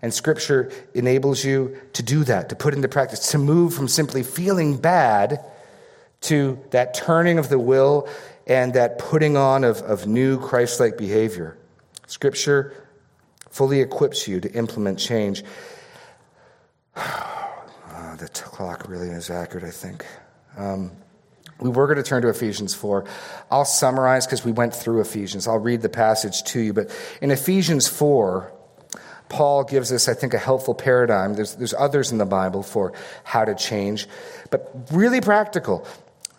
And 0.00 0.12
Scripture 0.12 0.72
enables 0.94 1.44
you 1.44 1.76
to 1.92 2.02
do 2.02 2.24
that, 2.24 2.48
to 2.48 2.56
put 2.56 2.74
into 2.74 2.88
practice, 2.88 3.30
to 3.32 3.38
move 3.38 3.74
from 3.74 3.88
simply 3.88 4.22
feeling 4.22 4.76
bad 4.76 5.44
to 6.22 6.58
that 6.70 6.94
turning 6.94 7.38
of 7.38 7.48
the 7.48 7.58
will 7.58 8.08
and 8.46 8.74
that 8.74 8.98
putting 8.98 9.36
on 9.36 9.64
of, 9.64 9.78
of 9.82 10.06
new 10.06 10.38
Christ 10.38 10.80
like 10.80 10.96
behavior. 10.96 11.56
Scripture 12.06 12.72
fully 13.50 13.80
equips 13.80 14.28
you 14.28 14.40
to 14.40 14.52
implement 14.52 14.98
change. 14.98 15.42
Oh, 16.96 18.16
the 18.18 18.28
clock 18.28 18.88
really 18.88 19.08
is 19.08 19.30
accurate, 19.30 19.64
I 19.64 19.70
think. 19.70 20.04
Um, 20.56 20.92
we 21.60 21.70
were 21.70 21.86
going 21.86 21.96
to 21.96 22.02
turn 22.02 22.22
to 22.22 22.28
Ephesians 22.28 22.74
4. 22.74 23.04
I'll 23.50 23.64
summarize 23.64 24.26
because 24.26 24.44
we 24.44 24.52
went 24.52 24.74
through 24.74 25.00
Ephesians. 25.00 25.46
I'll 25.46 25.58
read 25.58 25.82
the 25.82 25.88
passage 25.88 26.42
to 26.44 26.60
you. 26.60 26.72
But 26.72 26.96
in 27.22 27.30
Ephesians 27.30 27.86
4, 27.86 28.52
Paul 29.28 29.64
gives 29.64 29.92
us, 29.92 30.08
I 30.08 30.14
think, 30.14 30.34
a 30.34 30.38
helpful 30.38 30.74
paradigm. 30.74 31.34
There's, 31.34 31.54
there's 31.54 31.74
others 31.74 32.12
in 32.12 32.18
the 32.18 32.26
Bible 32.26 32.62
for 32.62 32.92
how 33.22 33.44
to 33.44 33.54
change, 33.54 34.08
but 34.50 34.70
really 34.92 35.20
practical. 35.20 35.86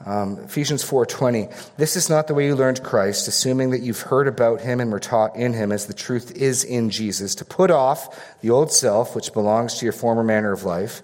Um, 0.03 0.39
Ephesians 0.43 0.83
4:20. 0.83 1.49
This 1.77 1.95
is 1.95 2.09
not 2.09 2.27
the 2.27 2.33
way 2.33 2.47
you 2.47 2.55
learned 2.55 2.83
Christ, 2.83 3.27
assuming 3.27 3.71
that 3.71 3.81
you've 3.81 4.01
heard 4.01 4.27
about 4.27 4.61
him 4.61 4.79
and 4.79 4.91
were 4.91 4.99
taught 4.99 5.35
in 5.35 5.53
him 5.53 5.71
as 5.71 5.85
the 5.85 5.93
truth 5.93 6.31
is 6.35 6.63
in 6.63 6.89
Jesus, 6.89 7.33
to 7.35 7.45
put 7.45 7.71
off 7.71 8.19
the 8.41 8.49
old 8.49 8.71
self 8.71 9.15
which 9.15 9.33
belongs 9.33 9.75
to 9.75 9.85
your 9.85 9.93
former 9.93 10.23
manner 10.23 10.51
of 10.51 10.65
life 10.65 11.01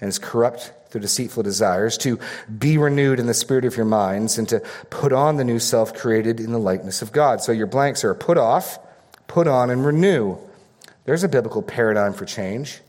and 0.00 0.08
is 0.08 0.18
corrupt 0.18 0.72
through 0.90 1.00
deceitful 1.02 1.42
desires, 1.42 1.98
to 1.98 2.18
be 2.58 2.78
renewed 2.78 3.18
in 3.20 3.26
the 3.26 3.34
spirit 3.34 3.64
of 3.64 3.76
your 3.76 3.84
minds 3.84 4.38
and 4.38 4.48
to 4.48 4.60
put 4.88 5.12
on 5.12 5.36
the 5.36 5.44
new 5.44 5.58
self 5.58 5.92
created 5.92 6.40
in 6.40 6.52
the 6.52 6.58
likeness 6.58 7.02
of 7.02 7.12
God. 7.12 7.42
So 7.42 7.52
your 7.52 7.66
blanks 7.66 8.04
are 8.04 8.14
put 8.14 8.38
off, 8.38 8.78
put 9.26 9.46
on 9.46 9.68
and 9.68 9.84
renew. 9.84 10.38
There's 11.04 11.24
a 11.24 11.28
biblical 11.28 11.62
paradigm 11.62 12.14
for 12.14 12.24
change. 12.24 12.80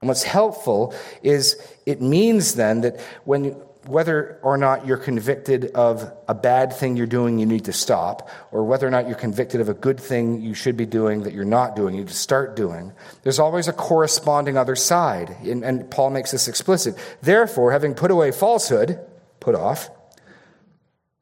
And 0.00 0.08
what's 0.08 0.22
helpful 0.22 0.94
is 1.22 1.56
it 1.86 2.02
means 2.02 2.54
then 2.54 2.82
that 2.82 3.00
when 3.24 3.56
whether 3.86 4.38
or 4.42 4.56
not 4.56 4.86
you're 4.86 4.96
convicted 4.96 5.66
of 5.74 6.10
a 6.26 6.34
bad 6.34 6.72
thing 6.72 6.96
you're 6.96 7.06
doing 7.06 7.38
you 7.38 7.46
need 7.46 7.66
to 7.66 7.72
stop, 7.72 8.28
or 8.50 8.64
whether 8.64 8.86
or 8.86 8.90
not 8.90 9.06
you're 9.06 9.16
convicted 9.16 9.60
of 9.60 9.68
a 9.68 9.74
good 9.74 10.00
thing 10.00 10.40
you 10.40 10.54
should 10.54 10.76
be 10.76 10.86
doing 10.86 11.22
that 11.24 11.32
you're 11.32 11.44
not 11.44 11.76
doing, 11.76 11.94
you 11.94 12.00
need 12.00 12.08
to 12.08 12.14
start 12.14 12.56
doing, 12.56 12.92
there's 13.22 13.38
always 13.38 13.68
a 13.68 13.72
corresponding 13.72 14.56
other 14.56 14.76
side. 14.76 15.36
And, 15.42 15.64
and 15.64 15.90
Paul 15.90 16.10
makes 16.10 16.30
this 16.30 16.48
explicit. 16.48 16.96
Therefore, 17.22 17.72
having 17.72 17.94
put 17.94 18.10
away 18.10 18.32
falsehood, 18.32 18.98
put 19.40 19.54
off, 19.54 19.90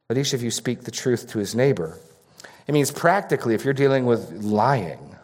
let 0.09 0.17
each 0.17 0.33
of 0.33 0.43
you 0.43 0.51
speak 0.51 0.83
the 0.83 0.91
truth 0.91 1.29
to 1.29 1.39
his 1.39 1.55
neighbor. 1.55 1.97
It 2.67 2.71
means 2.71 2.91
practically, 2.91 3.55
if 3.55 3.65
you're 3.65 3.73
dealing 3.73 4.05
with 4.05 4.31
lying, 4.31 5.17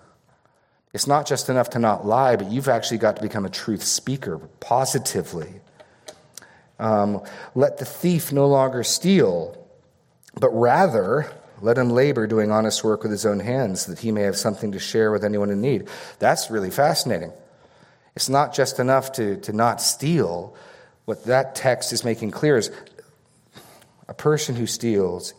it's 0.93 1.07
not 1.07 1.27
just 1.27 1.49
enough 1.49 1.69
to 1.71 1.79
not 1.79 2.05
lie, 2.05 2.35
but 2.35 2.51
you've 2.51 2.67
actually 2.67 2.97
got 2.97 3.15
to 3.17 3.21
become 3.21 3.45
a 3.45 3.49
truth 3.49 3.83
speaker 3.83 4.39
positively. 4.59 5.61
Um, 6.79 7.21
let 7.55 7.77
the 7.77 7.85
thief 7.85 8.31
no 8.31 8.47
longer 8.47 8.83
steal, 8.83 9.55
but 10.39 10.49
rather 10.49 11.29
let 11.61 11.77
him 11.77 11.89
labor 11.89 12.25
doing 12.25 12.51
honest 12.51 12.83
work 12.83 13.03
with 13.03 13.11
his 13.11 13.25
own 13.25 13.39
hands, 13.39 13.85
that 13.87 13.99
he 13.99 14.11
may 14.11 14.21
have 14.21 14.37
something 14.37 14.71
to 14.71 14.79
share 14.79 15.11
with 15.11 15.23
anyone 15.23 15.49
in 15.49 15.61
need. 15.61 15.87
That's 16.19 16.49
really 16.49 16.71
fascinating. 16.71 17.33
It's 18.15 18.29
not 18.29 18.53
just 18.53 18.79
enough 18.79 19.11
to, 19.13 19.37
to 19.41 19.53
not 19.53 19.81
steal. 19.81 20.55
What 21.05 21.25
that 21.25 21.55
text 21.55 21.91
is 21.93 22.03
making 22.03 22.31
clear 22.31 22.57
is 22.57 22.71
a 24.07 24.13
person 24.13 24.55
who 24.55 24.65
steals 24.65 25.33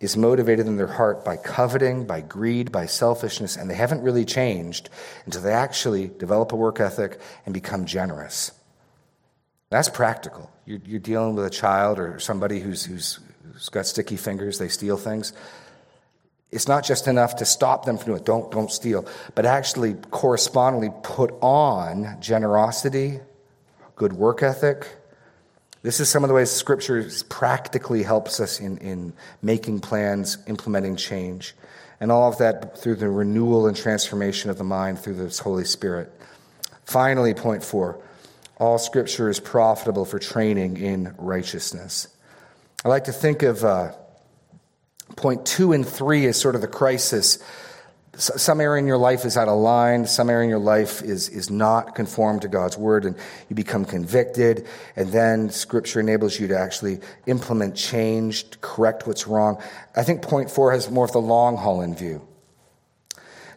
is 0.00 0.16
motivated 0.16 0.66
in 0.66 0.76
their 0.76 0.86
heart 0.86 1.24
by 1.24 1.36
coveting, 1.36 2.06
by 2.06 2.20
greed, 2.20 2.70
by 2.70 2.84
selfishness, 2.84 3.56
and 3.56 3.70
they 3.70 3.74
haven't 3.74 4.02
really 4.02 4.24
changed 4.24 4.90
until 5.24 5.40
they 5.40 5.52
actually 5.52 6.08
develop 6.08 6.52
a 6.52 6.56
work 6.56 6.78
ethic 6.78 7.18
and 7.46 7.54
become 7.54 7.86
generous. 7.86 8.52
That's 9.74 9.88
practical. 9.88 10.52
You're, 10.66 10.78
you're 10.86 11.00
dealing 11.00 11.34
with 11.34 11.44
a 11.46 11.50
child 11.50 11.98
or 11.98 12.20
somebody 12.20 12.60
who's, 12.60 12.84
who's, 12.84 13.18
who's 13.42 13.68
got 13.70 13.86
sticky 13.86 14.14
fingers, 14.16 14.56
they 14.56 14.68
steal 14.68 14.96
things. 14.96 15.32
It's 16.52 16.68
not 16.68 16.84
just 16.84 17.08
enough 17.08 17.34
to 17.38 17.44
stop 17.44 17.84
them 17.84 17.96
from 17.96 18.06
doing 18.06 18.20
it, 18.20 18.24
don't, 18.24 18.52
don't 18.52 18.70
steal, 18.70 19.04
but 19.34 19.46
actually 19.46 19.94
correspondingly 20.12 20.90
put 21.02 21.34
on 21.40 22.18
generosity, 22.20 23.18
good 23.96 24.12
work 24.12 24.44
ethic, 24.44 24.86
This 25.84 26.00
is 26.00 26.08
some 26.08 26.24
of 26.24 26.28
the 26.28 26.34
ways 26.34 26.50
Scripture 26.50 27.06
practically 27.28 28.02
helps 28.02 28.40
us 28.40 28.58
in, 28.58 28.78
in 28.78 29.12
making 29.42 29.80
plans, 29.80 30.38
implementing 30.46 30.96
change, 30.96 31.54
and 32.00 32.10
all 32.10 32.32
of 32.32 32.38
that 32.38 32.78
through 32.78 32.94
the 32.94 33.10
renewal 33.10 33.66
and 33.66 33.76
transformation 33.76 34.48
of 34.48 34.56
the 34.56 34.64
mind 34.64 34.98
through 34.98 35.16
the 35.16 35.42
Holy 35.44 35.66
Spirit. 35.66 36.10
Finally, 36.86 37.34
point 37.34 37.62
four 37.62 38.02
all 38.58 38.78
Scripture 38.78 39.28
is 39.28 39.40
profitable 39.40 40.04
for 40.04 40.18
training 40.18 40.76
in 40.76 41.14
righteousness. 41.18 42.08
I 42.84 42.88
like 42.88 43.04
to 43.04 43.12
think 43.12 43.42
of 43.42 43.64
uh, 43.64 43.92
point 45.16 45.46
two 45.46 45.72
and 45.72 45.86
three 45.86 46.26
as 46.26 46.40
sort 46.40 46.54
of 46.54 46.60
the 46.60 46.68
crisis 46.68 47.38
some 48.16 48.60
area 48.60 48.80
in 48.80 48.86
your 48.86 48.98
life 48.98 49.24
is 49.24 49.36
out 49.36 49.48
of 49.48 49.58
line. 49.58 50.06
Some 50.06 50.30
area 50.30 50.44
in 50.44 50.50
your 50.50 50.58
life 50.58 51.02
is, 51.02 51.28
is 51.28 51.50
not 51.50 51.94
conformed 51.94 52.42
to 52.42 52.48
God's 52.48 52.76
word, 52.76 53.04
and 53.04 53.16
you 53.48 53.56
become 53.56 53.84
convicted. 53.84 54.66
And 54.96 55.10
then 55.10 55.50
Scripture 55.50 56.00
enables 56.00 56.38
you 56.38 56.48
to 56.48 56.58
actually 56.58 57.00
implement 57.26 57.76
change, 57.76 58.60
correct 58.60 59.06
what's 59.06 59.26
wrong. 59.26 59.62
I 59.96 60.02
think 60.02 60.22
point 60.22 60.50
four 60.50 60.72
has 60.72 60.90
more 60.90 61.04
of 61.04 61.12
the 61.12 61.20
long 61.20 61.56
haul 61.56 61.80
in 61.82 61.94
view. 61.94 62.26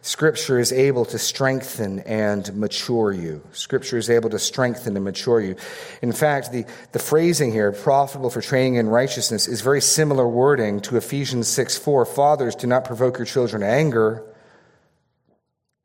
Scripture 0.00 0.58
is 0.58 0.72
able 0.72 1.04
to 1.06 1.18
strengthen 1.18 2.00
and 2.00 2.54
mature 2.54 3.12
you. 3.12 3.42
Scripture 3.52 3.98
is 3.98 4.08
able 4.08 4.30
to 4.30 4.38
strengthen 4.38 4.96
and 4.96 5.04
mature 5.04 5.40
you. 5.40 5.56
In 6.02 6.12
fact, 6.12 6.52
the, 6.52 6.64
the 6.92 6.98
phrasing 6.98 7.52
here, 7.52 7.72
profitable 7.72 8.30
for 8.30 8.40
training 8.40 8.76
in 8.76 8.88
righteousness, 8.88 9.48
is 9.48 9.60
very 9.60 9.80
similar 9.80 10.28
wording 10.28 10.80
to 10.82 10.96
Ephesians 10.96 11.48
6 11.48 11.76
4. 11.78 12.04
Fathers, 12.06 12.54
do 12.54 12.66
not 12.66 12.84
provoke 12.84 13.18
your 13.18 13.26
children 13.26 13.62
to 13.62 13.68
anger 13.68 14.24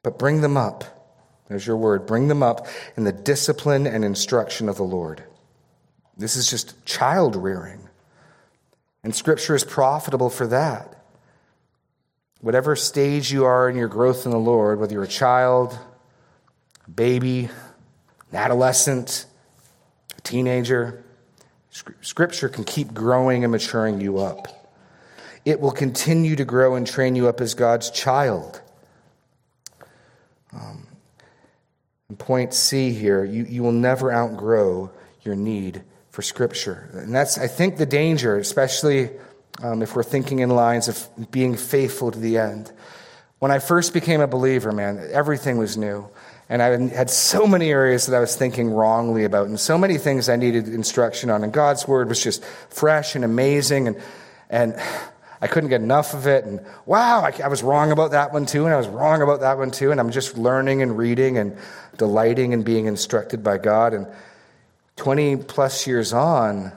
but 0.03 0.19
bring 0.19 0.41
them 0.41 0.57
up. 0.57 0.83
There's 1.47 1.65
your 1.65 1.77
word. 1.77 2.05
Bring 2.05 2.27
them 2.27 2.43
up 2.43 2.67
in 2.95 3.05
the 3.05 3.11
discipline 3.11 3.87
and 3.87 4.05
instruction 4.05 4.69
of 4.69 4.75
the 4.75 4.83
Lord. 4.83 5.23
This 6.17 6.35
is 6.35 6.49
just 6.49 6.85
child 6.85 7.35
rearing. 7.35 7.89
And 9.03 9.15
Scripture 9.15 9.55
is 9.55 9.63
profitable 9.63 10.29
for 10.29 10.45
that. 10.47 11.02
Whatever 12.43 12.75
stage 12.75 13.31
you 13.31 13.45
are 13.45 13.69
in 13.69 13.77
your 13.77 13.87
growth 13.87 14.25
in 14.25 14.31
the 14.31 14.37
Lord, 14.37 14.77
whether 14.77 14.91
you're 14.91 15.03
a 15.03 15.07
child, 15.07 15.79
baby, 16.93 17.49
an 18.31 18.35
adolescent, 18.35 19.25
a 20.17 20.21
teenager, 20.23 21.05
Scripture 22.01 22.49
can 22.49 22.65
keep 22.65 22.93
growing 22.93 23.45
and 23.45 23.51
maturing 23.53 24.01
you 24.01 24.17
up. 24.17 24.73
It 25.45 25.61
will 25.61 25.71
continue 25.71 26.35
to 26.35 26.43
grow 26.43 26.75
and 26.75 26.85
train 26.85 27.15
you 27.15 27.29
up 27.29 27.39
as 27.39 27.53
God's 27.53 27.89
child. 27.89 28.61
Um, 30.51 30.85
point 32.17 32.53
C 32.53 32.91
here, 32.91 33.23
you, 33.23 33.45
you 33.45 33.63
will 33.63 33.71
never 33.71 34.11
outgrow 34.11 34.91
your 35.21 35.35
need 35.37 35.81
for 36.09 36.21
Scripture. 36.21 36.89
And 36.91 37.15
that's, 37.15 37.37
I 37.37 37.47
think, 37.47 37.77
the 37.77 37.85
danger, 37.85 38.37
especially 38.37 39.11
um, 39.61 39.81
if 39.81 39.95
we're 39.95 40.03
thinking 40.03 40.39
in 40.39 40.49
lines 40.49 40.87
of 40.87 41.07
being 41.31 41.55
faithful 41.55 42.11
to 42.11 42.19
the 42.19 42.37
end. 42.37 42.71
When 43.39 43.51
I 43.51 43.59
first 43.59 43.93
became 43.93 44.21
a 44.21 44.27
believer, 44.27 44.71
man, 44.71 45.09
everything 45.11 45.57
was 45.57 45.77
new. 45.77 46.09
And 46.49 46.61
I 46.61 46.95
had 46.95 47.09
so 47.09 47.47
many 47.47 47.69
areas 47.69 48.07
that 48.07 48.15
I 48.15 48.19
was 48.19 48.35
thinking 48.35 48.69
wrongly 48.69 49.23
about, 49.23 49.47
and 49.47 49.59
so 49.59 49.77
many 49.77 49.97
things 49.97 50.29
I 50.29 50.35
needed 50.35 50.67
instruction 50.67 51.29
on. 51.29 51.43
And 51.43 51.53
God's 51.53 51.87
Word 51.87 52.09
was 52.09 52.21
just 52.21 52.43
fresh 52.69 53.15
and 53.15 53.23
amazing. 53.23 53.87
And, 53.87 54.01
and 54.49 54.81
I 55.41 55.47
couldn't 55.47 55.69
get 55.69 55.81
enough 55.81 56.13
of 56.13 56.27
it. 56.27 56.45
And 56.45 56.65
wow, 56.85 57.21
I, 57.21 57.33
I, 57.43 57.47
was 57.47 57.63
wrong 57.63 57.91
about 57.91 58.11
that 58.11 58.31
one 58.31 58.45
too. 58.45 58.65
And 58.65 58.73
I 58.73 58.77
was 58.77 58.87
wrong 58.87 59.21
about 59.21 59.41
that 59.41 59.57
one 59.57 59.71
too. 59.71 59.91
And 59.91 59.99
I'm 59.99 60.11
just 60.11 60.37
learning 60.37 60.81
and 60.81 60.97
reading 60.97 61.37
and 61.37 61.57
delighting 61.97 62.53
and 62.53 62.63
being 62.63 62.85
instructed 62.85 63.43
by 63.43 63.57
God. 63.57 63.93
And 63.93 64.07
20 64.97 65.37
plus 65.37 65.87
years 65.87 66.13
on, 66.13 66.71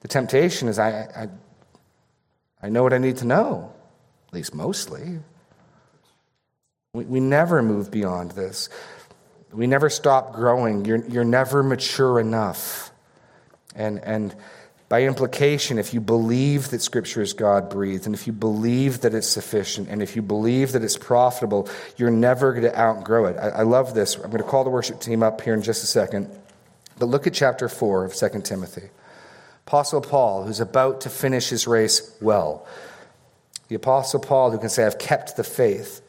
the 0.00 0.08
temptation 0.08 0.68
is 0.68 0.78
I, 0.78 0.90
I, 0.90 1.28
I 2.64 2.70
know 2.70 2.82
what 2.82 2.94
I 2.94 2.98
need 2.98 3.18
to 3.18 3.26
know, 3.26 3.70
at 4.28 4.32
least 4.32 4.54
mostly. 4.54 5.18
We, 6.94 7.04
we 7.04 7.20
never 7.20 7.62
move 7.62 7.90
beyond 7.90 8.30
this. 8.30 8.70
We 9.52 9.66
never 9.66 9.90
stop 9.90 10.32
growing. 10.32 10.86
You're, 10.86 11.04
you're 11.04 11.24
never 11.24 11.62
mature 11.62 12.18
enough. 12.18 12.90
And, 13.74 14.02
and 14.02 14.34
by 14.88 15.02
implication, 15.02 15.78
if 15.78 15.92
you 15.92 16.00
believe 16.00 16.70
that 16.70 16.80
Scripture 16.80 17.20
is 17.20 17.34
God 17.34 17.68
breathed, 17.68 18.06
and 18.06 18.14
if 18.14 18.26
you 18.26 18.32
believe 18.32 19.02
that 19.02 19.12
it's 19.12 19.28
sufficient, 19.28 19.90
and 19.90 20.02
if 20.02 20.16
you 20.16 20.22
believe 20.22 20.72
that 20.72 20.82
it's 20.82 20.96
profitable, 20.96 21.68
you're 21.98 22.10
never 22.10 22.52
going 22.52 22.64
to 22.64 22.80
outgrow 22.80 23.26
it. 23.26 23.36
I, 23.36 23.48
I 23.50 23.62
love 23.64 23.92
this. 23.92 24.14
I'm 24.14 24.30
going 24.30 24.42
to 24.42 24.48
call 24.48 24.64
the 24.64 24.70
worship 24.70 25.00
team 25.00 25.22
up 25.22 25.42
here 25.42 25.52
in 25.52 25.60
just 25.60 25.84
a 25.84 25.86
second. 25.86 26.30
But 26.98 27.10
look 27.10 27.26
at 27.26 27.34
chapter 27.34 27.68
4 27.68 28.06
of 28.06 28.14
2 28.14 28.40
Timothy. 28.40 28.88
Apostle 29.66 30.00
Paul, 30.00 30.44
who's 30.44 30.60
about 30.60 31.00
to 31.02 31.10
finish 31.10 31.48
his 31.48 31.66
race 31.66 32.16
well, 32.20 32.66
the 33.68 33.74
Apostle 33.74 34.20
Paul, 34.20 34.50
who 34.50 34.58
can 34.58 34.68
say, 34.68 34.84
I've 34.84 34.98
kept 34.98 35.36
the 35.36 35.44
faith, 35.44 36.02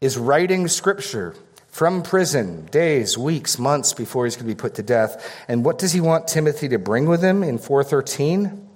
is 0.00 0.18
writing 0.18 0.68
Scripture 0.68 1.34
from 1.68 2.02
prison, 2.02 2.66
days, 2.66 3.16
weeks, 3.16 3.58
months 3.58 3.92
before 3.92 4.24
he's 4.26 4.36
going 4.36 4.46
to 4.46 4.54
be 4.54 4.60
put 4.60 4.74
to 4.74 4.82
death. 4.82 5.44
And 5.48 5.64
what 5.64 5.78
does 5.78 5.92
he 5.92 6.00
want 6.00 6.28
Timothy 6.28 6.68
to 6.68 6.78
bring 6.78 7.06
with 7.06 7.22
him 7.22 7.42
in 7.42 7.58
413? 7.58 8.68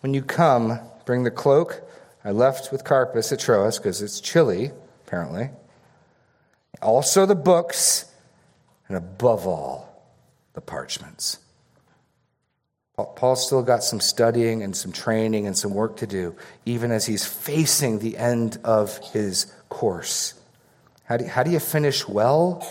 When 0.00 0.14
you 0.14 0.22
come, 0.22 0.78
bring 1.06 1.24
the 1.24 1.30
cloak 1.30 1.82
I 2.24 2.32
left 2.32 2.70
with 2.70 2.84
Carpus 2.84 3.32
at 3.32 3.40
Troas 3.40 3.78
because 3.78 4.02
it's 4.02 4.20
chilly, 4.20 4.72
apparently. 5.06 5.50
Also 6.82 7.24
the 7.26 7.34
books, 7.34 8.04
and 8.88 8.96
above 8.96 9.46
all, 9.46 10.04
the 10.52 10.60
parchments. 10.60 11.38
Paul's 13.04 13.46
still 13.46 13.62
got 13.62 13.82
some 13.82 14.00
studying 14.00 14.62
and 14.62 14.76
some 14.76 14.92
training 14.92 15.46
and 15.46 15.56
some 15.56 15.74
work 15.74 15.96
to 15.98 16.06
do, 16.06 16.34
even 16.64 16.90
as 16.90 17.06
he's 17.06 17.24
facing 17.24 17.98
the 17.98 18.16
end 18.16 18.58
of 18.64 18.98
his 18.98 19.52
course. 19.68 20.34
How 21.04 21.16
do, 21.16 21.24
how 21.26 21.42
do 21.42 21.50
you 21.50 21.60
finish 21.60 22.06
well? 22.06 22.66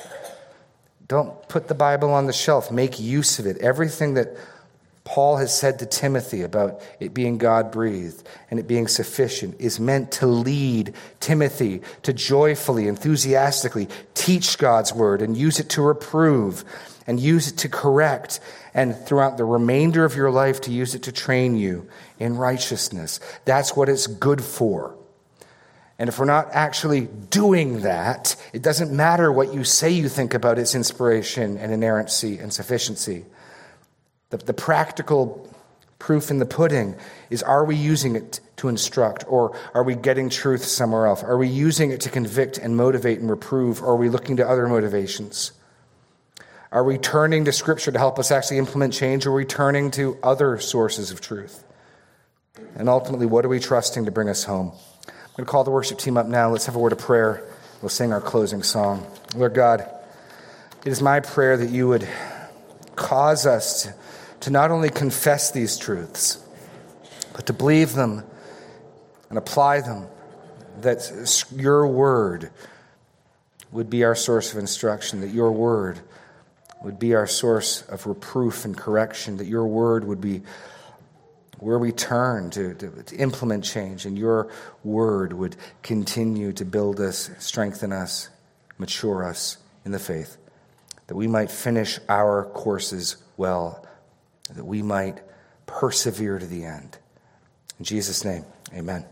Don't 1.07 1.47
put 1.49 1.67
the 1.67 1.75
Bible 1.75 2.13
on 2.13 2.27
the 2.27 2.33
shelf. 2.33 2.71
Make 2.71 2.99
use 2.99 3.39
of 3.39 3.45
it. 3.45 3.57
Everything 3.57 4.13
that 4.13 4.37
Paul 5.09 5.37
has 5.37 5.57
said 5.57 5.79
to 5.79 5.87
Timothy 5.87 6.43
about 6.43 6.83
it 6.99 7.15
being 7.15 7.39
God 7.39 7.71
breathed 7.71 8.21
and 8.51 8.59
it 8.59 8.67
being 8.67 8.87
sufficient 8.87 9.59
is 9.59 9.79
meant 9.79 10.11
to 10.13 10.27
lead 10.27 10.93
Timothy 11.19 11.81
to 12.03 12.13
joyfully, 12.13 12.87
enthusiastically 12.87 13.87
teach 14.13 14.59
God's 14.59 14.93
word 14.93 15.23
and 15.23 15.35
use 15.35 15.59
it 15.59 15.67
to 15.69 15.81
reprove 15.81 16.63
and 17.07 17.19
use 17.19 17.47
it 17.47 17.57
to 17.57 17.69
correct 17.69 18.39
and 18.75 18.95
throughout 18.95 19.37
the 19.37 19.45
remainder 19.45 20.05
of 20.05 20.15
your 20.15 20.29
life 20.29 20.61
to 20.61 20.71
use 20.71 20.93
it 20.93 21.01
to 21.01 21.11
train 21.11 21.55
you 21.55 21.87
in 22.19 22.37
righteousness. 22.37 23.19
That's 23.45 23.75
what 23.75 23.89
it's 23.89 24.05
good 24.05 24.43
for. 24.43 24.95
And 25.97 26.07
if 26.07 26.19
we're 26.19 26.25
not 26.25 26.49
actually 26.51 27.07
doing 27.31 27.81
that, 27.81 28.35
it 28.53 28.61
doesn't 28.61 28.95
matter 28.95 29.31
what 29.31 29.55
you 29.55 29.63
say 29.63 29.89
you 29.89 30.07
think 30.07 30.35
about 30.35 30.59
its 30.59 30.75
inspiration 30.75 31.57
and 31.57 31.71
inerrancy 31.71 32.37
and 32.37 32.53
sufficiency. 32.53 33.25
The, 34.29 34.37
the 34.37 34.53
practical 34.53 35.47
proof 35.97 36.31
in 36.31 36.39
the 36.39 36.45
pudding 36.45 36.95
is 37.29 37.43
are 37.43 37.65
we 37.65 37.75
using 37.75 38.15
it 38.15 38.39
to 38.57 38.69
instruct 38.69 39.25
or 39.27 39.57
are 39.73 39.83
we 39.83 39.95
getting 39.95 40.29
truth 40.29 40.63
somewhere 40.63 41.05
else? 41.05 41.23
Are 41.23 41.37
we 41.37 41.47
using 41.47 41.91
it 41.91 42.01
to 42.01 42.09
convict 42.09 42.57
and 42.57 42.75
motivate 42.75 43.19
and 43.19 43.29
reprove 43.29 43.81
or 43.81 43.91
are 43.91 43.95
we 43.95 44.09
looking 44.09 44.37
to 44.37 44.47
other 44.47 44.67
motivations? 44.67 45.51
Are 46.71 46.83
we 46.83 46.97
turning 46.97 47.45
to 47.45 47.51
Scripture 47.51 47.91
to 47.91 47.97
help 47.97 48.19
us 48.19 48.31
actually 48.31 48.59
implement 48.59 48.93
change 48.93 49.25
or 49.25 49.31
are 49.31 49.35
we 49.35 49.45
turning 49.45 49.91
to 49.91 50.17
other 50.21 50.59
sources 50.59 51.11
of 51.11 51.19
truth? 51.19 51.63
And 52.75 52.87
ultimately, 52.87 53.25
what 53.25 53.45
are 53.45 53.49
we 53.49 53.59
trusting 53.59 54.05
to 54.05 54.11
bring 54.11 54.29
us 54.29 54.43
home? 54.43 54.71
I'm 55.07 55.13
going 55.35 55.45
to 55.45 55.51
call 55.51 55.63
the 55.63 55.71
worship 55.71 55.97
team 55.97 56.17
up 56.17 56.27
now. 56.27 56.49
Let's 56.49 56.65
have 56.67 56.75
a 56.75 56.79
word 56.79 56.91
of 56.91 56.99
prayer. 56.99 57.43
We'll 57.81 57.89
sing 57.89 58.13
our 58.13 58.21
closing 58.21 58.61
song. 58.61 59.07
Lord 59.35 59.53
God, 59.53 59.89
it 60.85 60.91
is 60.91 61.01
my 61.01 61.21
prayer 61.21 61.57
that 61.57 61.69
you 61.69 61.87
would 61.87 62.07
cause 62.95 63.45
us 63.45 63.83
to, 63.83 63.93
to 64.41 64.49
not 64.49 64.71
only 64.71 64.89
confess 64.89 65.51
these 65.51 65.77
truths, 65.77 66.43
but 67.33 67.45
to 67.45 67.53
believe 67.53 67.93
them 67.93 68.23
and 69.29 69.37
apply 69.37 69.81
them, 69.81 70.07
that 70.81 71.45
your 71.55 71.87
word 71.87 72.51
would 73.71 73.89
be 73.89 74.03
our 74.03 74.15
source 74.15 74.51
of 74.51 74.59
instruction, 74.59 75.21
that 75.21 75.29
your 75.29 75.51
word 75.51 75.99
would 76.81 76.97
be 76.97 77.13
our 77.13 77.27
source 77.27 77.81
of 77.83 78.05
reproof 78.07 78.65
and 78.65 78.75
correction, 78.75 79.37
that 79.37 79.47
your 79.47 79.67
word 79.67 80.05
would 80.05 80.21
be 80.21 80.41
where 81.59 81.77
we 81.77 81.91
turn 81.91 82.49
to, 82.49 82.73
to, 82.75 83.03
to, 83.03 83.15
implement 83.17 83.65
change, 83.65 84.05
and 84.05 84.17
your 84.17 84.49
word 84.83 85.33
would 85.33 85.57
continue 85.83 86.53
to 86.53 86.63
build 86.63 87.01
us, 87.01 87.29
strengthen 87.37 87.91
us, 87.91 88.29
mature 88.77 89.25
us 89.25 89.57
in 89.83 89.91
the 89.91 89.99
faith, 89.99 90.37
that 91.07 91.15
we 91.15 91.27
might 91.27 91.51
finish 91.51 91.99
our 92.07 92.45
courses 92.45 93.17
well, 93.35 93.85
that 94.53 94.65
we 94.65 94.81
might 94.81 95.21
persevere 95.65 96.39
to 96.39 96.45
the 96.45 96.65
end. 96.65 96.97
In 97.77 97.85
Jesus' 97.85 98.25
name, 98.25 98.45
amen. 98.73 99.05